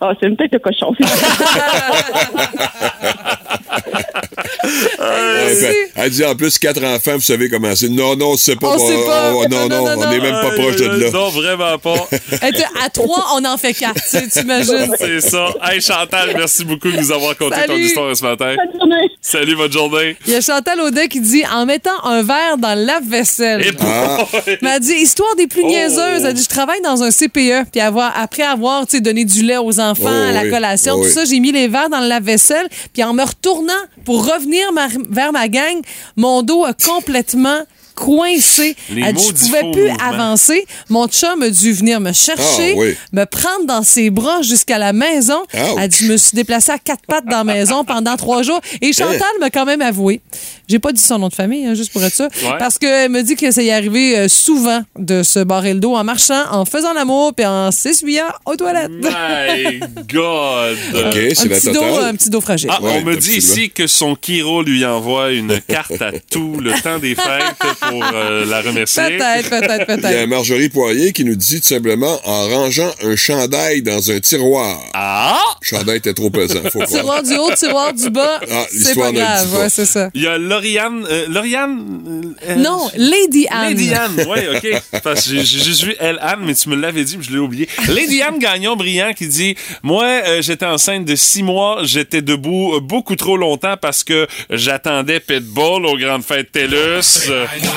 Ah, 0.02 0.14
c'est 0.20 0.28
une 0.28 0.38
tête 0.38 0.54
de 0.54 0.60
cochon. 0.60 0.94
Ben, 5.00 5.74
elle 5.96 6.10
dit 6.12 6.24
en 6.26 6.36
plus 6.36 6.58
quatre 6.58 6.84
enfants, 6.84 7.14
vous 7.16 7.22
savez 7.22 7.50
comment 7.50 7.76
c'est. 7.76 7.90
Non, 7.90 8.16
non, 8.16 8.36
c'est 8.38 8.56
pas. 8.56 8.76
On 8.76 8.78
sait 8.80 9.06
pas. 9.06 9.34
on- 9.34 9.48
non, 9.50 9.68
Non, 9.68 9.70
non, 9.70 9.96
non, 9.96 10.04
on 10.06 10.10
n'est 10.10 10.20
même 10.20 10.32
pas 10.34 10.52
proche 10.52 10.76
de 10.76 10.86
là. 10.86 11.10
Non, 11.12 11.30
vraiment 11.30 11.78
pas. 11.78 12.08
À 12.84 12.90
trois, 12.90 13.26
on 13.36 13.44
en 13.46 13.58
fait 13.58 13.74
quatre. 13.74 14.02
T'imagines? 14.32 14.94
C'est 15.00 15.22
ça. 15.22 15.48
Hey, 15.64 15.82
Chantal, 15.82 16.34
merci 16.36 16.64
beaucoup 16.64 16.90
de 16.92 16.98
nous 16.98 17.12
avoir 17.12 17.36
conté 17.38 17.56
ton 17.68 17.76
histoire 17.76 18.16
ce 18.16 18.24
matin. 18.24 18.56
Bonne 18.56 18.80
journée. 18.80 19.10
Salut, 19.22 19.56
bonne 19.56 19.72
journée. 19.72 20.16
Il 20.28 20.34
y 20.34 20.36
a 20.36 20.42
Chantal 20.42 20.80
Audet 20.82 21.08
qui 21.08 21.20
dit 21.20 21.44
en 21.54 21.66
mettant 21.66 22.04
un 22.04 22.22
verre 22.24 22.58
dans 22.58 22.76
le 22.76 22.86
lave-vaisselle. 22.86 23.62
Et 23.66 23.72
Ah. 23.82 24.18
Elle 24.62 24.80
dit 24.80 24.94
histoire 24.94 25.36
des 25.36 25.48
plus 25.48 25.64
Oh. 25.64 25.68
niaiseuses. 25.68 26.24
Elle 26.26 26.34
dit 26.34 26.44
je 26.44 26.50
travaille 26.50 26.82
dans 26.82 27.04
un 27.04 27.12
CPE 27.12 27.66
puis 27.72 27.82
avoir 27.82 28.14
après 28.16 28.44
avoir 28.44 28.86
donné 29.02 29.26
du 29.26 29.44
lait 29.44 29.58
aux 29.58 29.80
enfants 29.80 30.04
Oh, 30.06 30.30
à 30.30 30.32
la 30.32 30.44
oui. 30.44 30.50
collation 30.50 30.94
Oh, 30.96 31.02
tout 31.02 31.08
oui. 31.08 31.12
ça 31.14 31.26
j'ai 31.26 31.40
mis 31.40 31.52
les 31.52 31.68
verres 31.68 31.90
dans 31.90 32.00
le 32.00 32.08
lave-vaisselle 32.08 32.68
puis 32.94 33.04
en 33.04 33.14
me 33.14 33.24
retournant 33.24 33.74
pour 34.06 34.26
revenir 34.26 34.59
ma- 34.74 34.88
vers 35.10 35.32
ma 35.32 35.48
gang 35.48 35.82
mon 36.16 36.42
dos 36.44 36.66
a 36.66 36.74
complètement 36.74 37.60
coincé. 37.96 38.78
Elle 38.90 39.14
dit, 39.14 39.26
je 39.28 39.34
pouvais 39.34 39.72
plus 39.74 39.90
avancer. 40.02 40.66
Mon 40.88 41.08
chum 41.10 41.42
a 41.44 41.50
dû 41.50 41.74
venir 41.74 42.00
me 42.00 42.14
chercher, 42.14 42.72
Ah, 42.74 42.78
oui. 42.80 42.96
me 43.12 43.26
prendre 43.26 43.66
dans 43.66 43.84
ses 43.84 44.10
bras 44.10 44.42
jusqu'à 44.42 44.78
la 44.78 44.94
maison. 44.94 45.42
Ouch. 45.54 45.60
Elle 45.78 45.90
dit, 45.90 46.06
je 46.06 46.12
me 46.14 46.16
suis 46.16 46.34
déplacée 46.34 46.72
à 46.72 46.78
quatre 46.80 47.06
pattes 47.06 47.26
dans 47.26 47.40
la 47.40 47.44
maison 47.44 47.84
pendant 47.84 48.16
trois 48.16 48.42
jours. 48.42 48.62
Et 48.82 48.94
Chantal 48.94 49.20
m'a 49.42 49.50
quand 49.50 49.66
même 49.66 49.82
avoué. 49.82 50.22
J'ai 50.70 50.78
pas 50.80 50.92
dit 50.92 51.02
son 51.02 51.18
nom 51.18 51.30
de 51.30 51.34
famille, 51.34 51.66
hein, 51.66 51.74
juste 51.74 51.92
pour 51.92 52.04
être 52.04 52.14
sûr. 52.14 52.28
Ouais. 52.44 52.58
Parce 52.60 52.78
qu'elle 52.78 53.10
me 53.10 53.24
dit 53.24 53.36
que 53.36 53.50
ça 53.52 53.62
y 53.64 53.70
est 53.70 53.74
arrivé 53.74 54.18
euh, 54.18 54.28
souvent 54.28 54.84
de 54.98 55.24
se 55.24 55.40
barrer 55.40 55.74
le 55.74 55.80
dos 55.80 55.96
en 55.96 56.04
marchant, 56.04 56.44
en 56.52 56.64
faisant 56.66 56.94
l'amour, 56.94 57.34
puis 57.36 57.46
en 57.46 57.72
s'essuyant 57.72 58.28
aux 58.46 58.56
toilettes. 58.56 58.92
My 58.92 59.80
God. 60.08 60.78
OK, 60.94 61.16
un, 61.18 61.34
c'est 61.34 61.48
la 61.48 61.56
petit 61.56 61.68
dos, 61.72 61.74
totale. 61.74 62.04
un 62.04 62.14
petit 62.16 62.30
dos 62.30 62.42
fragile. 62.42 62.70
Ah, 62.72 62.80
Ouais, 62.84 62.92
on 62.98 63.02
me 63.04 63.16
dit 63.16 63.38
ici 63.38 63.72
que 63.72 63.88
son 63.88 64.16
Kiro 64.16 64.62
lui 64.62 64.86
envoie 64.86 65.32
une 65.32 65.60
carte 65.62 66.02
à 66.02 66.12
tout 66.32 66.60
le 66.60 66.72
temps 66.82 67.00
des 67.00 67.16
fêtes 67.16 67.56
pour 67.90 68.04
euh, 68.14 68.46
la 68.46 68.62
remercier. 68.62 69.02
Peut-être, 69.18 69.50
peut-être, 69.50 69.86
Il 69.88 69.90
y 69.90 69.92
a 69.94 69.98
peut-être. 69.98 70.30
Marjorie 70.30 70.70
Poirier 70.70 71.14
qui 71.14 71.26
nous 71.26 71.36
dit 71.36 71.62
tout 71.62 71.68
simplement 71.68 72.20
en 72.26 72.48
rangeant 72.48 72.92
un 73.04 73.16
chandail 73.16 73.82
dans 73.82 74.12
un 74.12 74.20
tiroir. 74.20 74.80
Ah! 74.94 75.40
Le 75.62 75.68
chandail 75.78 75.98
était 75.98 76.14
trop 76.14 76.30
pesant, 76.30 76.62
faut. 76.72 76.84
Tiroir 76.88 77.22
du 77.24 77.36
haut, 77.36 77.52
tiroir 77.56 77.94
du 77.94 78.10
bas, 78.10 78.40
Ah, 78.50 78.66
c'est 78.72 78.96
pas 78.98 79.12
grave. 79.12 79.54
Ouais, 79.60 79.70
c'est 79.70 79.86
ça. 79.86 80.10
Il 80.14 80.22
y 80.24 80.28
a 80.28 80.38
Lauriane. 80.38 81.06
euh, 81.10 81.26
Lauriane. 81.30 82.34
euh, 82.48 82.56
Non, 82.56 82.90
Lady 82.96 83.48
Anne. 83.50 83.70
Lady 83.76 83.94
Anne, 83.94 84.26
oui, 84.28 84.40
OK. 84.56 85.02
Parce 85.04 85.26
que 85.28 85.36
j'ai 85.36 85.46
j'ai 85.46 85.60
juste 85.64 85.84
vu 85.84 85.96
elle, 86.00 86.18
Anne, 86.22 86.40
mais 86.46 86.54
tu 86.56 86.70
me 86.70 86.76
l'avais 86.76 87.04
dit, 87.04 87.18
mais 87.18 87.24
je 87.24 87.32
l'ai 87.32 87.40
oublié. 87.40 87.68
Lady 87.90 88.22
Anne 88.22 88.40
Gagnon-Brillant 88.40 89.14
qui 89.14 89.28
dit 89.28 89.56
Moi, 89.84 90.04
euh, 90.06 90.42
j'étais 90.42 90.66
enceinte 90.66 91.06
de 91.06 91.16
six 91.16 91.44
mois, 91.44 91.80
j'étais 91.84 92.22
debout 92.22 92.76
euh, 92.76 92.80
beaucoup 92.80 93.16
trop 93.16 93.36
longtemps 93.38 93.76
parce 93.82 94.04
que 94.04 94.28
j'attendais 94.50 95.20
Pitbull 95.20 95.86
aux 95.86 95.98
grandes 95.98 96.24
fêtes 96.24 96.52
TELUS. 96.52 97.32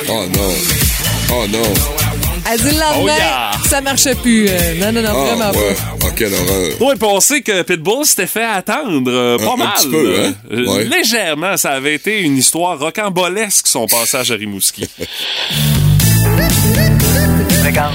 Oh 0.09 0.25
non. 0.33 0.55
Oh 1.33 1.47
non. 1.49 2.02
Elle 2.51 2.59
dit 2.59 2.65
le 2.65 2.81
lendemain, 2.81 3.01
Oh, 3.01 3.07
yeah. 3.07 3.51
ça 3.69 3.81
marchait 3.81 4.15
plus. 4.17 4.49
Euh, 4.49 4.75
non, 4.81 4.93
non, 4.93 5.03
non, 5.03 5.09
Ah, 5.11 5.25
vraiment 5.35 5.51
ouais. 5.59 5.75
pas. 5.75 5.81
Oh, 6.05 6.09
quelle 6.17 6.35
horreur. 6.35 6.71
Oui, 6.81 6.95
puis 6.99 7.09
on 7.09 7.21
sait 7.21 7.41
que 7.41 7.63
Pitbull 7.63 8.05
s'était 8.05 8.27
fait 8.27 8.45
attendre 8.45 9.11
euh, 9.11 9.39
pas 9.39 9.45
Un- 9.45 9.53
un 9.55 9.57
mal. 9.57 9.69
petit 9.77 9.89
peu, 9.91 10.15
hein? 10.19 10.33
Euh, 10.51 10.67
Ouais. 10.67 10.85
Légèrement, 10.85 11.57
ça 11.57 11.71
avait 11.71 11.95
été 11.95 12.21
une 12.23 12.37
histoire 12.37 12.79
rocambolesque, 12.79 13.67
son 13.69 13.87
passage 13.87 14.33
à 14.33 14.35
Rimouski. 14.35 14.89
Regarde, 17.65 17.95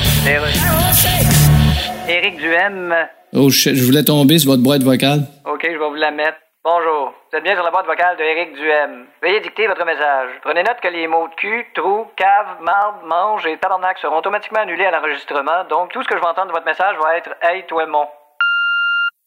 Éric 2.07 2.37
Duhem. 2.37 2.93
Oh 3.33 3.49
je 3.49 3.69
voulais 3.83 4.03
tomber 4.03 4.39
sur 4.39 4.51
votre 4.51 4.63
boîte 4.63 4.81
vocale. 4.83 5.27
OK, 5.45 5.59
je 5.63 5.77
vais 5.77 5.89
vous 5.89 5.95
la 5.95 6.11
mettre. 6.11 6.37
Bonjour. 6.69 7.13
Vous 7.31 7.37
êtes 7.37 7.45
bien 7.45 7.55
sur 7.55 7.63
la 7.63 7.71
boîte 7.71 7.85
vocale 7.85 8.17
de 8.17 8.23
Éric 8.23 8.51
Duhem. 8.55 9.07
Veuillez 9.21 9.39
dicter 9.39 9.67
votre 9.67 9.85
message. 9.85 10.31
Prenez 10.41 10.63
note 10.63 10.81
que 10.81 10.89
les 10.89 11.07
mots 11.07 11.29
cul, 11.37 11.65
trou, 11.73 12.07
cave, 12.17 12.57
marde, 12.59 13.05
mange 13.05 13.47
et 13.47 13.57
tabarnak 13.57 13.97
seront 13.99 14.17
automatiquement 14.17 14.59
annulés 14.59 14.85
à 14.85 14.91
l'enregistrement. 14.91 15.63
Donc, 15.69 15.93
tout 15.93 16.03
ce 16.03 16.09
que 16.09 16.17
je 16.17 16.19
vais 16.19 16.27
entendre 16.27 16.47
de 16.47 16.51
votre 16.51 16.65
message 16.65 16.97
va 16.97 17.15
être 17.15 17.29
Hey, 17.41 17.65
toi, 17.67 17.85
mon. 17.85 18.05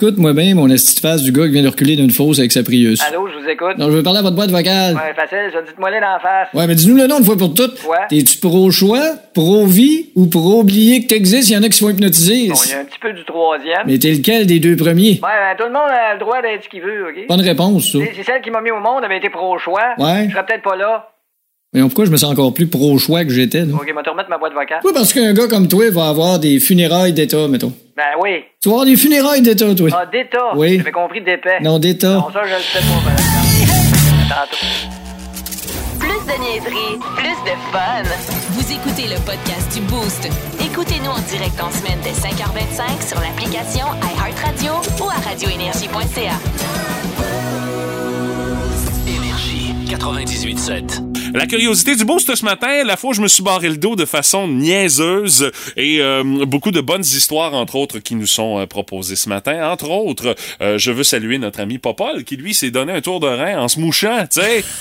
Écoute-moi 0.02 0.32
bien, 0.32 0.54
mon 0.54 0.70
esti 0.70 0.94
de 0.94 1.00
face 1.00 1.22
du 1.22 1.30
gars 1.30 1.44
qui 1.44 1.50
vient 1.52 1.62
de 1.62 1.68
reculer 1.68 1.94
d'une 1.94 2.10
fosse 2.10 2.38
avec 2.38 2.52
sa 2.52 2.62
Prius. 2.62 3.02
Allô, 3.02 3.28
je 3.28 3.38
vous 3.38 3.46
écoute. 3.46 3.76
Non, 3.76 3.90
je 3.90 3.96
veux 3.98 4.02
parler 4.02 4.20
à 4.20 4.22
votre 4.22 4.34
boîte 4.34 4.50
vocale. 4.50 4.94
Ouais, 4.94 5.12
facile, 5.14 5.50
ça. 5.52 5.60
Dites-moi 5.60 5.90
les 5.90 6.00
d'en 6.00 6.18
face. 6.18 6.48
Ouais, 6.54 6.66
mais 6.66 6.74
dis-nous 6.74 6.96
le 6.96 7.06
nom 7.06 7.18
une 7.18 7.24
fois 7.26 7.36
pour 7.36 7.52
toutes. 7.52 7.84
Ouais. 7.84 7.98
T'es-tu 8.08 8.38
pro-choix, 8.38 9.16
pro-vie 9.34 10.06
ou 10.16 10.26
pro-oublier 10.28 11.02
que 11.02 11.08
t'existes? 11.08 11.50
Il 11.50 11.52
y 11.52 11.56
en 11.58 11.62
a 11.62 11.68
qui 11.68 11.76
se 11.76 11.84
font 11.84 11.90
hypnotiser. 11.90 12.48
Bon, 12.48 12.54
il 12.64 12.70
y 12.70 12.74
a 12.74 12.78
un 12.80 12.84
petit 12.86 12.98
peu 12.98 13.12
du 13.12 13.22
troisième. 13.26 13.82
Mais 13.84 13.98
t'es 13.98 14.12
lequel 14.12 14.46
des 14.46 14.58
deux 14.58 14.74
premiers? 14.74 15.20
Ouais, 15.22 15.28
ben, 15.38 15.54
tout 15.58 15.64
le 15.64 15.72
monde 15.74 15.90
a 15.90 16.14
le 16.14 16.18
droit 16.20 16.40
d'être 16.40 16.64
ce 16.64 16.68
qu'il 16.70 16.80
veut, 16.80 17.08
OK? 17.10 17.26
Bonne 17.28 17.42
réponse, 17.42 17.92
ça. 17.92 17.98
Si 18.14 18.24
celle 18.24 18.40
qui 18.40 18.50
m'a 18.50 18.62
mis 18.62 18.70
au 18.70 18.80
monde 18.80 19.04
avait 19.04 19.18
été 19.18 19.28
pro-choix, 19.28 19.82
Ouais. 19.98 20.28
je 20.28 20.32
serais 20.32 20.46
peut-être 20.46 20.62
pas 20.62 20.76
là. 20.76 21.08
Mais 21.72 21.83
pourquoi 21.83 22.04
je 22.04 22.11
me 22.11 22.16
sens 22.16 22.33
encore 22.33 22.52
plus 22.52 22.66
pro-choix 22.66 23.24
que 23.24 23.30
j'étais, 23.30 23.64
là? 23.64 23.74
OK, 23.74 23.87
vais 23.87 24.02
te 24.02 24.11
remettre 24.11 24.28
ma 24.28 24.38
boîte 24.38 24.54
vocale. 24.54 24.80
Oui, 24.85 24.90
parce 24.92 25.12
qu'un 25.12 25.33
gars 25.33 25.46
comme 25.46 25.68
toi 25.68 25.88
va 25.90 26.09
avoir 26.09 26.40
des 26.40 26.59
funérailles 26.59 27.12
d'État, 27.12 27.46
mettons. 27.46 27.72
Ben 27.96 28.02
oui. 28.20 28.40
Tu 28.61 28.68
vas 28.68 28.74
avoir 28.74 28.87
des 28.87 28.96
funérailles 28.96 29.42
d'État, 29.42 29.72
toi. 29.72 29.88
Ah, 29.92 30.04
d'état? 30.04 30.56
Oui. 30.56 30.78
J'avais 30.78 30.90
compris 30.90 31.20
d'épais. 31.20 31.61
Non, 31.62 31.78
d'État. 31.78 32.14
Non, 32.14 32.33
ça, 32.33 32.40
je 32.44 32.54
le 32.56 32.61
sais 32.61 32.80
pas. 32.80 34.35
Tantôt. 34.35 34.66
Plus 36.00 36.09
de 36.26 36.42
niaiserie, 36.42 36.98
plus 37.14 37.38
de 37.46 37.54
fun. 37.70 38.02
Vous 38.50 38.72
écoutez 38.72 39.06
le 39.06 39.20
podcast 39.24 39.72
du 39.72 39.80
Boost. 39.83 40.28
Écoutez-nous 40.61 41.11
en 41.11 41.20
direct 41.30 41.61
en 41.62 41.70
semaine 41.70 42.00
dès 42.02 42.11
5h25 42.11 43.06
sur 43.06 43.20
l'application 43.20 43.87
iHeartRadio 44.02 44.72
ou 45.04 45.09
à 45.09 45.20
radioénergie.ca. 45.28 46.35
Énergie 49.06 49.74
98.7. 49.87 51.19
La 51.35 51.47
curiosité 51.47 51.95
du 51.95 52.05
boost 52.05 52.35
ce 52.35 52.45
matin, 52.45 52.83
la 52.85 52.97
fois 52.97 53.11
où 53.11 53.12
je 53.14 53.21
me 53.21 53.29
suis 53.29 53.43
barré 53.43 53.69
le 53.69 53.77
dos 53.77 53.95
de 53.95 54.05
façon 54.05 54.49
niaiseuse 54.49 55.51
et 55.77 56.01
euh, 56.01 56.23
beaucoup 56.25 56.71
de 56.73 56.81
bonnes 56.81 57.05
histoires, 57.05 57.55
entre 57.55 57.77
autres, 57.77 57.99
qui 58.01 58.14
nous 58.16 58.27
sont 58.27 58.59
euh, 58.59 58.66
proposées 58.66 59.16
ce 59.16 59.29
matin. 59.29 59.71
Entre 59.71 59.90
autres, 59.90 60.35
euh, 60.61 60.77
je 60.79 60.90
veux 60.90 61.05
saluer 61.05 61.38
notre 61.38 61.61
ami 61.61 61.79
Popol 61.79 62.25
qui, 62.25 62.37
lui, 62.37 62.53
s'est 62.55 62.71
donné 62.71 62.93
un 62.93 63.01
tour 63.01 63.21
de 63.21 63.29
rein 63.29 63.61
en 63.61 63.69
se 63.69 63.79
mouchant, 63.79 64.27
tu 64.33 64.40
sais. 64.40 64.64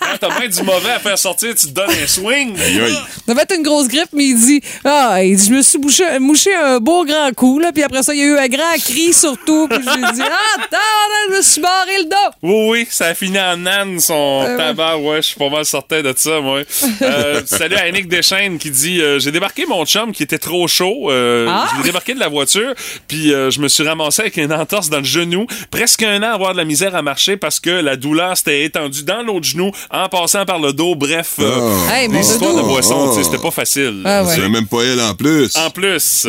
Quand 0.00 0.28
t'as 0.28 0.38
bien 0.38 0.48
du 0.48 0.62
mauvais 0.62 0.90
à 0.90 0.98
faire 0.98 1.18
sortir, 1.18 1.54
tu 1.54 1.66
te 1.66 1.72
donnes 1.72 1.90
un 1.90 2.06
swing. 2.06 2.54
Ça 2.56 3.32
être 3.40 3.54
une 3.56 3.62
grosse 3.62 3.88
grippe, 3.88 4.10
mais 4.12 4.26
il 4.26 4.36
dit 4.38 4.60
Ah, 4.84 5.22
il 5.24 5.36
dit, 5.36 5.46
je 5.46 5.54
me 5.54 5.62
suis 5.62 5.78
bouché, 5.78 6.18
mouché 6.18 6.54
un 6.54 6.78
beau 6.78 7.04
grand 7.04 7.32
coup, 7.34 7.58
là, 7.58 7.72
puis 7.72 7.82
après 7.82 8.02
ça, 8.02 8.14
il 8.14 8.20
y 8.20 8.22
a 8.22 8.26
eu 8.26 8.36
un 8.38 8.48
grand 8.48 8.74
cri 8.78 9.12
surtout, 9.14 9.66
puis 9.68 9.78
j'ai 9.82 10.12
dit 10.12 10.22
Ah, 10.30 10.60
attends, 10.62 11.30
je 11.30 11.36
me 11.36 11.42
suis 11.42 11.60
barré 11.60 11.98
le 11.98 12.04
dos. 12.04 12.36
Oui, 12.42 12.68
oui, 12.70 12.86
ça 12.90 13.06
a 13.06 13.14
fini 13.14 13.38
en 13.40 13.64
âne, 13.66 13.98
son 13.98 14.44
Euh, 14.46 14.56
tabac. 14.56 14.98
Ouais, 14.98 15.16
je 15.16 15.28
suis 15.28 15.36
pas 15.36 15.48
mal 15.48 15.64
sorti 15.64 15.83
de 15.90 16.14
ça, 16.16 16.40
moi. 16.40 16.60
Euh, 17.02 17.42
salut 17.46 17.76
à 17.76 17.82
Annick 17.82 18.08
Deschaines 18.08 18.58
qui 18.58 18.70
dit 18.70 19.00
euh, 19.00 19.18
J'ai 19.18 19.30
débarqué 19.32 19.66
mon 19.66 19.84
chum 19.84 20.12
qui 20.12 20.22
était 20.22 20.38
trop 20.38 20.66
chaud. 20.66 21.10
Euh, 21.10 21.46
Ah! 21.48 21.68
Je 21.72 21.78
l'ai 21.78 21.84
débarqué 21.84 22.14
de 22.14 22.20
la 22.20 22.28
voiture, 22.28 22.74
puis 23.06 23.32
euh, 23.32 23.50
je 23.50 23.60
me 23.60 23.68
suis 23.68 23.86
ramassé 23.86 24.22
avec 24.22 24.36
une 24.36 24.52
entorse 24.52 24.88
dans 24.90 24.98
le 24.98 25.04
genou. 25.04 25.46
Presque 25.70 26.02
un 26.02 26.22
an 26.22 26.26
à 26.30 26.34
avoir 26.34 26.52
de 26.52 26.58
la 26.58 26.64
misère 26.64 26.94
à 26.94 27.02
marcher 27.02 27.36
parce 27.36 27.60
que 27.60 27.70
la 27.70 27.96
douleur 27.96 28.36
s'était 28.36 28.64
étendue 28.64 29.04
dans 29.04 29.22
l'autre 29.22 29.46
genou 29.46 29.70
en 29.90 30.08
passant 30.08 30.44
par 30.44 30.58
le 30.58 30.72
dos. 30.72 30.94
Bref, 30.94 31.34
euh, 31.40 31.74
Ah. 31.90 32.00
Hey, 32.00 32.08
mon 32.08 32.20
des 32.20 32.26
histoires 32.26 32.54
de 32.54 32.62
boisson, 32.62 33.08
tu 33.08 33.14
sais, 33.14 33.20
Ah. 33.20 33.24
c'était 33.24 33.42
pas 33.42 33.50
facile. 33.50 34.02
Ah 34.04 34.24
ouais. 34.24 34.34
C'est 34.34 34.48
même 34.48 34.66
pas 34.66 34.82
elle 34.82 35.00
en 35.00 35.14
plus. 35.14 35.54
En 35.56 35.70
plus. 35.70 36.26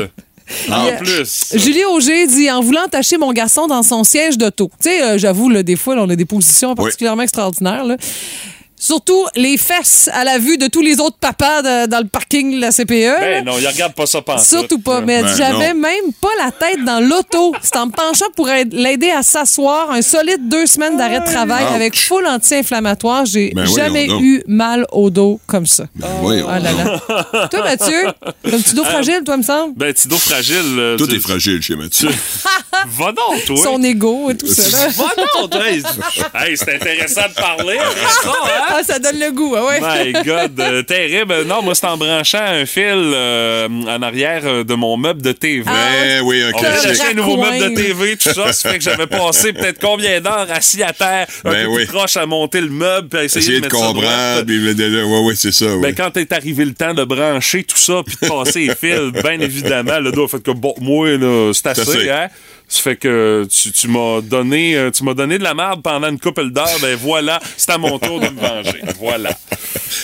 En 0.70 0.86
Yeah. 0.86 0.98
plus. 0.98 1.54
Julie 1.56 1.84
Auger 1.86 2.28
dit 2.28 2.52
en 2.52 2.62
voulant 2.62 2.84
attacher 2.86 3.18
mon 3.18 3.34
garçon 3.34 3.66
dans 3.66 3.82
son 3.82 4.04
siège 4.04 4.38
d'auto. 4.38 4.70
Tu 4.80 4.90
sais, 4.90 5.02
euh, 5.02 5.18
j'avoue, 5.18 5.50
là, 5.50 5.64
des 5.64 5.76
fois, 5.76 5.96
là, 5.96 6.04
on 6.04 6.10
a 6.12 6.16
des 6.16 6.26
positions 6.26 6.76
particulièrement 6.76 7.24
extraordinaires. 7.24 7.84
là. 7.84 7.98
Surtout 8.78 9.26
les 9.36 9.58
fesses 9.58 10.10
à 10.14 10.24
la 10.26 10.38
vue 10.38 10.58
de 10.58 10.68
tous 10.68 10.82
les 10.82 11.00
autres 11.00 11.16
papas 11.18 11.62
de- 11.62 11.86
dans 11.88 12.00
le 12.00 12.08
parking 12.08 12.56
de 12.58 12.62
la 12.62 12.72
CPE. 12.72 12.92
là. 13.06 13.20
Ben 13.22 13.46
non, 13.46 13.54
il 13.60 13.66
regarde 13.68 13.94
pas 13.94 14.06
ça 14.06 14.22
pantoute. 14.22 14.46
Surtout 14.46 14.80
pas. 14.80 15.00
Mais 15.02 15.24
Ben 15.24 15.36
j'avais 15.38 15.74
même 15.74 16.12
pas 16.20 16.28
la 16.44 16.52
tête 16.52 16.84
dans 16.84 17.00
l'auto. 17.00 17.56
C'est 17.64 17.78
en 17.78 17.86
me 17.88 17.92
penchant 17.92 18.26
pour 18.36 18.50
aide- 18.50 18.74
l'aider 18.74 19.12
à 19.12 19.24
s'asseoir. 19.24 19.92
Un 19.92 20.02
solide 20.02 20.50
deux 20.50 20.66
semaines 20.66 20.98
d'arrêt 20.98 21.22
de 21.22 21.26
travail 21.26 21.64
Ouch. 21.66 21.74
avec 21.74 21.98
full 22.00 22.26
anti-inflammatoire. 22.28 23.26
J'ai 23.26 23.52
Ben 23.56 23.64
voyons 23.66 23.76
jamais 23.76 24.08
donc. 24.08 24.22
eu 24.22 24.44
mal 24.48 24.86
au 24.92 25.10
dos 25.10 25.40
comme 25.48 25.66
ça. 25.66 25.86
Ben 25.96 26.08
voyons. 26.22 26.48
Ah 26.50 26.60
là 26.60 26.72
là. 26.74 27.48
toi, 27.48 27.64
Mathieu, 27.64 28.04
t'as 28.44 28.56
un 28.58 28.60
petit 28.62 28.76
dos 28.76 28.84
fragile, 28.84 29.22
toi, 29.26 29.38
me 29.38 29.44
semble? 29.44 29.74
Ben, 29.76 29.94
petit 29.94 30.08
dos 30.10 30.18
fragile. 30.18 30.56
euh, 30.78 30.98
Tout 30.98 31.08
tu- 31.08 31.16
est 31.16 31.20
fragile 31.20 31.62
chez 31.62 31.76
Mathieu. 31.78 32.10
Va 32.88 33.12
donc, 33.14 33.46
toi. 33.46 33.58
Son 33.64 33.82
ego 33.82 34.30
et 34.30 34.36
tout 34.38 34.48
ça. 34.54 34.78
Là. 34.78 34.88
Va 34.90 35.06
donc, 35.42 35.50
toi. 35.50 35.62
Hey, 35.70 36.58
c'est 36.58 36.76
intéressant 36.76 37.22
de 37.30 37.34
parler 37.42 37.78
ça, 38.22 38.30
hein? 38.30 38.65
Ah, 38.68 38.82
ça 38.84 39.00
donne 39.00 39.20
le 39.20 39.32
goût, 39.32 39.56
ah 39.58 39.66
ouais. 39.66 39.80
My 39.80 40.14
God, 40.26 40.60
euh, 40.60 40.84
terrible. 40.84 41.44
Non, 41.48 41.62
moi, 41.62 41.76
c'est 41.76 41.86
en 41.88 41.98
branchant 41.98 42.42
un 42.44 42.66
fil 42.66 42.84
euh, 42.96 43.68
en 43.68 44.02
arrière 44.02 44.42
euh, 44.46 44.64
de 44.64 44.74
mon 44.74 44.98
meuble 44.98 45.22
de 45.22 45.32
TV. 45.32 45.64
Ben 45.66 46.22
oui, 46.24 46.42
un 46.44 46.52
On 46.54 46.64
acheté 46.64 47.02
un 47.12 47.14
nouveau 47.14 47.36
Coin. 47.38 47.52
meuble 47.52 47.76
de 47.76 47.82
TV, 47.82 48.18
tout 48.18 48.30
ça. 48.34 48.52
Ça 48.54 48.70
fait 48.72 48.78
que 48.78 48.84
j'avais 48.84 49.08
passé 49.08 49.54
peut-être 49.54 49.80
combien 49.80 50.20
d'heures 50.22 50.48
assis 50.52 50.82
à 50.84 50.94
terre, 50.94 51.28
un 51.44 51.52
Ben 51.52 51.66
peu 51.66 51.72
oui. 51.72 51.86
plus 51.86 51.94
proche 51.94 52.18
à 52.18 52.26
monter 52.26 52.62
le 52.62 52.70
meuble, 52.70 53.08
puis 53.10 53.20
à 53.20 53.24
essayer, 53.24 53.42
Essayer 53.46 53.60
de 53.62 53.62
de 53.62 53.66
mettre 53.66 53.78
ça 53.78 53.94
droit. 53.94 53.94
comprendre. 54.04 54.44
le- 54.48 54.74
le- 54.74 55.06
Ouais, 55.06 55.20
ouais, 55.28 55.34
c'est 55.36 55.52
ça. 55.54 55.66
ouais. 55.66 55.82
Ben, 55.82 55.96
quand 55.96 56.18
est 56.18 56.32
arrivé 56.32 56.66
le 56.66 56.74
temps 56.74 56.94
de 56.94 57.04
brancher 57.04 57.64
tout 57.64 57.78
ça 57.78 58.02
puis 58.06 58.16
de 58.22 58.28
passer 58.28 58.68
les 58.68 58.76
fils, 58.76 59.12
bien 59.24 59.40
évidemment, 59.40 60.00
le 60.00 60.12
dos 60.12 60.26
a 60.26 60.28
fait 60.28 60.42
que 60.44 60.52
bon, 60.52 60.74
moi, 60.80 61.10
là, 61.18 61.52
c'est 61.54 61.68
assez, 61.68 61.82
assez. 61.82 62.10
hein? 62.10 62.28
Ça 62.68 62.82
fait 62.82 62.96
que 62.96 63.48
tu, 63.50 63.72
tu 63.72 63.88
m'as 63.88 64.22
donné, 64.22 64.76
euh, 64.76 64.92
tu 64.92 65.04
m'as 65.04 65.14
donné 65.14 65.38
de 65.38 65.44
la 65.44 65.54
merde 65.54 65.82
pendant 65.84 66.10
une 66.10 66.20
couple 66.20 66.50
d'heures. 66.50 66.80
Ben 66.82 66.96
voilà, 66.96 67.40
c'est 67.58 67.70
à 67.72 67.78
mon 67.78 68.00
tour 68.00 68.20
de 68.20 68.28
me 68.30 68.40
venger. 68.40 68.82
Voilà. 69.00 69.32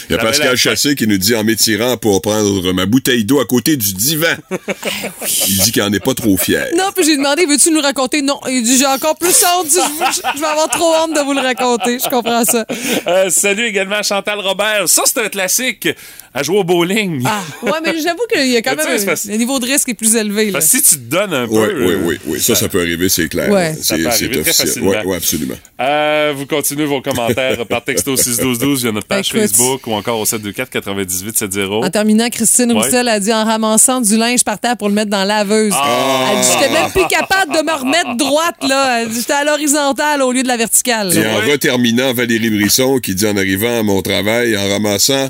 Il 0.10 0.13
y 0.13 0.15
a 0.15 0.21
Pascal 0.21 0.56
Chassé 0.56 0.95
qui 0.95 1.08
nous 1.08 1.17
dit 1.17 1.36
en 1.36 1.43
m'étirant 1.43 1.97
pour 1.97 2.21
prendre 2.21 2.71
ma 2.74 2.86
bouteille 2.86 3.26
d'eau 3.26 3.39
à 3.39 3.45
côté 3.45 3.78
du 3.78 3.93
divan. 3.93 4.36
Il 5.47 5.58
dit 5.58 5.71
qu'il 5.71 5.82
en 5.82 5.91
est 5.91 6.04
pas 6.04 6.13
trop 6.13 6.38
fier. 6.38 6.67
Non, 6.78 6.91
puis 6.95 7.06
j'ai 7.06 7.17
demandé, 7.17 7.45
veux-tu 7.45 7.71
nous 7.71 7.82
raconter? 7.82 8.21
Non. 8.21 8.39
Il 8.47 8.63
dit, 8.63 8.78
j'ai 8.78 8.86
encore 8.86 9.17
plus 9.17 9.30
honte. 9.30 9.67
Je, 9.69 10.21
je 10.36 10.39
vais 10.39 10.47
avoir 10.47 10.69
trop 10.69 10.93
honte 10.95 11.15
de 11.15 11.21
vous 11.21 11.34
le 11.34 11.41
raconter. 11.41 11.97
Je 12.04 12.10
comprends 12.10 12.43
ça. 12.45 12.65
Euh, 13.08 13.30
salut 13.30 13.65
également 13.65 14.02
Chantal 14.04 14.39
Robert. 14.39 14.88
Ça, 14.88 15.04
c'est 15.06 15.19
un 15.19 15.30
classique 15.30 15.88
à 16.34 16.43
jouer 16.43 16.60
au 16.60 16.63
bowling. 16.63 17.24
Ah, 17.26 17.41
ouais, 17.63 17.80
mais 17.84 18.00
j'avoue 18.02 18.26
qu'il 18.32 18.47
y 18.47 18.58
a 18.58 18.62
quand 18.62 18.76
même 18.78 18.88
un, 18.88 19.13
le 19.32 19.38
niveau 19.38 19.60
de 19.60 19.65
risque 19.65 19.89
est 19.89 19.93
plus 19.93 20.15
élevé. 20.15 20.45
Là. 20.47 20.54
Parce 20.54 20.69
que 20.71 20.78
si 20.78 20.84
tu 20.84 20.95
te 20.95 21.10
donnes 21.10 21.34
un 21.34 21.47
peu. 21.47 21.54
Oui, 21.54 21.67
oui, 21.74 21.91
euh, 21.93 22.00
oui, 22.04 22.19
oui. 22.26 22.39
Ça, 22.55 22.61
ça 22.61 22.69
peut 22.69 22.81
arriver, 22.81 23.09
c'est 23.09 23.27
clair. 23.29 23.49
Ouais. 23.49 23.75
Ça 23.81 23.95
peut 23.95 24.07
arriver 24.07 24.29
très 24.29 24.39
officiel. 24.41 24.67
facilement. 24.67 24.91
Oui, 25.05 25.15
absolument. 25.15 25.55
Euh, 25.79 26.33
vous 26.35 26.45
continuez 26.45 26.85
vos 26.85 27.01
commentaires 27.01 27.65
par 27.69 27.83
texto 27.83 28.15
61212 28.15 28.83
via 28.83 28.91
notre 28.91 29.07
page 29.07 29.29
Écoute. 29.29 29.41
Facebook 29.41 29.87
ou 29.87 29.93
encore 29.93 30.19
au 30.19 30.25
724 30.25 30.71
9870. 30.93 31.85
En 31.85 31.89
terminant, 31.89 32.29
Christine 32.29 32.71
Ouais. 32.71 32.83
Roussel 32.83 33.07
a 33.07 33.19
dit 33.19 33.33
en 33.33 33.43
ramassant 33.43 34.01
du 34.01 34.17
linge 34.17 34.43
par 34.43 34.59
terre 34.59 34.77
pour 34.77 34.87
le 34.89 34.95
mettre 34.95 35.09
dans 35.11 35.19
la 35.23 35.43
laveuse. 35.43 35.73
Ah! 35.75 36.31
Elle 36.33 36.41
dit 36.41 36.47
J'étais 36.53 36.73
même 36.73 36.91
plus 36.91 37.07
capable 37.07 37.53
de 37.53 37.63
me 37.63 37.73
remettre 37.73 38.15
droite, 38.17 38.55
là. 38.67 39.01
Elle 39.01 39.09
dit 39.09 39.19
J'étais 39.19 39.33
à 39.33 39.43
l'horizontale 39.43 40.21
au 40.21 40.31
lieu 40.31 40.43
de 40.43 40.47
la 40.47 40.57
verticale. 40.57 41.15
Et 41.17 41.25
en 41.27 41.51
reterminant, 41.51 42.13
Valérie 42.13 42.49
Brisson 42.49 42.99
qui 42.99 43.15
dit 43.15 43.25
en 43.25 43.37
arrivant 43.37 43.79
à 43.79 43.83
mon 43.83 44.01
travail, 44.01 44.55
en 44.57 44.67
ramassant 44.69 45.29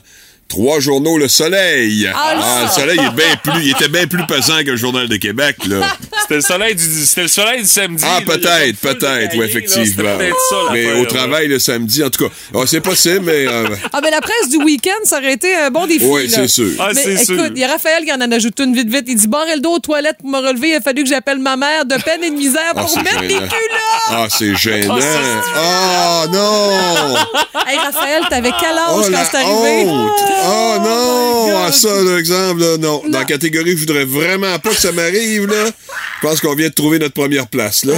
trois 0.51 0.79
journaux 0.81 1.17
Le 1.17 1.27
Soleil. 1.29 2.09
Ah, 2.13 2.33
le 2.35 2.65
le 2.65 2.69
Soleil 2.71 2.99
est 2.99 3.15
bien 3.15 3.35
plus, 3.41 3.63
il 3.63 3.71
était 3.71 3.87
bien 3.87 4.05
plus 4.05 4.25
pesant 4.27 4.59
que 4.65 4.71
le 4.71 4.75
Journal 4.77 5.07
de 5.07 5.15
Québec, 5.15 5.55
là. 5.67 5.77
C'était 6.21 6.35
le 6.35 6.41
soleil 6.41 6.75
du, 6.75 6.83
c'était 7.05 7.23
le 7.23 7.27
soleil 7.27 7.61
du 7.61 7.67
samedi. 7.67 8.03
Ah, 8.07 8.19
là. 8.19 8.25
Peut-être, 8.25 8.77
peut-être, 8.79 9.31
oui, 9.33 9.39
là. 9.39 9.45
effectivement. 9.45 9.85
C'était 9.85 10.03
peut-être 10.17 10.35
ça, 10.49 10.55
Mais 10.71 10.91
au 10.93 11.03
là. 11.03 11.05
travail 11.05 11.47
le 11.47 11.59
samedi, 11.59 12.03
en 12.03 12.09
tout 12.09 12.25
cas. 12.25 12.33
Ah, 12.55 12.59
c'est 12.67 12.79
possible, 12.79 13.21
mais. 13.23 13.47
euh, 13.47 13.67
Ah, 13.91 13.99
mais 14.01 14.11
la 14.11 14.21
presse 14.21 14.47
du 14.49 14.57
week-end, 14.57 14.91
ça 15.03 15.17
aurait 15.17 15.33
été 15.33 15.53
un 15.55 15.71
bon 15.71 15.87
défi. 15.87 16.05
Oui, 16.05 16.27
là. 16.27 16.37
c'est 16.37 16.47
sûr. 16.47 16.69
Ah, 16.79 16.89
Mais 16.93 17.01
écoute, 17.15 17.25
sûr. 17.25 17.45
il 17.53 17.57
y 17.57 17.63
a 17.65 17.67
Raphaël 17.69 18.05
qui 18.05 18.13
en 18.13 18.21
a 18.21 18.35
ajouté 18.35 18.63
une 18.63 18.73
vite 18.75 18.87
vite. 18.89 19.05
Il 19.07 19.15
dit 19.15 19.27
Barrer 19.27 19.55
le 19.55 19.61
dos 19.61 19.71
aux 19.73 19.79
toilettes 19.79 20.17
pour 20.21 20.29
me 20.29 20.37
relever, 20.37 20.69
il 20.69 20.75
a 20.75 20.81
fallu 20.81 21.03
que 21.03 21.09
j'appelle 21.09 21.39
ma 21.39 21.57
mère 21.57 21.85
de 21.85 21.95
peine 21.95 22.23
et 22.23 22.29
de 22.29 22.35
misère 22.35 22.61
Ah, 22.75 22.79
pour 22.81 22.89
c'est 22.89 23.01
mettre 23.03 23.21
les 23.23 23.29
gênant. 23.29 23.39
culottes. 23.47 24.09
Ah, 24.11 24.27
c'est 24.29 24.55
gênant. 24.55 24.95
Ah, 24.97 25.01
ça, 25.01 25.51
Ah, 25.55 26.25
non! 26.31 27.61
Hey, 27.67 27.77
Raphaël, 27.77 28.23
t'avais 28.29 28.51
quel 28.59 28.77
âge 28.77 28.87
Oh, 28.95 29.01
quand 29.11 29.23
c'est 29.29 29.37
arrivé? 29.37 29.85
Honte! 30.43 30.82
Oh, 30.82 31.47
non! 31.47 31.56
Ah, 31.65 31.71
ça, 31.71 31.89
l'exemple, 32.04 32.62
là, 32.62 32.77
non. 32.77 33.01
Dans 33.08 33.19
la 33.19 33.25
catégorie, 33.25 33.71
je 33.71 33.77
voudrais 33.77 34.06
vraiment 34.06 34.58
pas 34.60 34.69
que 34.69 34.75
ça 34.82 34.91
m'arrive, 34.91 35.47
là. 35.47 35.65
Je 36.21 36.27
pense 36.27 36.41
qu'on 36.41 36.56
vient 36.56 36.69
de 36.69 36.73
trouver 36.73 36.99
notre 36.99 37.13
première 37.13 37.47
place, 37.47 37.86
là. 37.86 37.93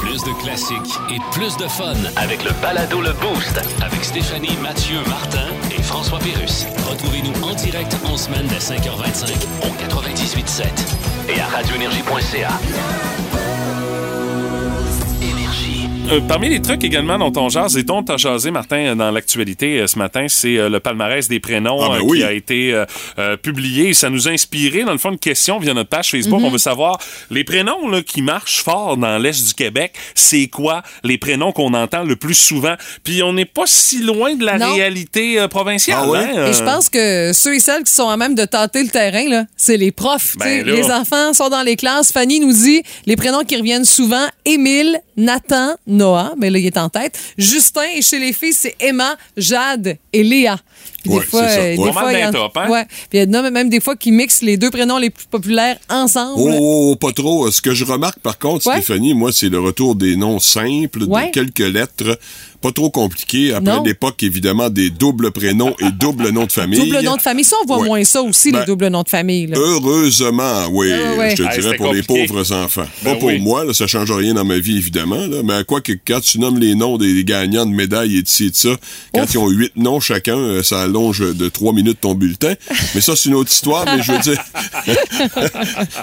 Plus 0.00 0.22
de 0.22 0.42
classiques 0.42 0.98
et 1.10 1.18
plus 1.32 1.56
de 1.56 1.68
fun 1.68 1.94
avec 2.16 2.42
le 2.44 2.50
balado 2.62 3.00
Le 3.00 3.12
Boost 3.12 3.60
avec 3.82 4.04
Stéphanie, 4.04 4.56
Mathieu, 4.62 4.96
Martin 5.06 5.48
et 5.76 5.82
François 5.82 6.18
Pérus. 6.18 6.66
Retrouvez-nous 6.88 7.32
en 7.42 7.54
direct 7.54 7.94
en 8.04 8.16
semaine 8.16 8.46
dès 8.48 8.56
5h25 8.58 9.32
au 9.62 9.68
98.7 9.94 10.64
Et 11.28 11.40
à 11.40 11.46
radioénergie.ca. 11.46 12.48
Euh, 16.10 16.20
parmi 16.26 16.48
les 16.48 16.62
trucs 16.62 16.82
également 16.84 17.18
dont 17.18 17.32
on 17.38 17.50
jase 17.50 17.76
et 17.76 17.82
dont 17.82 18.02
tu 18.02 18.10
as 18.12 18.16
jasé, 18.16 18.50
Martin, 18.50 18.76
euh, 18.78 18.94
dans 18.94 19.10
l'actualité 19.10 19.80
euh, 19.80 19.86
ce 19.86 19.98
matin, 19.98 20.24
c'est 20.26 20.56
euh, 20.56 20.70
le 20.70 20.80
palmarès 20.80 21.28
des 21.28 21.38
prénoms 21.38 21.80
Ah, 21.82 21.88
ben 21.90 21.94
euh, 21.96 22.00
oui. 22.02 22.18
qui 22.20 22.24
a 22.24 22.32
été 22.32 22.72
euh, 22.72 22.86
euh, 23.18 23.36
publié. 23.36 23.92
Ça 23.92 24.08
nous 24.08 24.26
a 24.26 24.30
inspiré, 24.30 24.84
dans 24.84 24.92
le 24.92 24.96
fond, 24.98 25.10
une 25.10 25.18
question 25.18 25.58
via 25.58 25.74
notre 25.74 25.90
page 25.90 26.10
Facebook. 26.10 26.40
On 26.42 26.48
veut 26.50 26.56
savoir, 26.56 26.98
les 27.30 27.44
prénoms 27.44 27.88
là, 27.90 28.00
qui 28.00 28.22
marchent 28.22 28.62
fort 28.62 28.96
dans 28.96 29.18
l'Est 29.18 29.48
du 29.48 29.52
Québec, 29.52 29.92
c'est 30.14 30.46
quoi 30.48 30.82
les 31.04 31.18
prénoms 31.18 31.52
qu'on 31.52 31.74
entend 31.74 32.04
le 32.04 32.16
plus 32.16 32.34
souvent? 32.34 32.74
Puis 33.04 33.22
on 33.22 33.34
n'est 33.34 33.44
pas 33.44 33.66
si 33.66 34.02
loin 34.02 34.34
de 34.34 34.46
la 34.46 34.56
Non. 34.56 34.72
réalité 34.74 35.38
euh, 35.38 35.46
provinciale. 35.46 35.98
Ah 36.04 36.08
ouais? 36.08 36.18
hein, 36.20 36.46
Et 36.46 36.54
je 36.54 36.62
pense 36.64 36.88
que 36.88 37.32
ceux 37.34 37.56
et 37.56 37.60
celles 37.60 37.84
qui 37.84 37.92
sont 37.92 38.08
à 38.08 38.16
même 38.16 38.34
de 38.34 38.46
tâter 38.46 38.82
le 38.82 38.88
terrain, 38.88 39.28
là, 39.28 39.44
c'est 39.58 39.76
les 39.76 39.92
profs. 39.92 40.36
tu 40.40 40.48
sais. 40.48 40.64
Ben 40.64 40.74
les 40.74 40.90
enfants 40.90 41.34
sont 41.34 41.50
dans 41.50 41.62
les 41.62 41.76
classes. 41.76 42.12
Fanny 42.12 42.40
nous 42.40 42.52
dit 42.54 42.82
les 43.04 43.16
prénoms 43.16 43.44
qui 43.44 43.56
reviennent 43.56 43.84
souvent 43.84 44.26
Émile, 44.46 44.98
Nathan, 45.18 45.74
Noah, 45.86 46.34
mais 46.38 46.48
là, 46.48 46.58
il 46.58 46.66
est 46.66 46.78
en 46.78 46.88
tête. 46.88 47.18
Justin, 47.36 47.88
et 47.96 48.02
chez 48.02 48.20
les 48.20 48.32
filles, 48.32 48.54
c'est 48.54 48.76
Emma, 48.78 49.16
Jade 49.36 49.98
et 50.12 50.22
Léa. 50.22 50.58
Puis 51.04 51.12
Ouais, 51.12 51.22
c'est 51.30 51.36
ça. 51.36 51.44
euh, 51.44 51.76
Ouais. 51.76 51.92
Pas 51.92 52.02
mal 52.02 52.14
il 52.16 52.20
y 52.20 52.24
en- 52.26 52.32
top, 52.32 52.56
hein? 52.56 52.68
Ouais. 52.68 52.84
Puis 53.08 53.20
il 53.20 53.32
y 53.32 53.36
en 53.36 53.44
a 53.44 53.50
même 53.50 53.68
des 53.70 53.80
fois 53.80 53.94
qui 53.96 54.10
mixent 54.10 54.42
les 54.42 54.56
deux 54.56 54.70
prénoms 54.70 54.98
les 54.98 55.10
plus 55.10 55.26
populaires 55.26 55.76
ensemble. 55.88 56.34
Oh, 56.38 56.96
pas 57.00 57.12
trop. 57.12 57.50
Ce 57.50 57.60
que 57.62 57.72
je 57.74 57.84
remarque, 57.84 58.18
par 58.20 58.38
contre, 58.38 58.66
Ouais. 58.66 58.74
Stéphanie, 58.82 59.14
moi, 59.14 59.30
c'est 59.32 59.48
le 59.48 59.60
retour 59.60 59.94
des 59.94 60.16
noms 60.16 60.38
simples, 60.40 61.04
Ouais. 61.04 61.26
de 61.26 61.30
quelques 61.32 61.58
lettres, 61.60 62.18
pas 62.60 62.72
trop 62.72 62.90
compliqués. 62.90 63.54
Après 63.54 63.78
l'époque, 63.84 64.22
évidemment, 64.24 64.68
des 64.70 64.90
doubles 64.90 65.30
prénoms 65.30 65.74
et 65.78 65.90
doubles 65.92 66.30
noms 66.30 66.46
de 66.46 66.52
famille. 66.52 66.80
Double 66.80 67.00
nom 67.04 67.16
de 67.16 67.22
famille. 67.22 67.44
Ça, 67.44 67.56
on 67.62 67.66
voit 67.66 67.78
Ouais. 67.78 67.86
moins 67.86 68.04
ça 68.04 68.20
aussi, 68.22 68.50
Ben, 68.50 68.60
les 68.60 68.66
doubles 68.66 68.88
noms 68.88 69.02
de 69.04 69.08
famille. 69.08 69.46
là. 69.46 69.56
Heureusement, 69.58 70.66
oui, 70.72 70.90
Ah 70.92 71.14
ouais. 71.16 71.30
je 71.30 71.36
te 71.36 71.42
Ah, 71.48 71.56
dirais 71.56 71.76
pour 71.76 71.92
les 71.92 72.02
compliqué. 72.02 72.26
pauvres 72.26 72.52
enfants. 72.52 72.86
Ben 73.02 73.12
Pas 73.12 73.16
pour 73.18 73.28
oui. 73.28 73.38
moi, 73.38 73.64
là, 73.64 73.72
ça 73.72 73.86
change 73.86 74.10
rien 74.10 74.34
dans 74.34 74.44
ma 74.44 74.58
vie, 74.58 74.76
évidemment. 74.76 75.26
Là, 75.26 75.42
mais 75.44 75.54
à 75.54 75.64
quoi 75.64 75.80
que 75.80 75.92
quand 75.92 76.20
tu 76.20 76.38
nommes 76.40 76.58
les 76.58 76.74
noms 76.74 76.98
des 76.98 77.24
gagnants 77.24 77.66
de 77.66 77.72
médailles 77.72 78.16
et 78.16 78.22
de 78.22 78.28
ci 78.28 78.46
et 78.46 78.50
de 78.50 78.56
ça, 78.56 78.70
quand 79.14 79.22
Ouf. 79.22 79.34
ils 79.34 79.38
ont 79.38 79.48
huit 79.48 79.72
noms 79.76 80.00
chacun, 80.00 80.36
euh, 80.36 80.62
ça 80.62 80.87
de 80.92 81.48
trois 81.48 81.72
minutes 81.72 81.98
ton 82.00 82.14
bulletin. 82.14 82.54
Mais 82.94 83.00
ça, 83.00 83.14
c'est 83.16 83.28
une 83.28 83.34
autre 83.34 83.50
histoire, 83.50 83.84
mais 83.84 84.02
je 84.02 84.12
veux 84.12 84.18
dire... 84.18 84.42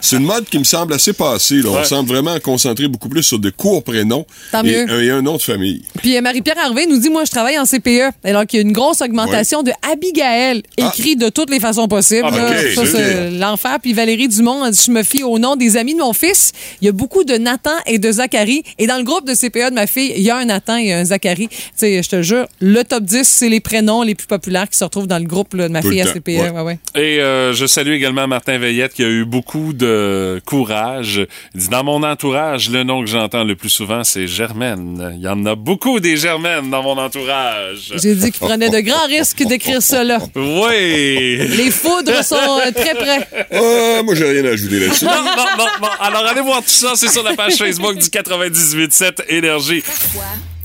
c'est 0.01 0.17
une 0.17 0.23
mode 0.25 0.45
qui 0.45 0.59
me 0.59 0.63
semble 0.63 0.93
assez 0.93 1.13
passée. 1.13 1.61
Là. 1.61 1.69
On 1.71 1.75
Ouais. 1.75 1.83
semble 1.85 2.07
vraiment 2.09 2.39
concentrer 2.39 2.87
beaucoup 2.87 3.09
plus 3.09 3.23
sur 3.23 3.37
de 3.39 3.49
courts 3.49 3.83
prénoms 3.83 4.25
Tant 4.51 4.63
et, 4.63 4.85
et 4.89 5.11
un 5.11 5.21
nom 5.21 5.35
de 5.37 5.41
famille. 5.41 5.83
Puis 6.01 6.15
euh, 6.15 6.21
Marie-Pierre 6.21 6.57
Harvey 6.63 6.85
nous 6.87 6.97
dit 6.97 7.09
Moi, 7.09 7.25
je 7.25 7.31
travaille 7.31 7.59
en 7.59 7.65
CPE. 7.65 8.11
Alors 8.23 8.45
qu'il 8.45 8.57
y 8.59 8.63
a 8.63 8.65
une 8.65 8.71
grosse 8.71 9.01
augmentation 9.01 9.61
de 9.63 9.71
Abigail, 9.91 10.63
écrit 10.77 11.15
de 11.15 11.29
toutes 11.29 11.49
les 11.49 11.59
façons 11.59 11.87
possibles. 11.87 12.27
Ah, 12.31 12.49
ok, 12.49 12.73
ça, 12.75 12.85
c'est 12.85 13.31
l'enfer. 13.31 13.77
Puis 13.81 13.93
Valérie 13.93 14.27
Dumont, 14.29 14.71
je 14.71 14.91
me 14.91 15.03
fie 15.03 15.23
au 15.23 15.37
nom 15.39 15.55
des 15.55 15.75
amis 15.77 15.93
de 15.93 15.99
mon 15.99 16.13
fils. 16.13 16.51
Il 16.81 16.85
y 16.85 16.89
a 16.89 16.91
beaucoup 16.93 17.23
de 17.23 17.35
Nathan 17.35 17.71
et 17.85 17.99
de 17.99 18.11
Zachary. 18.11 18.63
Et 18.79 18.87
dans 18.87 18.97
le 18.97 19.03
groupe 19.03 19.27
de 19.27 19.33
CPE 19.33 19.69
de 19.71 19.75
ma 19.75 19.87
fille, 19.87 20.13
il 20.15 20.23
y 20.23 20.29
a 20.29 20.37
un 20.37 20.45
Nathan 20.45 20.77
et 20.77 20.93
un 20.93 21.03
Zachary. 21.05 21.47
Tu 21.49 21.55
sais, 21.75 22.01
je 22.03 22.09
te 22.09 22.21
jure, 22.21 22.47
le 22.59 22.83
top 22.83 23.03
10, 23.03 23.23
c'est 23.27 23.49
les 23.49 23.59
prénoms 23.59 24.01
les 24.03 24.15
plus 24.15 24.27
populaires 24.27 24.69
qui 24.69 24.74
se 24.75 24.83
retrouvent 24.83 25.07
dans 25.07 25.17
le 25.19 25.25
groupe 25.25 25.53
là, 25.53 25.67
de 25.67 25.73
ma 25.73 25.81
Tout 25.81 25.89
fille 25.89 25.97
le 26.01 26.03
à 26.03 26.11
temps, 26.11 26.19
CPE. 26.19 26.27
ouais. 26.27 26.49
Ouais, 26.49 26.61
ouais. 26.61 26.79
Et 26.95 27.19
euh, 27.21 27.53
je 27.53 27.65
salue 27.65 27.91
également 27.93 28.27
Martin 28.27 28.57
Veillette 28.57 28.93
qui 28.93 29.03
a 29.03 29.07
eu 29.07 29.25
beaucoup 29.25 29.73
de 29.73 30.41
courage. 30.45 31.25
Il 31.53 31.61
dit, 31.61 31.69
dans 31.69 31.83
mon 31.83 32.03
entourage, 32.03 32.69
le 32.69 32.83
nom 32.83 33.01
que 33.01 33.07
j'entends 33.09 33.43
le 33.43 33.55
plus 33.55 33.69
souvent, 33.69 34.03
c'est 34.03 34.27
Germaine. 34.27 35.13
Il 35.15 35.21
y 35.21 35.27
en 35.27 35.45
a 35.45 35.55
beaucoup 35.55 35.99
des 35.99 36.17
Germaines 36.17 36.69
dans 36.69 36.83
mon 36.83 36.97
entourage. 36.97 37.93
J'ai 38.01 38.15
dit 38.15 38.31
qu'il 38.31 38.39
prenait 38.47 38.69
de 38.69 38.79
grands 38.79 39.07
risques 39.07 39.43
d'écrire 39.43 39.81
cela. 39.81 40.19
Oui! 40.35 41.37
Les 41.57 41.71
foudres 41.71 42.23
sont 42.23 42.35
euh, 42.35 42.71
très 42.71 42.93
près. 42.95 43.27
Ah, 43.51 44.01
moi, 44.03 44.15
j'ai 44.15 44.25
rien 44.29 44.45
à 44.45 44.49
ajouter 44.49 44.79
là-dessus. 44.79 45.05
Non, 45.05 45.11
non, 45.11 45.45
non, 45.57 45.65
non. 45.81 45.87
Alors, 45.99 46.25
allez 46.25 46.41
voir 46.41 46.61
tout 46.61 46.69
ça. 46.69 46.93
C'est 46.95 47.09
sur 47.09 47.23
la 47.23 47.33
page 47.35 47.55
Facebook 47.55 47.95
du 47.97 48.07
98.7 48.07 49.23
Énergie. 49.29 49.83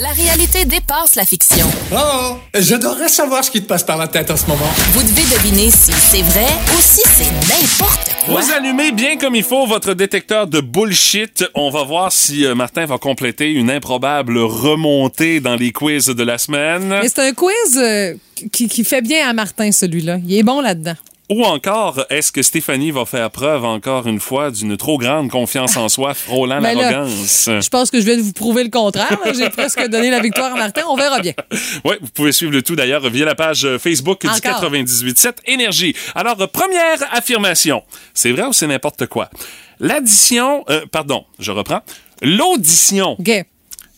La 0.00 0.12
réalité 0.12 0.64
dépasse 0.64 1.14
la 1.14 1.26
fiction. 1.26 1.66
Oh, 1.92 2.38
j'adorerais 2.54 3.10
savoir 3.10 3.44
ce 3.44 3.50
qui 3.50 3.60
te 3.60 3.66
passe 3.66 3.84
par 3.84 3.98
la 3.98 4.08
tête 4.08 4.30
en 4.30 4.36
ce 4.38 4.46
moment. 4.46 4.64
Vous 4.92 5.02
devez 5.02 5.20
deviner 5.36 5.70
si 5.70 5.92
c'est 5.92 6.22
vrai 6.22 6.46
ou 6.72 6.80
si 6.80 7.02
c'est 7.04 7.30
n'importe 7.30 8.08
quoi. 8.24 8.40
Vous 8.40 8.50
allumez 8.50 8.92
bien 8.92 9.18
comme 9.18 9.34
il 9.34 9.42
faut 9.42 9.66
votre 9.66 9.92
détecteur 9.92 10.46
de 10.46 10.62
bullshit. 10.62 11.44
On 11.54 11.68
va 11.68 11.84
voir 11.84 12.12
si 12.12 12.46
euh, 12.46 12.54
Martin 12.54 12.86
va 12.86 12.96
compléter 12.96 13.50
une 13.52 13.70
improbable 13.70 14.38
remontée 14.38 15.40
dans 15.40 15.56
les 15.56 15.70
quiz 15.70 16.06
de 16.06 16.22
la 16.22 16.38
semaine. 16.38 16.88
Mais 17.02 17.08
c'est 17.10 17.20
un 17.20 17.34
quiz 17.34 17.76
euh, 17.76 18.14
qui, 18.50 18.68
qui 18.68 18.84
fait 18.84 19.02
bien 19.02 19.28
à 19.28 19.34
Martin, 19.34 19.70
celui-là. 19.70 20.16
Il 20.26 20.34
est 20.34 20.42
bon 20.42 20.62
là-dedans. 20.62 20.96
Ou 21.30 21.44
encore, 21.44 22.04
est-ce 22.10 22.32
que 22.32 22.42
Stéphanie 22.42 22.90
va 22.90 23.04
faire 23.04 23.30
preuve 23.30 23.64
encore 23.64 24.08
une 24.08 24.18
fois 24.18 24.50
d'une 24.50 24.76
trop 24.76 24.98
grande 24.98 25.30
confiance 25.30 25.76
en 25.76 25.88
soi, 25.88 26.12
frôlant 26.12 26.60
Ben 26.60 26.76
l'arrogance? 26.76 27.44
Je 27.46 27.68
pense 27.68 27.92
que 27.92 28.00
je 28.00 28.04
viens 28.04 28.16
de 28.16 28.22
vous 28.22 28.32
prouver 28.32 28.64
le 28.64 28.68
contraire. 28.68 29.16
J'ai 29.32 29.48
presque 29.48 29.80
donné 29.86 30.10
la 30.10 30.18
victoire 30.18 30.52
à 30.52 30.56
Martin. 30.56 30.82
On 30.88 30.96
verra 30.96 31.20
bien. 31.20 31.32
Oui, 31.84 31.94
vous 32.00 32.08
pouvez 32.08 32.32
suivre 32.32 32.52
le 32.52 32.62
tout 32.62 32.74
d'ailleurs 32.74 33.08
via 33.08 33.24
la 33.24 33.34
page 33.34 33.64
euh, 33.64 33.78
Facebook 33.78 34.22
du 34.22 34.28
Encore. 34.28 34.64
98.7 34.64 35.34
Énergie. 35.46 35.94
Alors, 36.14 36.36
première 36.50 36.98
affirmation. 37.12 37.84
C'est 38.12 38.32
vrai 38.32 38.44
ou 38.44 38.52
c'est 38.52 38.66
n'importe 38.66 39.06
quoi? 39.06 39.30
L'addition, 39.78 40.64
euh, 40.68 40.84
pardon, 40.90 41.24
je 41.38 41.52
reprends. 41.52 41.80
L'audition 42.22 43.16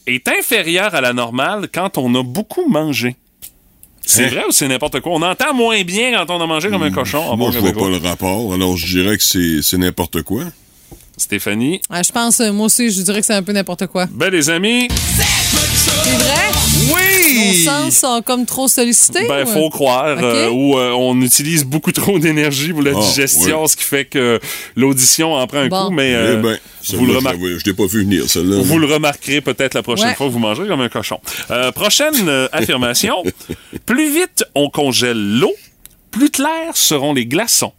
est 0.07 0.29
inférieure 0.29 0.95
à 0.95 1.01
la 1.01 1.13
normale 1.13 1.69
quand 1.73 1.99
on 1.99 2.15
a 2.15 2.23
beaucoup 2.23 2.69
mangé. 2.69 3.17
C'est 4.05 4.25
Hein? 4.25 4.29
vrai 4.29 4.43
ou 4.49 4.53
c'est 4.53 4.69
n'importe 4.69 5.01
quoi? 5.01 5.13
On 5.15 5.23
entend 5.23 5.55
moins 5.55 5.83
bien 5.83 6.13
quand 6.27 6.35
on 6.37 6.41
a 6.41 6.47
mangé 6.47 6.69
comme 6.71 6.83
un 6.83 6.91
cochon. 6.91 7.19
en 7.19 7.37
Moi, 7.37 7.49
bon 7.49 7.53
je 7.53 7.59
vois 7.61 7.73
pas 7.73 7.89
le 7.89 7.97
rapport, 7.99 8.53
alors 8.53 8.77
je 8.77 8.87
dirais 8.99 9.17
que 9.17 9.23
c'est 9.23 9.63
c'est 9.63 9.79
n'importe 9.79 10.23
quoi. 10.23 10.45
Stéphanie? 11.17 11.81
Ah, 11.91 12.03
je 12.03 12.11
pense, 12.11 12.41
euh, 12.41 12.53
moi 12.53 12.67
aussi, 12.67 12.91
je 12.91 13.03
dirais 13.03 13.21
que 13.21 13.27
c'est 13.27 13.35
un 13.35 13.43
peu 13.43 13.53
n'importe 13.53 13.87
quoi. 13.87 14.07
Ben, 14.11 14.31
les 14.31 14.49
amis, 14.51 14.89
C'est 15.83 16.17
vrai? 16.17 16.93
Oui! 16.95 17.49
Nos 17.49 17.55
sens 17.71 17.97
sont 17.99 18.23
comme 18.23 18.45
trop 18.47 18.69
sollicités? 18.69 19.27
Ben, 19.27 19.45
ou- 19.47 19.51
faut 19.51 19.71
croire. 19.71 20.17
OK. 20.17 20.23
euh, 20.23 20.49
ou 20.51 20.79
euh, 20.79 20.91
on 20.93 21.21
utilise 21.23 21.65
beaucoup 21.65 21.93
trop 21.93 22.19
d'énergie 22.19 22.73
pour 22.73 22.83
la 22.83 22.93
Ah, 22.97 23.01
digestion, 23.01 23.63
oui. 23.63 23.69
ce 23.69 23.77
qui 23.77 23.85
fait 23.85 24.05
que 24.05 24.39
l'audition 24.77 25.35
en 25.35 25.47
prend 25.47 25.59
un 25.59 25.69
Bon. 25.69 25.87
coup, 25.87 25.93
mais 25.93 26.11
Eh 26.11 26.15
euh, 26.15 26.37
ben, 26.37 26.59
vous, 26.95 27.07
le 27.07 27.15
je 27.59 27.71
pas 27.73 27.87
vu 27.87 28.01
venir, 28.01 28.29
celle-là. 28.29 28.59
Vous 28.63 28.79
le 28.79 28.87
remarquerez 28.87 29.41
peut-être 29.41 29.75
la 29.75 29.83
prochaine 29.83 30.09
Ouais. 30.09 30.15
fois 30.15 30.27
que 30.27 30.33
vous 30.33 30.39
mangerez 30.39 30.69
comme 30.69 30.81
un 30.81 30.89
cochon. 30.89 31.21
Euh, 31.51 31.73
prochaine 31.73 32.29
euh, 32.29 32.49
affirmation. 32.53 33.23
plus 33.87 34.13
vite 34.13 34.45
on 34.55 34.69
congèle 34.69 35.39
l'eau, 35.39 35.53
plus 36.11 36.31
clairs 36.31 36.77
seront 36.77 37.13
les 37.15 37.27
glaçons. 37.27 37.73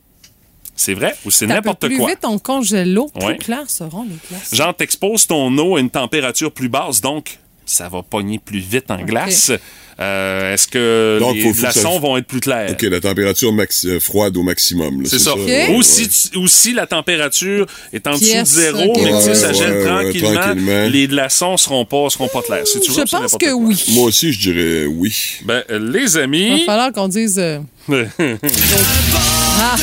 C'est 0.76 0.96
vrai 0.96 1.14
ou 1.26 1.30
c'est 1.32 1.46
n'importe 1.46 1.86
plus 1.86 1.98
quoi? 1.98 2.10
vite 2.10 2.20
on 2.24 2.40
congèle 2.40 2.92
l'eau, 2.92 3.10
plus 3.14 3.26
Ouais. 3.28 3.38
clairs 3.38 3.70
seront 3.70 4.04
les 4.04 4.16
glaces. 4.30 4.56
Genre, 4.56 4.76
t'exposes 4.76 5.28
ton 5.28 5.56
eau 5.60 5.76
à 5.76 5.80
une 5.80 5.92
température 5.92 6.52
plus 6.52 6.68
basse, 6.70 7.00
donc 7.00 7.38
ça 7.66 7.90
va 7.90 8.02
pogner 8.04 8.40
plus 8.40 8.60
vite 8.60 8.90
en 8.92 9.02
glace. 9.04 9.52
Euh, 10.00 10.54
Est-ce 10.54 10.68
que 10.68 11.18
Donc, 11.20 11.36
les 11.36 11.54
ça- 11.54 11.60
glaçons 11.72 12.00
vont 12.00 12.18
être 12.18 12.26
plus 12.26 12.40
clairs? 12.40 12.72
OK, 12.72 12.82
la 12.82 13.00
température 13.00 13.54
max- 13.54 13.86
euh, 13.86 14.00
froide 14.00 14.36
au 14.38 14.42
maximum. 14.42 15.06
C'est 15.06 15.20
ça. 15.20 15.36
ouais, 15.38 15.68
Ou, 15.70 15.78
ouais. 15.78 15.84
si, 15.84 16.10
tu- 16.10 16.38
ou 16.40 16.48
si 16.48 16.74
la 16.74 16.88
température 16.88 17.68
est 17.94 18.06
en 18.08 18.14
dessous 18.14 18.26
de 18.40 18.44
zéro, 18.46 18.94
mais 18.98 19.10
que 19.12 19.28
Ouais, 19.28 19.36
ça 19.36 19.54
gèle 19.54 19.72
ouais, 19.78 19.86
tranquillement, 19.86 20.34
tranquillement. 20.42 20.88
les 20.90 21.08
glaçons 21.08 21.58
seront 21.58 21.86
pas, 21.86 22.10
seront 22.10 22.28
pas 22.28 22.42
clairs. 22.42 22.66
C'est 22.66 22.84
Je 22.84 23.02
pense 23.10 23.36
que 23.40 23.52
oui. 23.54 23.84
Moi 23.90 24.06
aussi, 24.08 24.34
je 24.34 24.40
dirais 24.52 24.86
oui. 24.88 25.16
Ben, 25.46 25.64
euh, 25.70 25.78
les 25.80 26.00
Il 26.02 26.10
va 26.18 26.22
amis. 26.24 26.64
falloir 26.66 26.92
qu'on 26.92 27.08
dise. 27.08 27.38
euh, 27.38 27.60
Ah, 27.90 29.76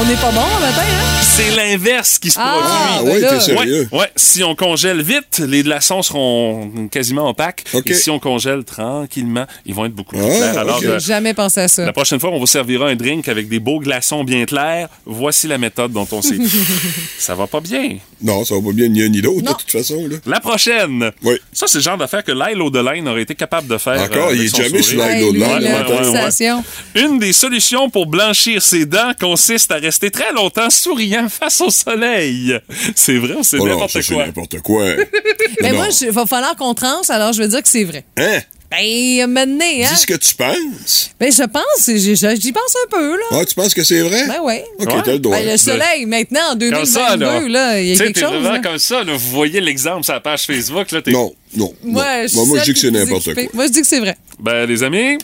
on 0.00 0.04
n'est 0.04 0.14
pas 0.16 0.30
bon 0.32 0.40
le 0.40 0.66
matin, 0.66 0.82
hein? 0.82 1.20
C'est 1.22 1.50
l'inverse 1.56 2.18
qui 2.18 2.30
se 2.30 2.38
Ah, 2.40 2.56
produit. 2.58 3.04
ben 3.06 3.12
Ouais, 3.14 3.20
là. 3.20 3.28
t'es 3.34 3.40
sérieux? 3.40 3.88
Ouais, 3.92 3.98
ouais. 4.00 4.10
Si 4.16 4.42
on 4.42 4.54
congèle 4.54 5.00
vite, 5.02 5.38
les 5.38 5.62
glaçons 5.62 6.02
seront 6.02 6.88
quasiment 6.90 7.28
opaques. 7.28 7.64
Et 7.86 7.94
si 7.94 8.10
on 8.10 8.18
congèle 8.18 8.64
tranquillement, 8.64 9.46
ils 9.64 9.74
vont 9.74 9.84
être 9.86 9.94
beaucoup 9.94 10.16
plus 10.16 10.24
Ah, 10.24 10.36
clairs. 10.36 10.58
Alors, 10.58 10.80
J'ai 10.80 10.88
euh, 10.88 10.98
jamais 10.98 11.34
pensé 11.34 11.60
à 11.60 11.68
ça. 11.68 11.84
la 11.84 11.92
prochaine 11.92 12.18
fois, 12.20 12.30
on 12.30 12.38
vous 12.38 12.46
servira 12.46 12.88
un 12.88 12.96
drink 12.96 13.28
avec 13.28 13.48
des 13.48 13.60
beaux 13.60 13.78
glaçons 13.80 14.24
bien 14.24 14.44
clairs. 14.44 14.88
Voici 15.06 15.46
la 15.46 15.58
méthode 15.58 15.92
dont 15.92 16.08
on 16.12 16.22
s'est. 16.22 16.38
ça 17.18 17.34
va 17.34 17.46
pas 17.46 17.60
bien. 17.60 17.96
Non, 18.22 18.44
ça 18.44 18.54
va 18.54 18.60
pas 18.60 18.72
bien 18.72 18.88
ni 18.88 19.02
un 19.02 19.08
ni 19.08 19.20
l'autre, 19.20 19.42
de 19.42 19.48
toute 19.58 19.70
façon. 19.70 20.06
Là. 20.06 20.16
La 20.26 20.40
prochaine. 20.40 21.10
Oui. 21.22 21.34
Ça, 21.52 21.66
c'est 21.66 21.78
le 21.78 21.82
genre 21.84 21.96
d'affaire 21.96 22.22
que 22.22 22.32
Lyle 22.32 22.60
O'Delaine 22.60 23.08
aurait 23.08 23.22
été 23.22 23.34
capable 23.34 23.66
de 23.68 23.78
faire. 23.78 24.00
Encore, 24.00 24.28
euh, 24.28 24.34
il 24.34 24.42
est 24.44 24.56
jamais 24.56 24.82
sur. 24.82 25.02
Lyle 25.02 25.24
O'Delaine. 25.24 26.62
Une 26.94 27.18
des 27.18 27.32
solutions 27.32 27.88
pour 27.90 28.06
blanchir 28.06 28.60
ses 28.62 28.84
dents 28.86 29.12
consiste 29.18 29.70
à 29.72 29.76
rester 29.76 30.10
très 30.10 30.32
longtemps 30.32 30.70
souriant 30.70 31.28
face 31.28 31.60
au 31.60 31.70
soleil. 31.70 32.58
C'est 32.94 33.16
vrai 33.18 33.34
ou 33.34 33.42
c'est 33.42 33.58
Oh 33.58 33.66
n'importe 33.66 33.90
ça, 33.92 34.02
c'est 34.02 34.14
quoi? 34.14 34.26
n'importe 34.26 34.60
quoi. 34.60 34.84
Mais 35.62 35.70
Non. 35.70 35.76
moi, 35.76 35.86
il 36.00 36.10
va 36.10 36.26
falloir 36.26 36.56
qu'on 36.56 36.74
tranche, 36.74 37.08
alors 37.10 37.32
je 37.32 37.42
vais 37.42 37.48
dire 37.48 37.62
que 37.62 37.68
c'est 37.68 37.84
vrai. 37.84 38.04
Hein? 38.18 38.40
Ben, 38.70 39.26
maintenant, 39.26 39.64
hein? 39.64 39.88
Dis 39.92 39.96
ce 40.00 40.06
que 40.06 40.14
tu 40.14 40.32
penses. 40.36 41.10
Ben, 41.18 41.32
je 41.32 41.42
pense, 41.42 41.90
j'y 42.40 42.52
pense 42.52 42.76
un 42.84 42.88
peu, 42.88 43.16
là. 43.16 43.24
Ah, 43.32 43.44
tu 43.44 43.54
penses 43.56 43.74
que 43.74 43.82
c'est 43.82 44.00
vrai? 44.00 44.28
Ben 44.28 44.36
oui. 44.44 44.60
OK, 44.78 45.02
t'as 45.04 45.12
le 45.12 45.18
droit. 45.18 45.36
Ben, 45.36 45.50
le 45.50 45.56
soleil, 45.56 46.06
maintenant, 46.06 46.52
en 46.52 46.54
2022, 46.54 46.76
Comme 46.76 46.86
ça, 46.86 47.16
là. 47.16 47.40
là, 47.48 47.80
il 47.80 47.88
y 47.88 47.92
a 47.92 47.96
quelque 47.96 48.20
chose. 48.20 48.44
là. 48.44 48.60
comme 48.60 48.78
ça, 48.78 49.02
là. 49.02 49.12
Vous 49.14 49.30
voyez 49.30 49.60
l'exemple 49.60 50.04
sur 50.04 50.12
la 50.14 50.20
page 50.20 50.42
Facebook, 50.46 50.92
là. 50.92 51.02
t'es- 51.02 51.10
Non, 51.10 51.34
non. 51.56 51.74
Moi, 51.82 52.28
je, 52.28 52.34
Bon, 52.36 52.46
moi, 52.46 52.58
je 52.60 52.64
dis 52.64 52.72
que 52.74 52.78
c'est 52.78 52.90
n'importe 52.92 53.34
quoi. 53.34 53.42
Moi, 53.54 53.66
je 53.66 53.72
dis 53.72 53.80
que 53.80 53.86
c'est 53.88 53.98
vrai. 54.00 54.16
Ben, 54.38 54.64
les 54.66 54.82
amis. 54.84 55.18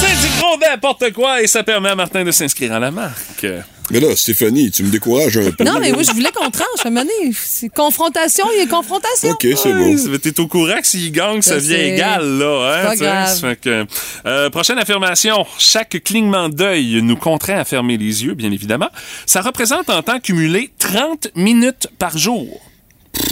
C'est 0.00 0.16
du 0.20 0.38
gros 0.40 0.56
n'importe 0.58 1.12
quoi 1.12 1.42
et 1.42 1.46
ça 1.46 1.62
permet 1.62 1.90
à 1.90 1.94
Martin 1.94 2.24
de 2.24 2.32
s'inscrire 2.32 2.72
à 2.72 2.80
la 2.80 2.90
marque. 2.90 3.46
Mais 3.90 4.00
là, 4.00 4.14
Stéphanie, 4.14 4.70
tu 4.70 4.82
me 4.82 4.90
décourages 4.90 5.38
un 5.38 5.50
peu. 5.50 5.64
Non, 5.64 5.78
mais 5.80 5.92
moi, 5.92 6.02
je 6.02 6.12
voulais 6.12 6.30
qu'on 6.30 6.50
tranche. 6.50 6.84
À 6.84 6.90
c'est 7.34 7.68
confrontation, 7.70 8.44
il 8.54 8.58
y 8.58 8.62
a 8.62 8.66
confrontation. 8.66 9.30
OK, 9.30 9.46
c'est 9.56 9.72
beau. 9.72 10.10
Ouais, 10.10 10.18
T'es 10.18 10.38
au 10.40 10.46
courant 10.46 10.80
que 10.80 10.86
s'il 10.86 11.10
gagne, 11.10 11.40
ça 11.40 11.54
devient 11.56 11.68
sais. 11.68 11.88
égal, 11.94 12.38
là. 12.38 12.70
Hein, 12.80 12.84
Pas 12.84 12.92
tu 12.92 12.98
sais. 12.98 13.04
grave. 13.04 13.28
Ça 13.28 13.48
fait 13.48 13.60
que, 13.60 13.86
euh, 14.26 14.50
prochaine 14.50 14.78
affirmation. 14.78 15.46
Chaque 15.58 16.02
clignement 16.04 16.48
d'œil 16.50 17.00
nous 17.02 17.16
contraint 17.16 17.58
à 17.58 17.64
fermer 17.64 17.96
les 17.96 18.24
yeux, 18.24 18.34
bien 18.34 18.52
évidemment. 18.52 18.90
Ça 19.24 19.40
représente 19.40 19.88
en 19.88 20.02
temps 20.02 20.20
cumulé 20.20 20.70
30 20.78 21.28
minutes 21.34 21.88
par 21.98 22.16
jour. 22.18 22.60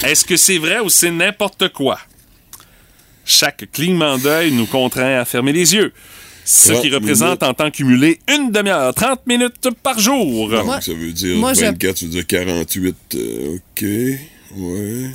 Est-ce 0.04 0.24
que 0.24 0.36
c'est 0.36 0.58
vrai 0.58 0.80
ou 0.80 0.88
c'est 0.88 1.10
n'importe 1.10 1.68
quoi? 1.72 1.98
Chaque 3.24 3.70
clignement 3.72 4.18
d'œil 4.18 4.52
nous 4.52 4.66
contraint 4.66 5.18
à 5.20 5.24
fermer 5.24 5.52
les 5.52 5.74
yeux. 5.74 5.92
Ce 6.46 6.70
30 6.72 6.80
qui 6.82 6.90
représente 6.90 7.42
en 7.42 7.52
temps 7.54 7.70
cumulé 7.70 8.20
une 8.32 8.52
demi-heure, 8.52 8.94
30 8.94 9.26
minutes 9.26 9.68
par 9.82 9.98
jour. 9.98 10.48
Donc, 10.48 10.82
ça 10.82 10.92
veut 10.94 11.12
dire 11.12 11.36
moi, 11.36 11.52
je- 11.54 11.60
24, 11.62 11.98
ça 11.98 12.06
veut 12.06 12.12
dire 12.12 12.26
48. 12.26 12.96
euh, 13.16 13.56
OK. 13.56 13.84
Ouais. 14.56 15.10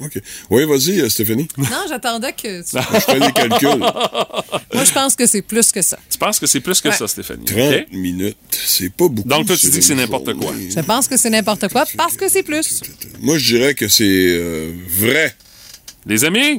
OK. 0.00 0.22
Oui, 0.50 0.64
vas-y, 0.64 1.00
euh, 1.00 1.08
Stéphanie. 1.08 1.48
Non, 1.58 1.66
j'attendais 1.88 2.32
que 2.32 2.62
tu... 2.62 2.76
Je 2.94 3.00
fais 3.00 3.18
les 3.18 3.32
calculs. 3.32 3.68
Moi, 4.72 4.84
je 4.84 4.92
pense 4.92 5.16
que 5.16 5.26
c'est 5.26 5.42
plus 5.42 5.72
que 5.72 5.82
ça. 5.82 5.98
Tu 6.08 6.16
penses 6.18 6.38
que 6.38 6.46
c'est 6.46 6.60
plus 6.60 6.80
que 6.80 6.88
Ouais. 6.90 6.94
ça, 6.94 7.08
Stéphanie? 7.08 7.44
30 7.44 7.58
OK? 7.58 7.86
minutes. 7.92 8.36
C'est 8.52 8.90
pas 8.92 9.08
beaucoup. 9.08 9.28
Donc, 9.28 9.46
toi, 9.48 9.56
tu 9.56 9.68
dis 9.70 9.78
que 9.78 9.84
c'est 9.84 9.96
n'importe 9.96 10.32
quoi. 10.34 10.52
Je 10.72 10.80
pense 10.82 11.08
que 11.08 11.16
c'est 11.16 11.30
n'importe 11.30 11.66
quoi 11.72 11.84
parce 11.96 12.16
que 12.16 12.28
c'est 12.28 12.44
plus. 12.44 12.80
Moi, 13.20 13.38
je 13.38 13.56
dirais 13.56 13.74
que 13.74 13.88
c'est 13.88 14.04
euh, 14.06 14.72
vrai. 15.00 15.34
Les 16.06 16.24
amis? 16.24 16.58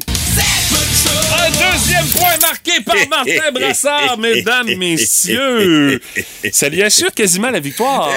Un 1.19 1.49
deuxième 1.49 2.05
point 2.07 2.37
marqué 2.41 2.81
par 2.85 2.95
Martin 3.09 3.51
Brassard, 3.53 4.17
mesdames, 4.17 4.75
messieurs. 4.75 6.01
Ça 6.51 6.69
lui 6.69 6.81
assure 6.83 7.11
quasiment 7.13 7.49
la 7.49 7.59
victoire. 7.59 8.11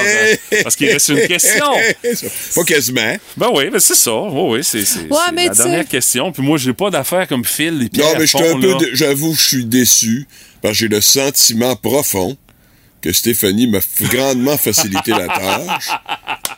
Parce 0.62 0.76
qu'il 0.76 0.90
reste 0.90 1.08
une 1.08 1.26
question. 1.26 1.66
Pas 2.54 2.64
quasiment. 2.64 3.16
Ben 3.36 3.48
oui, 3.52 3.70
ben 3.70 3.80
c'est 3.80 3.94
ça. 3.94 4.14
Oui, 4.14 4.58
oui, 4.58 4.64
c'est 4.64 4.78
Ouais, 4.78 4.84
c'est 5.26 5.32
mais 5.32 5.46
la 5.46 5.54
tu 5.54 5.62
dernière 5.62 5.88
question. 5.88 6.32
Puis 6.32 6.42
moi, 6.42 6.58
j'ai 6.58 6.72
pas 6.72 6.90
d'affaires 6.90 7.26
comme 7.28 7.44
Phil 7.44 7.88
Non, 7.96 8.14
mais 8.18 8.26
J'avoue, 8.92 9.34
je 9.34 9.40
suis 9.40 9.64
déçu. 9.64 10.26
Parce 10.60 10.74
que 10.74 10.78
j'ai 10.78 10.88
le 10.88 11.00
sentiment 11.00 11.74
profond 11.76 12.36
que 13.00 13.12
Stéphanie 13.12 13.66
m'a 13.66 13.80
grandement 14.02 14.56
facilité 14.56 15.10
la 15.10 15.26
tâche. 15.26 15.88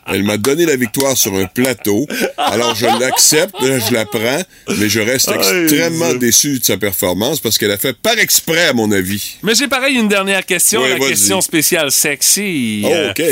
Elle 0.07 0.23
m'a 0.23 0.37
donné 0.37 0.67
la 0.67 0.77
victoire 0.77 1.17
sur 1.17 1.35
un 1.35 1.47
plateau. 1.47 2.07
Alors, 2.37 2.75
je 2.75 2.85
l'accepte, 2.85 3.55
je 3.61 3.93
la 3.95 4.05
prends, 4.05 4.43
mais 4.79 4.89
je 4.89 5.01
reste 5.01 5.31
extrêmement 5.31 6.13
déçu 6.15 6.59
de 6.59 6.65
sa 6.65 6.77
performance 6.77 7.41
parce 7.41 7.57
qu'elle 7.59 7.71
a 7.71 7.79
fait 7.79 7.97
par 7.97 8.19
exprès, 8.19 8.67
à 8.69 8.73
mon 8.75 8.91
avis. 8.93 9.37
Mais 9.43 9.55
j'ai 9.55 9.69
pareil 9.69 9.97
une 9.97 10.09
dernière 10.09 10.45
question, 10.45 10.83
Ouais, 10.83 10.99
la 10.99 11.07
question 11.09 11.41
spéciale 11.41 11.91
sexy. 11.91 12.83
Oh, 12.85 12.89
Euh, 12.93 13.11
OK. 13.11 13.23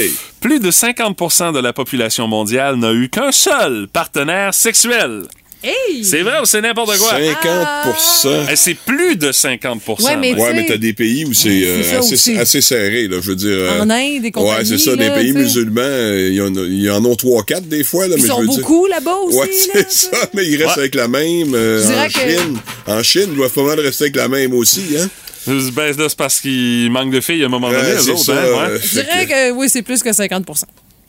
Plus 0.41 0.61
de 0.61 0.71
50% 0.71 1.53
de 1.53 1.61
la 1.61 1.73
population 1.73 2.27
mondiale 2.27 2.77
n'a 2.77 2.93
eu 2.93 3.09
qu'un 3.09 3.33
seul 3.33 3.87
partenaire 3.93 4.53
sexuel. 4.55 5.23
Hey! 5.65 6.05
C'est 6.05 6.23
vrai 6.23 6.41
ou 6.43 6.45
c'est 6.45 6.61
n'importe 6.61 6.99
quoi? 6.99 7.11
50 7.11 8.47
Eh, 8.51 8.57
C'est 8.57 8.75
plus 8.75 9.17
de 9.17 9.31
50 9.31 9.81
Ouais, 10.01 10.17
mais 10.17 10.35
Ouais, 10.35 10.51
tu 10.51 10.57
mais 10.57 10.67
t'as 10.67 10.77
des 10.77 10.93
pays 10.93 11.25
où 11.25 11.33
c'est 11.33 11.63
euh, 11.65 12.01
assez, 12.41 12.61
serré, 12.61 13.07
là, 13.07 13.19
je 13.21 13.29
veux 13.29 13.37
dire. 13.37 13.51
euh, 13.51 13.81
En 13.81 13.89
Inde 13.91 14.25
et 14.25 14.31
compagnie, 14.33 14.59
Ouais, 14.59 14.65
c'est 14.65 14.79
ça, 14.79 14.97
là, 14.97 15.09
des 15.09 15.15
pays 15.15 15.33
tu 15.33 15.39
sais. 15.39 15.45
musulmans, 15.45 15.81
euh, 15.83 16.31
ils 16.33 16.43
en, 16.43 16.53
ils 16.55 16.91
en 16.91 17.05
ont 17.05 17.15
3-4 17.15 17.69
des 17.69 17.85
fois, 17.85 18.09
là, 18.09 18.17
Ils 18.17 18.23
mais 18.23 18.29
je 18.29 18.33
sont 18.33 18.41
veux 18.41 18.47
beaucoup 18.47 18.87
là-bas 18.87 19.15
aussi. 19.25 19.39
Ouais, 19.39 19.51
c'est 19.71 19.91
ça, 19.93 20.11
mais 20.35 20.45
ils 20.47 20.57
restent 20.57 20.77
Ouais. 20.77 20.83
avec 20.83 20.95
la 20.97 21.07
même. 21.09 21.55
euh, 21.55 21.81
Je 21.81 21.87
dirais 21.87 22.01
en 22.01 22.07
que- 22.09 22.13
Chine, 22.43 22.59
en 22.89 23.03
Chine, 23.03 23.27
ils 23.31 23.37
doivent 23.37 23.53
pas 23.53 23.63
mal 23.65 23.79
rester 23.81 24.05
avec 24.05 24.17
la 24.17 24.29
même 24.29 24.55
aussi, 24.55 24.83
hein? 24.99 25.09
Ben, 25.47 25.93
c'est 25.97 26.17
parce 26.17 26.41
qu'il 26.41 26.89
manque 26.93 27.11
de 27.13 27.21
filles 27.21 27.43
à 27.43 27.47
un 27.47 27.49
moment 27.49 27.71
donné, 27.71 27.83
c'est 28.01 28.11
autres, 28.13 28.25
ça, 28.27 28.33
hein, 28.33 28.45
ouais. 28.45 28.71
euh, 28.75 28.79
Je 28.81 29.01
dirais 29.01 29.27
que 29.27 29.51
oui, 29.53 29.69
c'est 29.69 29.83
plus 29.83 30.01
que 30.03 30.13
50 30.13 30.47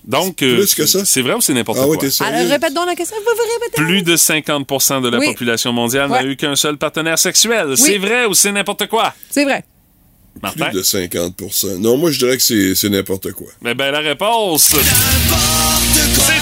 Donc, 0.06 0.42
euh, 0.42 0.56
Plus 0.58 0.76
que 0.76 0.86
ça? 0.86 1.06
c'est 1.06 1.22
vrai 1.22 1.34
ou 1.34 1.42
c'est 1.42 1.54
n'importe 1.54 1.80
Ah 1.82 1.86
quoi? 1.86 2.10
sérieux? 2.10 2.36
Alors, 2.36 2.50
répète 2.52 2.74
donc 2.74 2.86
la 2.88 2.96
question. 2.96 3.16
Plus 3.76 4.02
de 4.04 4.16
50% 4.18 5.02
de 5.02 5.10
la 5.10 5.18
Oui. 5.20 5.28
population 5.28 5.72
mondiale 5.72 6.10
n'a 6.10 6.24
eu 6.26 6.36
qu'un 6.36 6.56
seul 6.58 6.78
partenaire 6.78 7.18
sexuel. 7.18 7.78
C'est 7.78 7.98
vrai 7.98 8.26
ou 8.26 8.34
c'est 8.34 8.52
n'importe 8.52 8.88
quoi? 8.88 9.14
C'est 9.30 9.46
vrai. 9.46 9.64
Martin? 10.42 10.66
Plus 10.66 10.78
de 10.80 10.84
50% 10.84 11.78
Non, 11.80 11.96
moi, 11.98 12.12
je 12.12 12.20
dirais 12.20 12.36
que 12.38 12.44
c'est 12.44 12.76
c'est 12.76 12.90
n'importe 12.90 13.32
quoi. 13.34 13.48
Eh 13.66 13.74
ben, 13.76 13.92
la 13.92 14.00
réponse. 14.00 14.74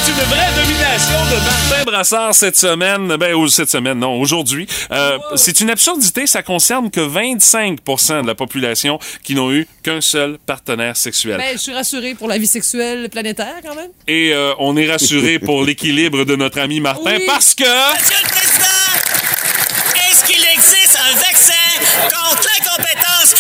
C'est 0.04 0.12
une 0.12 0.18
vraie 0.18 0.49
domination 0.56 1.20
de 1.30 1.36
Martin 1.45 1.84
Brassard 1.86 2.34
cette 2.34 2.58
semaine. 2.58 3.16
Ben, 3.18 3.34
ou 3.36 3.47
cette 3.47 3.70
semaine, 3.70 3.99
non, 3.99 4.20
aujourd'hui. 4.20 4.68
Euh, 4.91 5.18
c'est 5.36 5.62
une 5.62 5.70
absurdité. 5.70 6.26
Ça 6.28 6.41
concerne 6.41 6.89
que 6.89 7.02
25% 7.02 8.24
de 8.24 8.28
la 8.28 8.34
population 8.36 8.97
qui 9.24 9.36
n'ont 9.36 9.52
eu 9.52 9.68
qu'un 9.84 10.02
seul 10.02 10.38
partenaire 10.45 10.97
sexuel. 10.97 11.38
Ben, 11.38 11.49
je 11.54 11.58
suis 11.58 11.74
rassurée 11.74 12.16
pour 12.16 12.28
la 12.28 12.38
vie 12.39 12.47
sexuelle 12.47 13.10
planétaire, 13.10 13.56
quand 13.64 13.76
même. 13.76 13.91
Et 14.08 14.34
euh, 14.34 14.54
on 14.60 14.76
est 14.76 14.89
rassuré 14.89 15.38
pour 15.39 15.64
l'équilibre 15.64 16.24
de 16.26 16.36
notre 16.36 16.60
ami 16.60 16.80
Martin 16.80 17.18
Oui. 17.18 17.24
parce 17.28 17.54
que... 17.54 17.64
Monsieur 17.64 18.16
le 18.24 18.30
Président, 18.30 18.64
est-ce 20.10 20.24
qu'il 20.26 20.43
existe 20.54 20.97
un 20.97 21.16
vaccin 21.16 21.54
contre 22.10 22.47
l'incompétence 22.58 23.36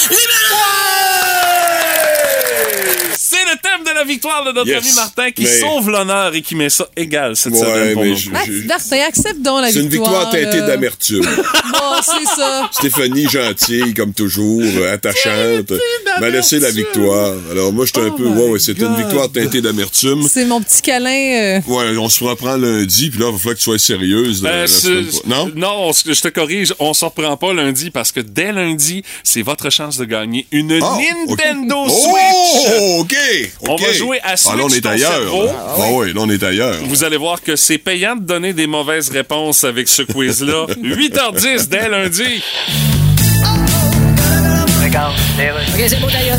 C'est 3.17 3.43
le 3.45 3.57
thème 3.61 3.83
de 3.85 3.93
la 3.97 4.03
victoire 4.03 4.43
de 4.45 4.51
notre 4.51 4.67
Yes. 4.67 4.83
ami 4.83 4.93
Martin 4.95 5.31
qui 5.31 5.43
Mais- 5.43 5.59
sauve 5.59 5.89
l'honneur 5.89 6.33
et 6.35 6.41
qui 6.41 6.55
met 6.55 6.69
ça 6.69 6.87
égal 6.97 7.35
cette 7.35 7.53
Ouais, 7.53 7.59
semaine 7.59 7.93
pour 7.93 8.03
nous. 8.05 8.15
je- 8.15 8.29
Max, 8.29 8.45
je- 8.51 8.67
Martin, 8.67 8.97
accepte 9.07 9.41
donc 9.41 9.61
la 9.61 9.71
C'est 9.71 9.79
une 9.79 9.89
victoire 9.89 10.29
teintée 10.29 10.59
euh. 10.59 10.67
d'amertume. 10.67 11.21
Bon, 11.71 12.01
c'est 12.03 12.25
ça. 12.35 12.69
Stéphanie, 12.71 13.27
gentille, 13.29 13.93
comme 13.93 14.13
toujours, 14.13 14.61
euh, 14.61 14.93
attachante, 14.93 15.71
m'a 16.19 16.29
laissé 16.29 16.59
la 16.59 16.69
victoire. 16.71 17.33
Alors 17.51 17.71
moi, 17.73 17.85
j'étais 17.85 18.01
un 18.01 18.11
peu... 18.11 18.25
Ouais, 18.25 18.49
ouais, 18.49 18.59
c'était 18.59 18.81
une 18.83 18.93
Oh 18.93 18.97
victoire 18.97 19.31
teintée 19.31 19.61
d'amertume. 19.61 20.27
C'est 20.27 20.45
mon 20.45 20.61
petit 20.61 20.81
câlin. 20.81 21.09
euh, 21.11 21.59
Ouais, 21.67 21.97
on 21.97 22.09
se 22.09 22.23
reprend 22.23 22.57
lundi, 22.57 23.09
puis 23.09 23.19
là, 23.19 23.27
il 23.27 23.31
va 23.33 23.37
falloir 23.37 23.55
que 23.55 23.59
tu 23.59 23.63
sois 23.65 23.79
sérieuse. 23.79 24.43
Euh, 24.45 24.67
non? 25.25 25.49
Non, 25.55 25.73
on 25.87 25.93
se- 25.93 26.11
je 26.13 26.21
te 26.21 26.27
corrige, 26.27 26.73
on 26.79 26.93
s'en 26.93 27.07
reprend 27.07 27.37
pas 27.37 27.53
lundi 27.53 27.89
parce 27.91 28.11
que 28.11 28.19
dès 28.19 28.51
lundi, 28.51 29.03
c'est 29.23 29.41
votre 29.41 29.69
chance 29.69 29.97
de 29.97 30.05
gagner 30.05 30.45
une 30.51 30.71
Ah, 30.83 30.97
Nintendo 31.27 31.75
ok. 31.85 31.89
Switch. 31.89 32.65
Oh, 32.67 32.70
OK! 32.99 33.15
On 33.67 33.75
va 33.75 33.93
jouer 33.93 34.19
à 34.23 34.37
Switch 34.37 34.53
Ah, 34.53 34.57
là, 34.57 34.63
on 34.65 34.69
est 34.69 34.81
ton 34.81 34.89
ailleurs. 34.89 35.21
Ah, 35.67 35.87
oui, 35.91 36.13
là, 36.13 36.21
on 36.21 36.29
est 36.29 36.43
ailleurs. 36.43 36.75
Vous 36.83 37.03
allez 37.03 37.17
voir 37.17 37.41
que 37.41 37.55
c'est 37.55 37.77
payant 37.77 38.15
de 38.15 38.23
donner 38.23 38.53
des 38.53 38.67
mauvaises 38.67 39.09
réponses 39.09 39.63
avec 39.63 39.87
ce 39.87 40.03
quiz-là. 40.03 40.65
8h10 40.81 41.67
dès 41.67 41.89
lundi. 41.89 42.43
Regarde, 44.83 45.13
OK, 45.13 45.85
c'est 45.87 45.99
d'ailleurs. 46.11 46.37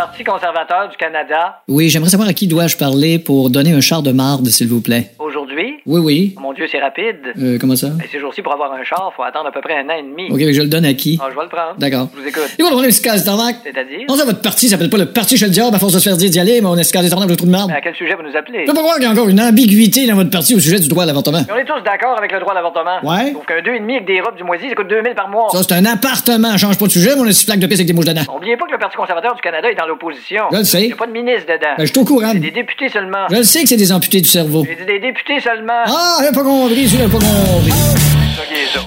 Parti 0.00 0.24
conservateur 0.24 0.88
du 0.88 0.96
Canada, 0.96 1.60
Oui, 1.68 1.90
j'aimerais 1.90 2.08
savoir 2.08 2.26
à 2.26 2.32
qui 2.32 2.46
dois-je 2.46 2.74
parler 2.78 3.18
pour 3.18 3.50
donner 3.50 3.74
un 3.74 3.82
char 3.82 4.00
de 4.02 4.12
marde, 4.12 4.46
s'il 4.46 4.66
vous 4.66 4.80
plaît? 4.80 5.10
aujourd'hui? 5.18 5.74
Oui, 5.86 6.00
oui. 6.00 6.34
Mon 6.40 6.52
Dieu, 6.54 6.66
c'est 6.70 6.80
rapide. 6.80 7.16
Euh, 7.38 7.58
comment 7.60 7.76
ça? 7.76 7.88
Et 8.02 8.08
ces 8.10 8.18
jours-ci, 8.18 8.40
pour 8.42 8.52
avoir 8.52 8.72
un 8.72 8.82
char, 8.82 9.12
faut 9.14 9.22
attendre 9.22 9.46
à 9.48 9.52
peu 9.52 9.60
près 9.60 9.76
un 9.78 9.84
an 9.88 9.94
et 9.98 10.02
demi. 10.02 10.28
OK, 10.30 10.52
je 10.52 10.62
le 10.62 10.68
donne 10.68 10.84
à 10.86 10.94
qui? 10.94 11.18
Ah, 11.22 11.26
je 11.30 11.36
vais 11.36 11.42
le 11.42 11.48
prendre. 11.48 11.74
D'accord. 11.78 12.08
Je 12.16 12.20
vous 12.20 12.26
écoute. 12.26 12.48
Et 12.58 12.62
voilà, 12.62 12.76
on 12.78 12.82
escale 12.82 13.22
tarmac. 13.22 13.56
C'est-à-dire? 13.62 14.06
On 14.08 14.14
sait 14.16 14.24
votre 14.24 14.40
parti 14.42 14.68
s'appelle 14.68 14.90
pas 14.90 14.96
le 14.98 15.06
parti 15.06 15.36
chez 15.36 15.44
le 15.46 15.50
diable 15.52 15.74
à 15.74 15.78
force 15.78 15.92
de 15.92 15.98
se 15.98 16.08
faire 16.08 16.16
dire 16.16 16.30
d'y 16.30 16.40
aller, 16.40 16.60
mais 16.60 16.66
on 16.66 16.76
est 16.76 16.80
escale 16.80 17.08
tarmac 17.08 17.28
le 17.28 17.36
trou 17.36 17.46
de 17.46 17.50
marde. 17.52 17.70
Mais 17.70 17.76
à 17.76 17.80
quel 17.80 17.94
sujet 17.94 18.14
vous 18.14 18.22
nous 18.22 18.36
appelez? 18.36 18.62
Je 18.62 18.66
peux 18.66 18.74
pas 18.74 18.80
croire 18.80 18.96
qu'il 18.96 19.04
y 19.04 19.06
a 19.06 19.10
encore 19.12 19.28
une 19.28 19.40
ambiguïté 19.40 20.06
dans 20.06 20.16
votre 20.16 20.30
parti 20.30 20.54
au 20.54 20.60
sujet 20.60 20.80
du 20.80 20.88
droit 20.88 21.04
à 21.04 21.06
l'avortement. 21.06 21.42
Mais 21.46 21.52
on 21.54 21.58
est 21.58 21.64
tous 21.64 21.80
d'accord 21.84 22.16
avec 22.18 22.32
le 22.32 22.40
droit 22.40 22.52
à 22.52 22.56
l'avortement. 22.56 22.98
Ouais. 23.04 23.32
Sauf 23.32 23.46
qu'un 23.46 23.60
2,5 23.60 23.90
avec 23.96 24.06
des 24.06 24.20
robes 24.20 24.36
du 24.36 24.44
moisi, 24.44 24.68
ça 24.68 24.74
coûte 24.74 24.88
2000 24.88 25.14
par 25.14 25.28
mois. 25.28 25.48
Ça, 25.52 25.62
c'est 25.62 25.74
un 25.74 25.84
appartement. 25.84 26.56
Change 26.56 26.78
pas 26.78 26.86
de 26.86 26.90
sujet, 26.90 27.10
mais 27.14 27.20
on 27.22 27.26
a 27.26 27.32
six 27.32 27.44
flaques 27.44 27.60
de 27.60 27.66
pisse 27.66 27.78
avec 27.78 27.86
des 27.86 27.92
mouches 27.92 28.06
dedans. 28.06 28.22
Oubliez 28.34 28.56
pas 28.56 28.66
que 28.66 28.72
le 28.72 28.78
Parti 28.78 28.96
conservateur 28.96 29.34
du 29.34 29.40
Canada 29.40 29.70
est 29.70 29.74
dans 29.74 29.86
l'opposition. 29.90 30.44
Je 30.52 30.58
le 30.58 30.64
sais. 30.64 30.82
Il 30.82 30.86
n'y 30.86 30.92
a 30.92 30.96
pas 30.96 31.06
de 31.06 31.12
ministre 31.12 31.46
dedans. 31.46 31.74
Ben, 31.76 31.84
je 31.84 31.90
suis 31.92 31.98
au 31.98 32.04
courant. 32.04 32.30
C'est 32.32 32.38
des 32.38 32.50
députés 32.50 32.88
seulement. 32.88 33.26
Je 33.30 33.36
le 33.36 33.42
sais 33.42 33.62
que 33.62 33.68
c'est 33.68 33.76
des 33.76 33.92
amputés 33.92 34.20
du 34.20 34.28
cerveau. 34.28 34.62
Dit 34.62 34.84
des 34.86 34.98
députés 35.00 35.40
seulement. 35.40 35.82
Ah, 35.86 36.18
j'ai 36.22 36.32
pas 36.32 36.42
compris, 36.42 36.88
celui-là, 36.88 37.06
j'ai 37.06 37.12
pas 37.12 37.18
compris. 37.18 37.72
C'est. 37.72 38.80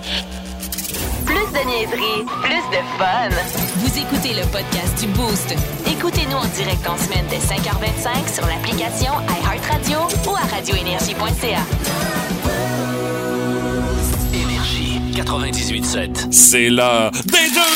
Plus 1.25 1.35
de 1.35 1.67
niaiserie, 1.67 2.25
plus 2.43 2.65
de 2.75 2.81
fun. 2.97 3.29
Vous 3.77 3.97
écoutez 3.97 4.33
le 4.33 4.45
podcast 4.51 4.99
du 4.99 5.07
Boost. 5.07 5.55
Écoutez-nous 5.89 6.37
en 6.37 6.45
direct 6.55 6.87
en 6.87 6.97
semaine 6.97 7.25
dès 7.29 7.37
5h25 7.37 8.33
sur 8.33 8.45
l'application 8.47 9.13
iHeartRadio 9.41 9.99
ou 10.29 10.35
à 10.35 10.55
radioénergie.ca. 10.55 11.63
Énergie 14.33 14.99
98.7. 15.15 16.31
C'est 16.31 16.69
l'heure 16.69 17.11
des 17.11 17.49
deux 17.53 17.73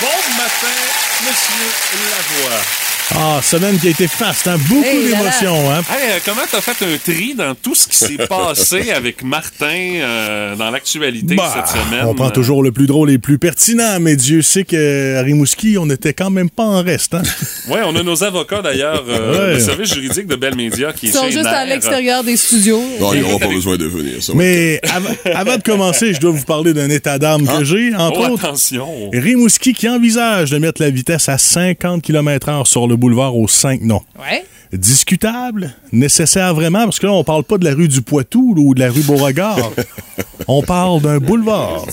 Bon 0.00 0.20
matin, 0.36 1.03
Monsieur 1.26 1.70
Lavoie. 2.10 2.93
Ah, 3.12 3.40
semaine 3.42 3.78
qui 3.78 3.88
a 3.88 3.90
été 3.90 4.08
faste, 4.08 4.48
hein? 4.48 4.56
Beaucoup 4.68 4.82
Hey, 4.82 5.08
d'émotions, 5.08 5.70
hein? 5.70 5.82
Hey, 5.90 6.10
euh, 6.12 6.18
comment 6.24 6.40
t'as 6.50 6.60
fait 6.62 6.84
un 6.84 6.96
tri 6.96 7.34
dans 7.34 7.54
tout 7.54 7.74
ce 7.74 7.86
qui 7.86 7.96
s'est 7.96 8.16
passé 8.28 8.90
avec 8.92 9.22
Martin 9.22 9.66
euh, 10.00 10.56
dans 10.56 10.70
l'actualité 10.70 11.34
Bah, 11.36 11.52
cette 11.54 11.68
semaine? 11.80 12.06
On 12.06 12.14
prend 12.14 12.30
toujours 12.30 12.62
le 12.62 12.72
plus 12.72 12.86
drôle 12.86 13.10
et 13.10 13.14
le 13.14 13.18
plus 13.18 13.38
pertinent, 13.38 13.98
mais 14.00 14.16
Dieu 14.16 14.40
sait 14.42 14.64
qu'à 14.64 15.20
Rimouski, 15.22 15.76
on 15.78 15.88
était 15.90 16.14
quand 16.14 16.30
même 16.30 16.48
pas 16.48 16.64
en 16.64 16.82
reste, 16.82 17.14
hein? 17.14 17.22
Oui, 17.68 17.78
on 17.84 17.94
a 17.94 18.02
nos 18.02 18.24
avocats 18.24 18.62
d'ailleurs, 18.62 19.04
euh, 19.06 19.48
Ouais. 19.48 19.54
le 19.54 19.60
service 19.60 19.92
juridique 19.92 20.26
de 20.26 20.36
Bell 20.36 20.54
Media 20.56 20.92
qui 20.92 21.06
Ils 21.06 21.12
sont 21.12 21.24
chez 21.26 21.32
juste 21.32 21.46
à 21.46 21.66
l'extérieur 21.66 22.24
des 22.24 22.36
studios. 22.38 22.82
Non, 23.00 23.12
ils 23.12 23.20
n'auront 23.20 23.38
pas 23.38 23.46
besoin 23.48 23.76
de 23.76 23.84
venir. 23.86 24.22
Ça 24.22 24.32
va 24.32 24.38
Mais 24.38 24.80
av- 24.84 25.16
avant 25.34 25.56
de 25.58 25.62
commencer, 25.62 26.14
je 26.14 26.20
dois 26.20 26.30
vous 26.32 26.44
parler 26.44 26.72
d'un 26.72 26.88
état 26.90 27.18
d'âme 27.18 27.46
que 27.46 27.64
j'ai, 27.64 27.94
entre 27.94 28.20
Oh, 28.28 28.32
autres. 28.32 28.44
attention. 28.46 29.10
Rimouski 29.12 29.72
qui 29.74 29.88
envisage 29.88 30.50
de 30.50 30.58
mettre 30.58 30.80
la 30.82 30.90
vitesse 30.90 31.28
à 31.28 31.36
50 31.38 32.02
km/h 32.02 32.66
sur 32.66 32.86
le 32.88 32.93
boulevard 32.96 33.36
aux 33.36 33.48
5 33.48 33.80
noms. 33.82 34.02
Ouais. 34.18 34.44
Discutable, 34.72 35.72
nécessaire 35.92 36.54
vraiment, 36.54 36.84
parce 36.84 36.98
que 36.98 37.06
là, 37.06 37.12
on 37.12 37.22
parle 37.24 37.44
pas 37.44 37.58
de 37.58 37.64
la 37.64 37.74
rue 37.74 37.88
du 37.88 38.02
Poitou 38.02 38.54
là, 38.54 38.60
ou 38.62 38.74
de 38.74 38.80
la 38.80 38.90
rue 38.90 39.02
Beauregard. 39.02 39.72
on 40.48 40.62
parle 40.62 41.00
d'un 41.00 41.18
boulevard. 41.18 41.86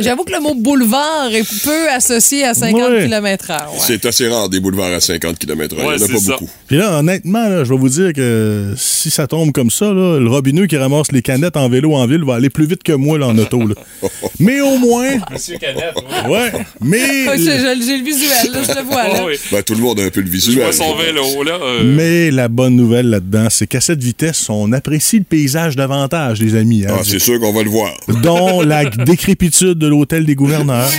J'avoue 0.00 0.24
que 0.24 0.32
le 0.32 0.40
mot 0.40 0.54
boulevard 0.54 1.28
est 1.32 1.46
peu 1.62 1.88
associé 1.90 2.44
à 2.44 2.52
50 2.54 2.80
Ouais. 2.90 3.04
km/h. 3.04 3.52
ouais. 3.70 3.78
C'est 3.78 4.04
assez 4.06 4.26
rare 4.28 4.48
des 4.48 4.58
boulevards 4.58 4.92
à 4.94 5.00
50 5.00 5.38
km/h. 5.38 5.78
Il 5.80 5.84
n'y 5.84 6.02
en 6.02 6.06
a 6.06 6.08
pas 6.08 6.20
beaucoup. 6.32 6.50
Puis 6.66 6.76
là, 6.78 6.98
honnêtement, 6.98 7.48
là, 7.48 7.62
je 7.64 7.72
vais 7.72 7.78
vous 7.78 7.88
dire 7.88 8.12
que 8.12 8.74
si 8.76 9.10
ça 9.10 9.26
tombe 9.28 9.52
comme 9.52 9.70
ça, 9.70 9.86
là, 9.86 10.18
le 10.18 10.28
robineux 10.28 10.66
qui 10.66 10.76
ramasse 10.76 11.12
les 11.12 11.22
canettes 11.22 11.56
en 11.56 11.68
vélo 11.68 11.94
en 11.94 12.06
ville 12.06 12.24
va 12.24 12.34
aller 12.36 12.50
plus 12.50 12.66
vite 12.66 12.82
que 12.82 12.92
moi 12.92 13.18
là, 13.18 13.28
en 13.28 13.38
auto. 13.38 13.66
là. 13.66 13.74
Mais 14.40 14.60
au 14.60 14.78
moins, 14.78 15.10
Monsieur 15.30 15.58
Canette, 15.58 15.94
ouais, 16.28 16.52
mais 16.80 16.98
J'ai 17.38 17.98
le 17.98 18.04
visuel, 18.04 18.52
là, 18.52 18.62
je 18.62 18.72
le 18.80 18.82
vois. 18.84 19.08
Là. 19.08 19.14
Oh, 19.22 19.26
oui. 19.28 19.34
Ben, 19.52 19.62
tout 19.62 19.74
le 19.74 19.80
monde 19.80 19.98
a 20.00 20.04
un 20.04 20.10
peu 20.10 20.17
le 20.20 20.26
Je 20.26 20.30
visuel. 20.30 20.64
vois 20.64 20.72
son 20.72 20.94
vélo, 20.96 21.42
là. 21.44 21.58
euh, 21.62 21.82
Mais 21.84 22.30
la 22.30 22.48
bonne 22.48 22.76
nouvelle 22.76 23.10
là-dedans, 23.10 23.48
c'est 23.50 23.66
qu'à 23.66 23.80
cette 23.80 24.02
vitesse, 24.02 24.48
on 24.50 24.72
apprécie 24.72 25.18
le 25.18 25.24
paysage 25.24 25.76
davantage, 25.76 26.40
les 26.40 26.54
amis. 26.54 26.84
hein. 26.86 26.94
Ah, 26.98 27.02
c'est 27.04 27.18
sûr 27.18 27.38
qu'on 27.40 27.52
va 27.52 27.62
le 27.62 27.70
voir. 27.70 27.92
dont 28.22 28.60
la 28.62 28.84
décrépitude 28.84 29.78
de 29.78 29.86
l'hôtel 29.86 30.24
des 30.26 30.34
gouverneurs. 30.34 30.90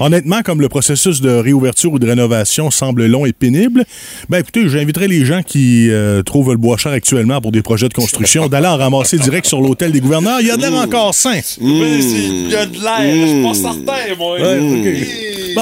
Honnêtement, 0.00 0.42
comme 0.42 0.60
le 0.60 0.68
processus 0.68 1.20
de 1.20 1.28
réouverture 1.30 1.92
ou 1.92 1.98
de 1.98 2.06
rénovation 2.06 2.70
semble 2.70 3.06
long 3.06 3.26
et 3.26 3.32
pénible, 3.32 3.84
ben 4.28 4.38
écoutez, 4.38 4.68
j'inviterai 4.68 5.08
les 5.08 5.24
gens 5.24 5.42
qui 5.42 5.90
euh, 5.90 6.22
trouvent 6.22 6.52
le 6.52 6.56
bois 6.56 6.76
cher 6.76 6.92
actuellement 6.92 7.40
pour 7.40 7.50
des 7.50 7.62
projets 7.62 7.88
de 7.88 7.94
construction 7.94 8.46
d'aller 8.48 8.68
en 8.68 8.76
ramasser 8.76 9.18
direct 9.18 9.46
sur 9.48 9.60
l'hôtel 9.60 9.90
des 9.90 9.98
gouverneurs. 9.98 10.40
Il 10.40 10.46
y 10.46 10.50
a 10.52 10.56
de 10.56 10.62
l'air 10.62 10.74
encore 10.74 11.14
sain. 11.16 11.40
mais 11.60 12.00
c'est- 12.00 12.06
Il 12.16 12.48
y 12.48 12.54
a 12.54 12.66
de 12.66 12.74
l'air, 12.74 13.26
je 13.26 13.26
suis 13.32 13.42
pas 13.42 13.54
certain, 13.54 14.14
moi. 14.16 14.40
Ouais, 14.40 14.58
ok. 14.60 14.86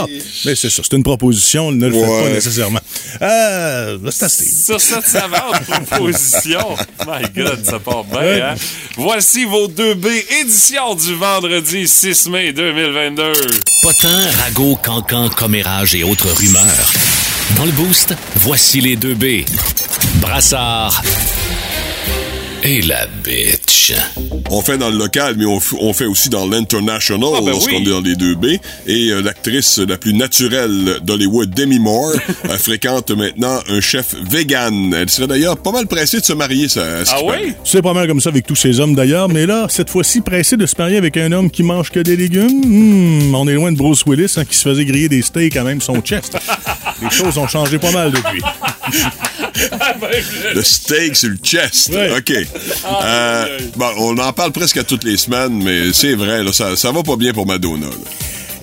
Bon, 0.00 0.06
mais 0.44 0.54
c'est 0.54 0.70
ça, 0.70 0.82
c'est 0.82 0.96
une 0.96 1.02
proposition, 1.02 1.72
ne 1.72 1.86
le 1.86 1.92
faites 1.92 2.02
Ouais. 2.08 2.22
pas 2.24 2.28
nécessairement. 2.30 2.80
Euh, 3.22 3.98
c'est 4.10 4.24
assez. 4.24 4.44
Sur 4.44 4.80
cette 4.80 5.06
savante 5.06 5.60
proposition, 5.90 6.76
my 7.06 7.22
God, 7.34 7.64
ça 7.64 7.78
part 7.78 8.04
bien, 8.04 8.50
hein? 8.50 8.54
Voici 8.96 9.44
vos 9.44 9.68
2B 9.68 10.06
édition 10.42 10.94
du 10.94 11.14
vendredi 11.14 11.86
6 11.88 12.28
mai 12.28 12.52
2022. 12.52 13.32
Potin, 13.82 14.30
ragot, 14.44 14.76
cancan, 14.82 15.28
commérage 15.30 15.94
et 15.94 16.02
autres 16.04 16.30
rumeurs. 16.30 16.92
Dans 17.56 17.64
le 17.64 17.72
boost, 17.72 18.14
voici 18.36 18.80
les 18.80 18.96
deux 18.96 19.14
B. 19.14 19.44
Brassard 20.20 21.02
et 22.66 22.82
la 22.82 23.06
bitch. 23.22 23.92
On 24.50 24.60
fait 24.60 24.76
dans 24.76 24.90
le 24.90 24.98
local, 24.98 25.36
mais 25.38 25.44
on, 25.46 25.92
fait 25.92 26.04
aussi 26.04 26.28
dans 26.28 26.46
l'international 26.48 27.30
Ah, 27.36 27.40
ben 27.40 27.52
lorsqu'on 27.52 27.76
oui. 27.76 27.82
est 27.86 27.90
dans 27.90 28.00
les 28.00 28.16
deux 28.16 28.34
B. 28.34 28.46
Et 28.86 29.10
euh, 29.10 29.22
l'actrice 29.22 29.78
la 29.78 29.96
plus 29.96 30.12
naturelle 30.12 30.98
d'Hollywood, 31.02 31.50
Demi 31.50 31.78
Moore, 31.78 32.12
euh, 32.44 32.58
fréquente 32.58 33.12
maintenant 33.12 33.60
un 33.68 33.80
chef 33.80 34.16
vegan. 34.28 34.92
Elle 34.94 35.08
serait 35.08 35.28
d'ailleurs 35.28 35.56
pas 35.58 35.70
mal 35.70 35.86
pressée 35.86 36.18
de 36.18 36.24
se 36.24 36.32
marier, 36.32 36.68
ça. 36.68 37.04
ce 37.04 37.12
Ah 37.14 37.20
oui? 37.24 37.54
C'est 37.62 37.82
pas 37.82 37.92
mal 37.92 38.08
comme 38.08 38.20
ça 38.20 38.30
avec 38.30 38.46
tous 38.46 38.56
ces 38.56 38.80
hommes 38.80 38.96
d'ailleurs, 38.96 39.28
mais 39.28 39.46
là, 39.46 39.66
cette 39.68 39.90
fois-ci, 39.90 40.20
pressé 40.20 40.56
de 40.56 40.66
se 40.66 40.74
marier 40.76 40.96
avec 40.96 41.16
un 41.16 41.30
homme 41.30 41.50
qui 41.50 41.62
mange 41.62 41.90
que 41.90 42.00
des 42.00 42.16
légumes, 42.16 42.62
hmm, 42.64 43.34
on 43.34 43.46
est 43.46 43.54
loin 43.54 43.70
de 43.70 43.76
Bruce 43.76 44.04
Willis 44.06 44.34
hein, 44.38 44.44
qui 44.44 44.56
se 44.56 44.68
faisait 44.68 44.84
griller 44.84 45.08
des 45.08 45.22
steaks 45.22 45.54
quand 45.54 45.64
même 45.64 45.80
son 45.80 46.00
chest. 46.00 46.36
Les 47.02 47.10
choses 47.10 47.36
ont 47.38 47.46
changé 47.46 47.78
pas 47.78 47.90
mal 47.92 48.10
depuis. 48.10 48.40
Le 50.54 50.62
steak 50.62 51.16
sur 51.16 51.28
le 51.30 51.36
chest. 51.42 51.90
OK. 52.16 52.32
Euh, 53.04 53.58
bon, 53.76 53.90
on 53.98 54.18
en 54.18 54.32
parle 54.32 54.52
presque 54.52 54.76
à 54.78 54.84
toutes 54.84 55.04
les 55.04 55.16
semaines, 55.16 55.62
mais 55.62 55.92
c'est 55.92 56.14
vrai, 56.14 56.42
là, 56.42 56.52
ça, 56.52 56.76
ça 56.76 56.92
va 56.92 57.02
pas 57.02 57.16
bien 57.16 57.32
pour 57.32 57.46
Madonna. 57.46 57.86
là. 57.86 57.92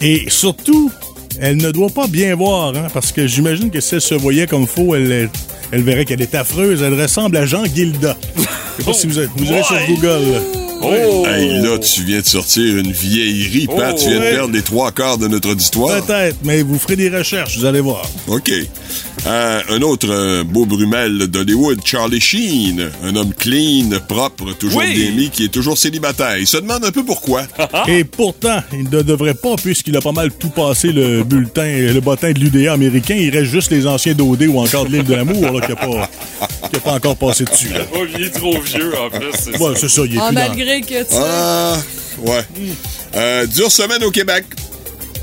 Et 0.01 0.25
surtout, 0.29 0.91
elle 1.39 1.57
ne 1.57 1.71
doit 1.71 1.89
pas 1.89 2.07
bien 2.07 2.36
voir, 2.36 2.75
hein, 2.75 2.88
parce 2.93 3.11
que 3.11 3.27
j'imagine 3.27 3.69
que 3.71 3.79
si 3.81 3.95
elle 3.95 4.01
se 4.01 4.15
voyait 4.15 4.47
comme 4.47 4.67
faux, 4.67 4.95
elle, 4.95 5.29
elle 5.71 5.81
verrait 5.84 6.05
qu'elle 6.05 6.21
est 6.21 6.36
affreuse. 6.36 6.81
Elle 6.81 6.99
ressemble 6.99 7.38
à 7.38 7.45
Jean 7.45 7.63
Gilda. 7.65 8.17
Je 8.36 8.41
sais 8.41 8.84
pas 8.86 8.93
si 8.93 9.07
vous, 9.07 9.19
êtes- 9.19 9.29
vous 9.38 9.45
irez 9.45 9.63
sur 9.63 9.77
Google. 9.88 10.41
Oh! 10.84 11.25
Hey, 11.25 11.61
là, 11.61 11.77
tu 11.79 12.03
viens 12.03 12.19
de 12.19 12.25
sortir 12.25 12.77
une 12.77 12.91
vieillerie, 12.91 13.67
Pat. 13.67 13.95
Oh, 13.95 13.99
tu 13.99 14.09
viens 14.09 14.19
ouais. 14.19 14.31
de 14.31 14.36
perdre 14.36 14.53
les 14.53 14.61
trois 14.61 14.91
quarts 14.91 15.17
de 15.17 15.27
notre 15.27 15.51
auditoire. 15.51 16.03
Peut-être, 16.05 16.38
mais 16.43 16.61
vous 16.61 16.77
ferez 16.77 16.95
des 16.95 17.09
recherches, 17.09 17.57
vous 17.57 17.65
allez 17.65 17.79
voir. 17.79 18.05
OK. 18.27 18.51
Euh, 19.26 19.62
un 19.70 19.82
autre 19.82 20.08
euh, 20.10 20.44
beau 20.44 20.66
brumel 20.66 21.28
d'Hollywood, 21.28 21.80
Charlie 21.86 22.20
Sheen, 22.20 22.89
un 23.04 23.16
homme 23.16 23.34
clean, 23.34 23.89
propre, 24.08 24.52
toujours 24.54 24.82
Oui. 24.82 24.94
bien 24.94 25.12
mis, 25.12 25.30
qui 25.30 25.46
est 25.46 25.50
toujours 25.54 25.78
célibataire. 25.78 26.38
Il 26.38 26.48
se 26.48 26.58
demande 26.58 26.84
un 26.84 26.91
peu 26.91 27.04
pourquoi. 27.06 27.44
Et 27.88 28.04
pourtant, 28.04 28.62
il 28.74 28.89
ne 28.89 29.02
devrait 29.02 29.34
pas, 29.34 29.56
puisqu'il 29.56 29.96
a 29.96 30.02
pas 30.02 30.12
mal 30.12 30.32
tout 30.32 30.50
passé 30.50 30.91
le 30.91 31.24
bulletin, 31.24 31.64
le 31.94 32.00
bottin 32.02 32.32
de 32.34 32.39
l'UDA 32.39 32.74
américain. 32.74 33.16
Il 33.16 33.30
reste 33.30 33.52
juste 33.52 33.72
les 33.72 33.88
anciens 33.88 34.14
d'OD 34.14 34.44
ou 34.48 34.60
encore 34.60 34.86
de 34.86 34.91
l'île 34.91 35.04
de 35.06 35.14
l'amour, 35.16 35.41
là, 35.52 35.62
qui 35.66 35.70
n'a 35.72 35.76
pas, 35.78 36.10
a 36.41 36.80
pas 36.80 36.94
encore 36.94 37.16
passé 37.16 37.46
dessus. 37.46 37.70
là. 37.70 37.80
Oh, 37.96 38.00
il 38.18 38.26
est 38.26 38.30
trop 38.30 38.60
vieux, 38.60 38.94
en 38.98 39.10
c'est 39.38 39.58
Ouais, 39.58 39.74
ça. 39.76 39.80
c'est 39.82 39.89
ça, 39.89 40.02
il 40.06 40.16
est 40.16 40.20
Ah, 40.22 40.28
plus 40.28 40.36
dans- 40.36 40.41
malgré 40.41 40.82
que 40.82 41.02
tu 41.04 41.16
Ah, 41.16 41.78
ouais. 42.26 42.46
Euh, 43.16 43.46
dure 43.48 43.72
semaine 43.72 44.04
au 44.04 44.12
Québec. 44.12 44.46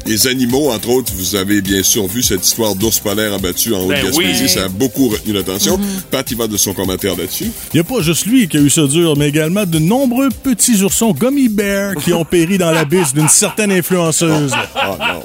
Les 0.06 0.26
animaux, 0.26 0.70
entre 0.70 0.88
autres, 0.88 1.12
vous 1.14 1.36
avez 1.36 1.60
bien 1.60 1.82
sûr 1.82 2.06
vu 2.06 2.22
cette 2.22 2.44
histoire 2.44 2.74
d'ours 2.74 2.98
polaire 2.98 3.32
abattu 3.34 3.74
en 3.74 3.86
Ben 3.86 3.98
Haute-Gaspésie. 4.04 4.42
oui. 4.42 4.48
Ça 4.48 4.64
a 4.64 4.68
beaucoup 4.68 5.08
retenu 5.08 5.32
l'attention. 5.34 5.78
Mhm. 5.78 5.84
Pat, 6.10 6.28
il 6.30 6.36
va 6.36 6.46
de 6.48 6.56
son 6.56 6.72
commentaire 6.72 7.16
là-dessus. 7.16 7.50
Il 7.72 7.76
n'y 7.76 7.80
a 7.80 7.84
pas 7.84 8.00
juste 8.00 8.26
lui 8.26 8.48
qui 8.48 8.56
a 8.56 8.60
eu 8.60 8.70
ça 8.70 8.86
dur, 8.86 9.14
mais 9.16 9.28
également 9.28 9.64
de 9.66 9.78
nombreux 9.78 10.28
petits 10.42 10.82
oursons 10.82 11.12
gummy 11.12 11.48
bears 11.48 11.94
qui 12.02 12.12
ont 12.12 12.24
péri 12.24 12.58
dans 12.58 12.72
l'abysse 12.72 13.12
d'une 13.14 13.28
certaine 13.28 13.70
influenceuse. 13.72 14.52
Oh 14.52 14.96
non. 14.98 15.22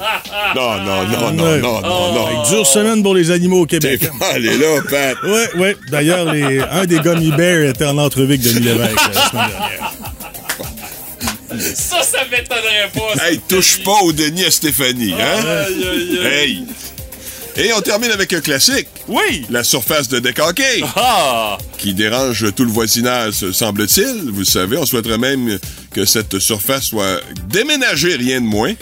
Non, 0.56 0.78
non, 0.84 1.04
non, 1.08 1.32
non, 1.32 1.44
Ouais. 1.44 1.62
non, 1.62 1.82
non, 1.82 2.44
que 2.44 2.50
Dure 2.50 2.68
semaine 2.68 3.02
pour 3.02 3.16
les 3.16 3.32
animaux 3.32 3.62
au 3.62 3.66
Québec. 3.66 4.00
T'es 4.02 4.10
pas 4.20 4.34
allé 4.36 4.56
là, 4.58 4.82
Pat. 4.90 5.18
Ouais, 5.24 5.50
ouais. 5.62 5.78
D'ailleurs, 5.90 6.32
les- 6.32 6.60
un 6.60 6.86
des 6.86 7.00
gummy 7.00 7.32
bears 7.32 7.70
était 7.70 7.86
en 7.86 7.98
entrevue 7.98 8.26
avec 8.34 8.42
Denis 8.42 8.60
Lévesque 8.60 8.92
euh, 9.00 9.14
la 9.14 9.30
semaine 9.30 9.48
dernière. 9.50 9.94
Ça, 11.60 12.02
ça 12.04 12.20
m'étonnerait 12.32 12.92
pas. 12.94 13.26
Hey, 13.28 13.40
touche 13.48 13.84
pas 13.84 14.00
au 14.04 14.12
Denis 14.12 14.46
à 14.46 14.52
Stéphanie, 14.52 15.14
hein? 15.14 15.44
Aïe, 15.68 15.88
aïe, 15.88 16.20
aïe. 16.20 16.26
Hey! 16.26 16.64
Et 17.58 17.72
on 17.72 17.80
termine 17.80 18.12
avec 18.12 18.34
un 18.34 18.42
classique. 18.42 18.88
Oui! 19.08 19.46
La 19.50 19.64
surface 19.64 20.10
de 20.10 20.18
hockey. 20.42 20.82
Ah! 20.98 21.58
Qui 21.78 21.94
dérange 21.94 22.54
tout 22.54 22.66
le 22.66 22.72
voisinage, 22.72 23.50
semble-t-il. 23.52 24.30
Vous 24.32 24.40
le 24.40 24.46
savez, 24.46 24.78
on 24.78 24.86
souhaiterait 24.86 25.18
même 25.18 25.58
que 25.92 26.04
cette 26.06 26.40
surface 26.40 26.86
soit 26.88 27.22
déménagée, 27.48 28.16
rien 28.16 28.42
de 28.42 28.46
moins. 28.46 28.74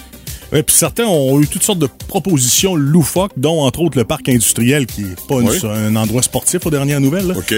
Ouais, 0.51 0.61
puis 0.63 0.75
certains 0.75 1.05
ont 1.05 1.39
eu 1.41 1.47
toutes 1.47 1.63
sortes 1.63 1.79
de 1.79 1.89
propositions 2.07 2.75
loufoques, 2.75 3.31
dont 3.37 3.61
entre 3.61 3.81
autres 3.81 3.97
le 3.97 4.05
parc 4.05 4.29
industriel, 4.29 4.85
qui 4.85 5.01
est 5.01 5.27
pas 5.27 5.35
une- 5.41 5.49
Oui. 5.49 5.59
un 5.63 5.95
endroit 5.95 6.21
sportif 6.23 6.65
aux 6.65 6.69
dernières 6.71 7.01
nouvelles. 7.01 7.27
là. 7.27 7.33
OK. 7.37 7.53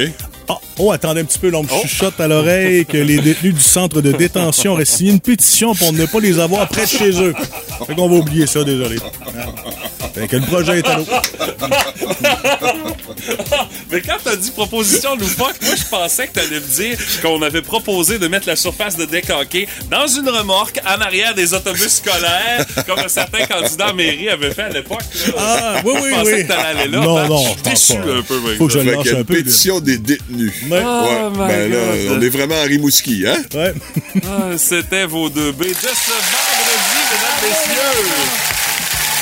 Ah, 0.50 0.58
oh, 0.80 0.92
attendez 0.92 1.22
un 1.22 1.26
petit 1.26 1.40
peu, 1.40 1.50
l'on 1.50 1.64
me 1.64 1.68
chuchote 1.68 2.20
à 2.20 2.28
l'oreille 2.28 2.86
que 2.86 2.98
les 2.98 3.18
détenus 3.20 3.54
du 3.56 3.62
centre 3.62 4.02
de 4.02 4.12
détention 4.12 4.74
auraient 4.74 4.86
signé 4.86 5.12
une 5.12 5.20
pétition 5.20 5.74
pour 5.76 5.94
ne 5.94 6.06
pas 6.06 6.20
les 6.20 6.40
avoir 6.40 6.68
près 6.68 6.84
de 6.86 6.90
chez 6.90 7.22
eux. 7.22 7.34
Fait 7.88 7.96
qu'on 7.96 8.10
va 8.10 8.16
oublier 8.16 8.48
ça, 8.48 8.64
désolé. 8.64 8.98
Fait 10.14 10.28
que 10.28 10.38
le 10.38 10.46
projet 10.46 10.80
est 10.80 10.88
à 10.88 10.98
l'eau. 10.98 11.06
Mais 13.92 14.02
quand 14.02 14.18
t'as 14.24 14.36
dit 14.36 14.52
proposition 14.52 15.16
loufoque, 15.16 15.56
moi, 15.62 15.76
je 15.76 15.84
pensais 15.90 16.28
que 16.28 16.34
t'allais 16.34 16.60
me 16.60 16.76
dire 16.76 16.98
qu'on 17.22 17.42
avait 17.42 17.62
proposé 17.62 18.20
de 18.20 18.28
mettre 18.28 18.48
la 18.48 18.56
surface 18.56 18.96
de 18.98 19.04
hockey 19.06 19.68
dans 19.90 20.08
une 20.08 20.30
remorque 20.30 20.80
en 20.86 21.02
arrière 21.02 21.34
des 21.34 21.54
autobus 21.54 21.88
scolaires, 21.96 22.66
comme 22.88 23.00
un 23.00 23.08
certain 23.08 23.46
candidat 23.46 23.88
à 23.88 23.94
mairie 23.94 24.30
avait 24.30 24.52
fait 24.52 24.64
à 24.64 24.70
l'époque. 24.70 25.02
Ah, 25.38 25.82
oui, 25.86 25.94
oui, 25.96 26.10
Je 26.10 26.16
pensais 26.16 26.34
oui. 26.36 26.44
que 26.44 26.48
t'allais 26.48 26.82
aller 26.82 26.92
là. 26.92 27.00
Non, 27.00 27.28
non, 27.28 27.38
Je 27.44 27.48
suis 27.50 27.62
déçu 27.64 27.94
un 27.94 28.22
peu. 28.22 28.40
Faut 28.58 28.68
que 28.68 28.74
je 28.74 28.80
lâche 28.80 28.98
qu'il 29.04 29.12
y 29.12 29.14
a 29.14 29.18
un 29.18 29.20
une 29.20 29.26
peu. 29.26 29.36
pétition 29.36 29.80
des 29.80 29.98
détenus. 29.98 30.54
Ouais. 30.72 30.82
Oh 30.84 31.30
my 31.32 31.48
ben 31.48 31.72
là, 31.72 31.78
on 32.18 32.22
est 32.22 32.30
vraiment 32.30 32.56
à 32.56 32.64
Rimouski, 32.64 33.24
hein? 33.28 33.38
Ouais. 33.54 33.74
Ah, 34.26 34.58
C'était 34.58 35.06
vos 35.06 35.30
deux 35.30 35.52
B 35.52 35.62
de 35.64 35.74
ce 35.74 36.12
vendredi, 36.12 37.00
mesdames, 37.12 37.42
messieurs. 37.44 38.06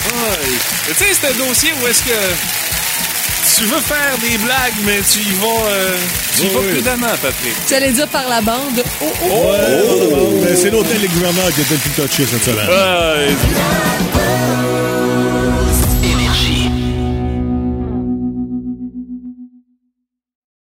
Ouais. 0.05 0.57
Mais 0.87 0.93
Tu 0.93 1.03
sais, 1.03 1.09
c'est 1.19 1.27
un 1.29 1.47
dossier 1.47 1.71
où 1.81 1.87
est-ce 1.87 2.03
que 2.03 2.19
tu 3.57 3.63
veux 3.65 3.81
faire 3.81 4.17
des 4.21 4.37
blagues, 4.37 4.73
mais 4.85 4.99
tu 5.01 5.19
y 5.19 5.33
vas, 5.35 5.67
euh, 5.69 5.95
tu 6.37 6.43
y 6.45 6.49
vas 6.49 6.59
prudemment, 6.71 7.07
Patrick. 7.21 7.53
Tu 7.67 7.73
allais 7.75 7.91
dire 7.91 8.07
par 8.07 8.27
la 8.29 8.41
bande. 8.41 8.83
Oh, 9.01 9.05
oh, 9.23 9.51
Ouais, 9.51 10.45
Ben, 10.47 10.55
c'est 10.57 10.69
l'hôtel 10.71 10.99
des 11.01 11.07
gouverneurs 11.07 11.53
qui 11.53 11.61
était 11.61 11.73
le 11.75 11.79
plus 11.79 11.89
touché 11.91 12.25
cette 12.25 12.43
semaine. 12.43 12.67
Ouais. 12.67 13.35